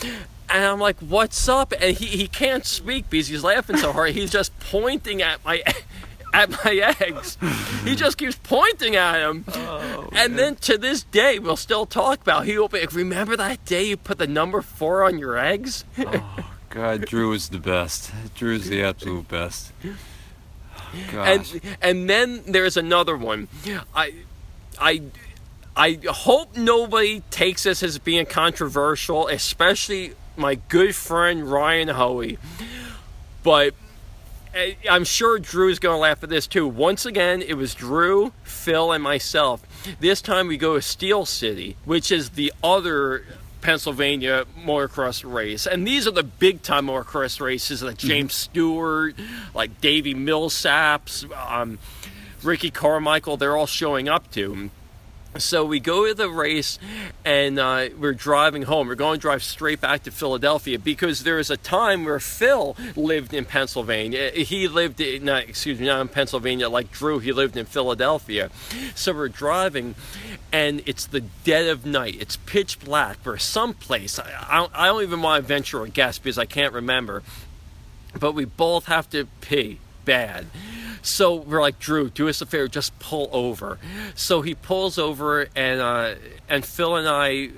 [0.49, 4.13] And I'm like, "What's up?" And he, he can't speak because he's laughing so hard.
[4.13, 5.61] He's just pointing at my
[6.33, 7.37] at my eggs.
[7.83, 9.45] He just keeps pointing at him.
[9.53, 10.35] Oh, and man.
[10.35, 12.45] then to this day, we'll still talk about.
[12.45, 12.83] He will be.
[12.91, 15.85] Remember that day you put the number four on your eggs?
[15.99, 16.51] Oh.
[16.75, 18.11] God, Drew is the best.
[18.35, 19.71] Drew is the absolute best.
[21.09, 21.53] Gosh.
[21.53, 23.47] And and then there's another one.
[23.95, 24.13] I
[24.77, 25.03] I
[25.77, 32.39] I hope nobody takes this as being controversial, especially my good friend Ryan Hoey.
[33.41, 33.73] But
[34.53, 36.67] eh, I'm sure Drew's going to laugh at this too.
[36.67, 39.65] Once again, it was Drew, Phil, and myself.
[40.01, 43.23] This time we go to Steel City, which is the other
[43.65, 45.65] Pennsylvania motocross race.
[45.65, 48.07] And these are the big time motocross races like mm-hmm.
[48.07, 48.51] James mm-hmm.
[48.51, 49.15] Stewart,
[49.55, 51.79] like Davey Millsaps, um,
[52.43, 54.69] Ricky Carmichael, they're all showing up to.
[55.37, 56.79] So we go to the race,
[57.25, 58.87] and uh, we're driving home.
[58.87, 62.77] We're going to drive straight back to Philadelphia because there was a time where Phil
[62.95, 64.31] lived in Pennsylvania.
[64.31, 67.19] He lived, in, not, excuse me, not in Pennsylvania like Drew.
[67.19, 68.49] He lived in Philadelphia.
[68.95, 69.95] So we're driving,
[70.53, 72.15] and it's the dead of night.
[72.19, 73.17] It's pitch black.
[73.25, 74.17] We're someplace.
[74.17, 77.23] I, I don't even want to venture a guess because I can't remember.
[78.17, 80.45] But we both have to pee bad.
[81.05, 83.77] So we're like, Drew, do us a favor, just pull over.
[84.15, 86.15] So he pulls over, and uh,
[86.49, 87.49] and Phil and I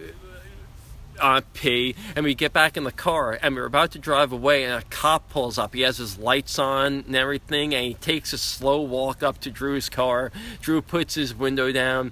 [1.19, 4.63] uh, pee, and we get back in the car, and we're about to drive away,
[4.63, 5.73] and a cop pulls up.
[5.73, 9.51] He has his lights on and everything, and he takes a slow walk up to
[9.51, 10.31] Drew's car.
[10.61, 12.11] Drew puts his window down,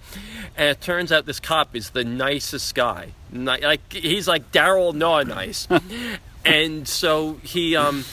[0.56, 3.12] and it turns out this cop is the nicest guy.
[3.32, 5.68] Like he's like Darryl Nau nice.
[6.46, 8.06] and so he um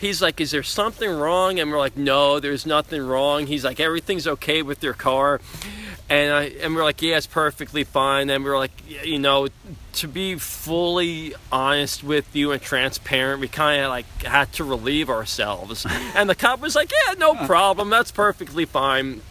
[0.00, 3.80] he's like is there something wrong and we're like no there's nothing wrong he's like
[3.80, 5.40] everything's okay with your car
[6.10, 8.28] and I and we're like yeah it's perfectly fine.
[8.28, 8.72] And we're like
[9.04, 9.48] you know
[9.94, 15.08] to be fully honest with you and transparent we kind of like had to relieve
[15.08, 15.86] ourselves.
[16.14, 17.88] And the cop was like yeah no problem.
[17.88, 19.22] That's perfectly fine.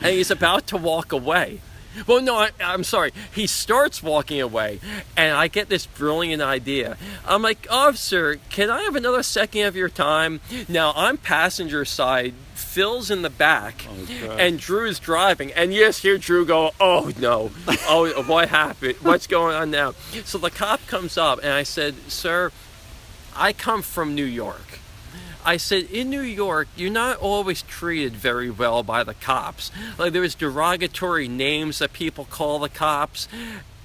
[0.00, 1.60] And he's about to walk away
[2.06, 3.12] well, no, I, am sorry.
[3.34, 4.80] He starts walking away,
[5.16, 6.96] and I get this brilliant idea.
[7.26, 10.40] I'm like, officer, can I have another second of your time?
[10.68, 12.34] Now, I'm passenger side.
[12.54, 15.52] Phil's in the back, oh, and Drew's driving.
[15.52, 17.50] And yes, hear Drew go, "Oh no,
[17.88, 18.96] oh what happened?
[19.00, 19.92] What's going on now?"
[20.24, 22.52] So the cop comes up, and I said, "Sir,
[23.34, 24.65] I come from New York."
[25.46, 29.70] I said, in New York, you're not always treated very well by the cops.
[29.96, 33.28] Like, there's derogatory names that people call the cops.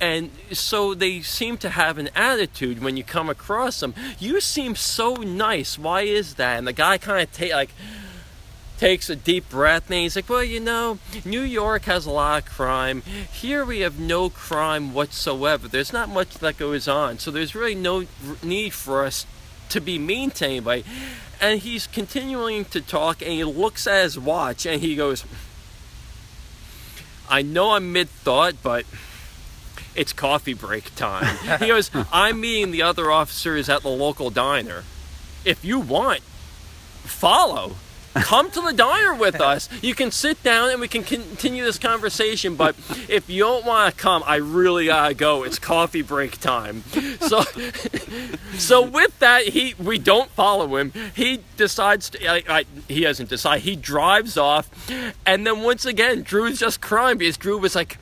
[0.01, 3.93] And so they seem to have an attitude when you come across them.
[4.17, 5.77] You seem so nice.
[5.77, 6.57] Why is that?
[6.57, 7.69] And the guy kind of take like
[8.79, 12.41] takes a deep breath and he's like, Well, you know, New York has a lot
[12.41, 13.03] of crime.
[13.31, 15.67] Here we have no crime whatsoever.
[15.67, 17.19] There's not much that goes on.
[17.19, 18.05] So there's really no
[18.41, 19.27] need for us
[19.69, 20.83] to be mean to anybody
[21.41, 25.26] and he's continuing to talk and he looks at his watch and he goes
[27.31, 28.85] I know I'm mid thought, but
[29.95, 31.38] it's coffee break time.
[31.59, 34.84] he goes, I'm meeting the other officers at the local diner.
[35.45, 36.23] If you want,
[37.03, 37.77] follow
[38.13, 39.69] come to the diner with us.
[39.81, 42.55] You can sit down and we can continue this conversation.
[42.55, 42.75] But
[43.07, 45.43] if you don't want to come, I really gotta go.
[45.43, 46.83] It's coffee break time.
[47.21, 47.41] So,
[48.57, 50.91] so with that, he we don't follow him.
[51.15, 52.27] He decides to.
[52.27, 53.61] I, I, he doesn't decide.
[53.61, 54.69] He drives off,
[55.25, 57.97] and then once again, Drew's just crying because Drew was like.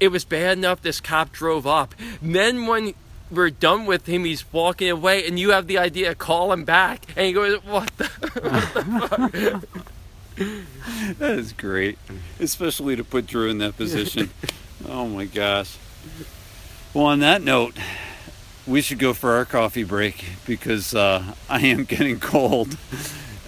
[0.00, 1.94] It was bad enough this cop drove up.
[2.20, 2.94] then when
[3.32, 4.24] we're done with him.
[4.24, 7.62] He's walking away, and you have the idea, to call him back, and he goes,
[7.64, 9.92] "What the, what the fuck?"
[11.18, 11.98] that is great,
[12.40, 14.30] especially to put Drew in that position.
[14.88, 15.76] oh my gosh.
[16.94, 17.76] Well, on that note,
[18.66, 22.76] we should go for our coffee break because uh, I am getting cold.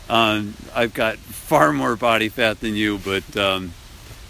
[0.09, 3.73] Um, I've got far more body fat than you, but um,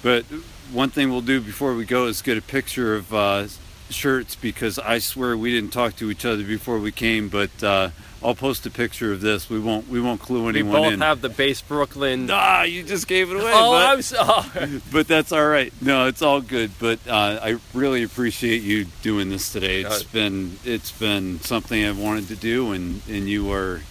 [0.02, 0.24] but
[0.72, 3.46] one thing we'll do before we go is get a picture of uh,
[3.90, 7.90] shirts because I swear we didn't talk to each other before we came, but uh,
[8.22, 9.50] I'll post a picture of this.
[9.50, 10.66] We won't we won't clue anyone in.
[10.66, 11.00] We both in.
[11.02, 12.30] have the base Brooklyn.
[12.34, 13.52] Ah, you just gave it away.
[13.54, 14.80] Oh, but, I'm sorry.
[14.92, 15.72] But that's all right.
[15.80, 16.72] No, it's all good.
[16.78, 19.82] But uh, I really appreciate you doing this today.
[19.82, 23.82] It's has been it's been something I've wanted to do, and and you are.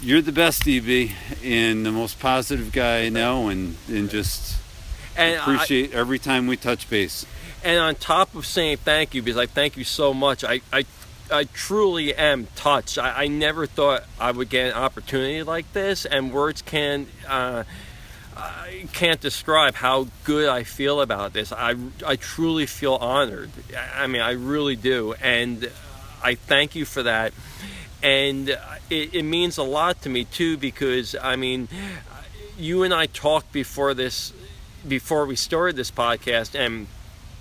[0.00, 1.10] You're the best, DB,
[1.42, 4.56] and the most positive guy I know, and, and just
[5.16, 7.26] and appreciate I, every time we touch base.
[7.68, 10.86] And on top of saying thank you, because I thank you so much, I, I,
[11.30, 12.96] I truly am touched.
[12.96, 17.08] I, I never thought I would get an opportunity like this, and words can.
[17.28, 17.64] Uh,
[18.34, 21.52] I can't describe how good I feel about this.
[21.52, 21.74] I,
[22.06, 23.50] I truly feel honored.
[23.94, 25.12] I mean, I really do.
[25.20, 25.70] And
[26.24, 27.34] I thank you for that.
[28.02, 28.48] And
[28.88, 31.68] it, it means a lot to me, too, because, I mean,
[32.56, 34.32] you and I talked before this,
[34.86, 36.86] before we started this podcast, and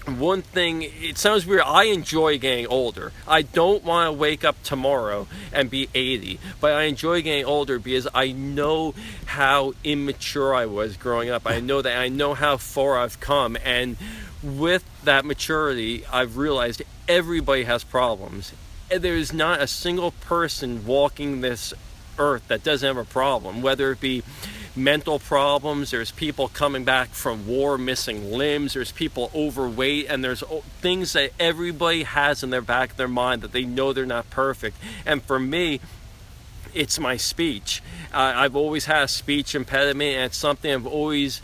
[0.07, 3.11] one thing it sounds weird i enjoy getting older.
[3.27, 7.77] I don't want to wake up tomorrow and be 80 but i enjoy getting older
[7.77, 8.93] because i know
[9.25, 11.43] how immature i was growing up.
[11.45, 13.97] I know that i know how far i've come and
[14.41, 18.53] with that maturity i've realized everybody has problems.
[18.89, 21.73] There's not a single person walking this
[22.17, 24.23] earth that doesn't have a problem whether it be
[24.77, 30.43] mental problems, there's people coming back from war missing limbs, there's people overweight, and there's
[30.79, 34.29] things that everybody has in their back of their mind that they know they're not
[34.29, 34.77] perfect.
[35.05, 35.79] And for me,
[36.73, 37.81] it's my speech.
[38.13, 41.41] Uh, I've always had a speech impediment, and it's something I've always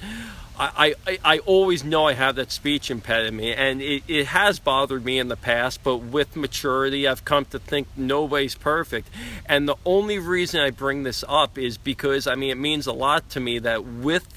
[0.58, 5.04] I, I, I always know I have that speech impediment, and it, it has bothered
[5.04, 9.10] me in the past, but with maturity, I've come to think nobody's perfect.
[9.48, 12.94] And the only reason I bring this up is because, I mean, it means a
[12.94, 14.28] lot to me that with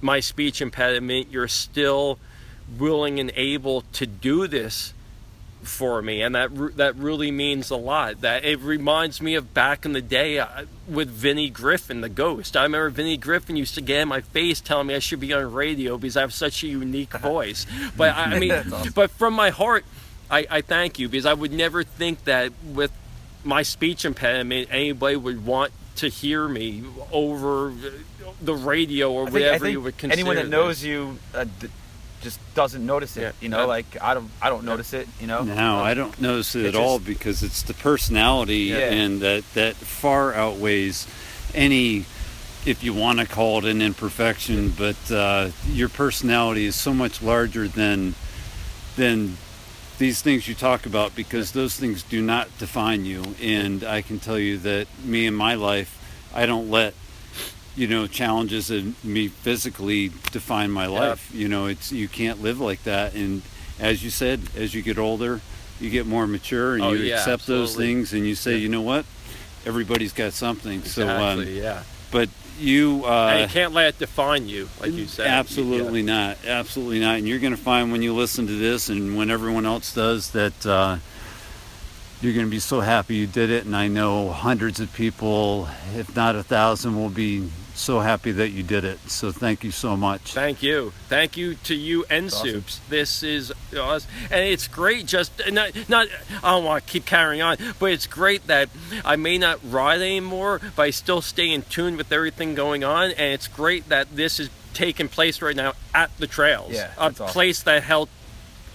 [0.00, 2.18] my speech impediment, you're still
[2.78, 4.93] willing and able to do this
[5.64, 8.20] for me, and that that really means a lot.
[8.20, 12.56] That it reminds me of back in the day uh, with Vinnie Griffin, the Ghost.
[12.56, 15.32] I remember Vinnie Griffin used to get in my face telling me I should be
[15.32, 17.66] on radio because I have such a unique voice.
[17.96, 18.92] But I, I mean, awesome.
[18.94, 19.84] but from my heart,
[20.30, 22.90] I, I thank you because I would never think that with
[23.44, 26.82] my speech impediment anybody would want to hear me
[27.12, 27.72] over
[28.40, 30.20] the radio or think, whatever you would consider.
[30.20, 31.18] Anyone that knows you.
[31.34, 31.44] Uh,
[32.24, 33.20] just doesn't notice it.
[33.20, 33.32] Yeah.
[33.40, 33.64] You know, yeah.
[33.64, 35.06] like I don't I don't notice it.
[35.20, 35.42] You know.
[35.42, 38.90] No, I don't notice it, at just, all because it's the personality yeah.
[38.90, 41.06] and that that far outweighs
[41.54, 42.06] any.
[42.66, 47.22] If you want to call it an imperfection, but uh, your personality is so much
[47.22, 48.14] larger than
[48.96, 49.36] than
[49.98, 53.22] these things you talk about because those things do not define you.
[53.42, 56.00] And I can tell you that me in my life,
[56.34, 56.94] I don't let
[57.76, 61.34] you know challenges in me physically define my life.
[61.34, 63.14] You know it's you can't live like that.
[63.14, 63.42] And
[63.80, 65.40] as you said as you get older
[65.80, 67.66] you get more mature and oh, you yeah, accept absolutely.
[67.66, 68.58] those things and you say yeah.
[68.58, 69.04] you know what?
[69.66, 70.80] Everybody's got something.
[70.80, 71.82] Exactly, so um, yeah.
[72.10, 72.28] but
[72.58, 75.26] you uh, and you can't let it define you like you said.
[75.26, 76.28] Absolutely yeah.
[76.28, 76.38] not.
[76.46, 77.18] Absolutely not.
[77.18, 80.30] And you're going to find when you listen to this and when everyone else does
[80.32, 80.98] that uh,
[82.20, 83.64] you're going to be so happy you did it.
[83.64, 88.50] And i know hundreds of people if not a thousand will be so happy that
[88.50, 88.98] you did it.
[89.10, 90.32] So thank you so much.
[90.32, 90.92] Thank you.
[91.08, 92.48] Thank you to you and awesome.
[92.48, 92.80] Soups.
[92.88, 94.10] This is awesome.
[94.30, 96.08] And it's great just not not
[96.42, 98.68] I don't want to keep carrying on, but it's great that
[99.04, 103.10] I may not ride anymore, but I still stay in tune with everything going on
[103.10, 106.72] and it's great that this is taking place right now at the trails.
[106.72, 107.26] Yeah, a awesome.
[107.28, 108.08] place that held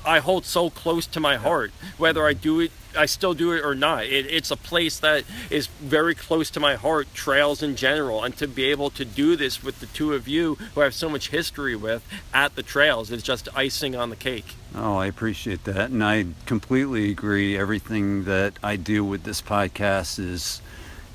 [0.05, 3.63] I hold so close to my heart, whether I do it I still do it
[3.63, 4.05] or not.
[4.05, 8.35] It, it's a place that is very close to my heart, trails in general, and
[8.37, 11.09] to be able to do this with the two of you who I have so
[11.09, 12.03] much history with
[12.33, 14.55] at the trails is just icing on the cake.
[14.75, 17.57] Oh, I appreciate that, and I completely agree.
[17.57, 20.61] Everything that I do with this podcast is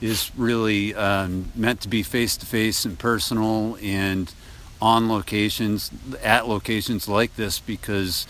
[0.00, 4.32] is really um, meant to be face to face and personal, and
[4.82, 5.90] on locations,
[6.22, 8.26] at locations like this, because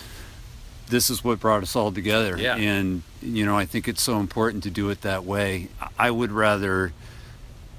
[0.89, 2.37] this is what brought us all together.
[2.39, 2.57] Yeah.
[2.57, 5.69] And, you know, I think it's so important to do it that way.
[5.99, 6.93] I would rather,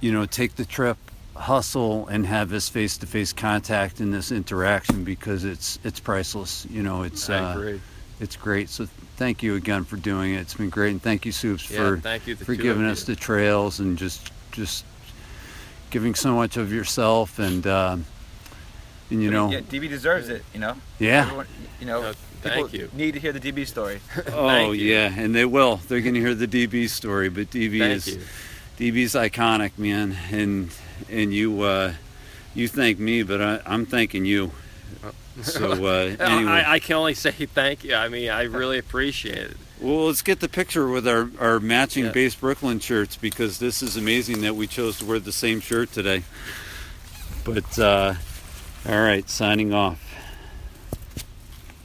[0.01, 0.97] you know, take the trip,
[1.35, 6.65] hustle, and have this face to face contact and this interaction because it's it's priceless.
[6.69, 7.77] You know, it's I uh,
[8.19, 8.69] it's great.
[8.69, 8.87] So
[9.17, 10.39] thank you again for doing it.
[10.39, 10.91] It's been great.
[10.91, 14.31] And thank you, Soups, yeah, for thank you, for giving us the trails and just
[14.51, 14.85] just
[15.89, 17.97] giving so much of yourself and uh,
[19.09, 20.43] and you know yeah, DB deserves it.
[20.53, 20.75] You know.
[20.99, 21.23] Yeah.
[21.23, 21.47] Everyone,
[21.79, 22.13] you know.
[22.49, 22.89] Thank you.
[22.93, 23.99] Need to hear the DB story.
[24.33, 25.77] oh yeah, and they will.
[25.87, 28.21] They're going to hear the DB story, but DB Thank is you.
[28.77, 30.69] DB's iconic, man, and
[31.09, 31.93] and you uh,
[32.53, 34.51] you thank me, but I, I'm thanking you.
[35.41, 37.95] So uh, anyway, I, I, can only say thank you.
[37.95, 39.57] I mean, I really appreciate it.
[39.81, 42.11] Well, let's get the picture with our, our matching yeah.
[42.11, 45.91] base Brooklyn shirts because this is amazing that we chose to wear the same shirt
[45.91, 46.23] today.
[47.43, 48.13] But uh,
[48.87, 50.04] all right, signing off.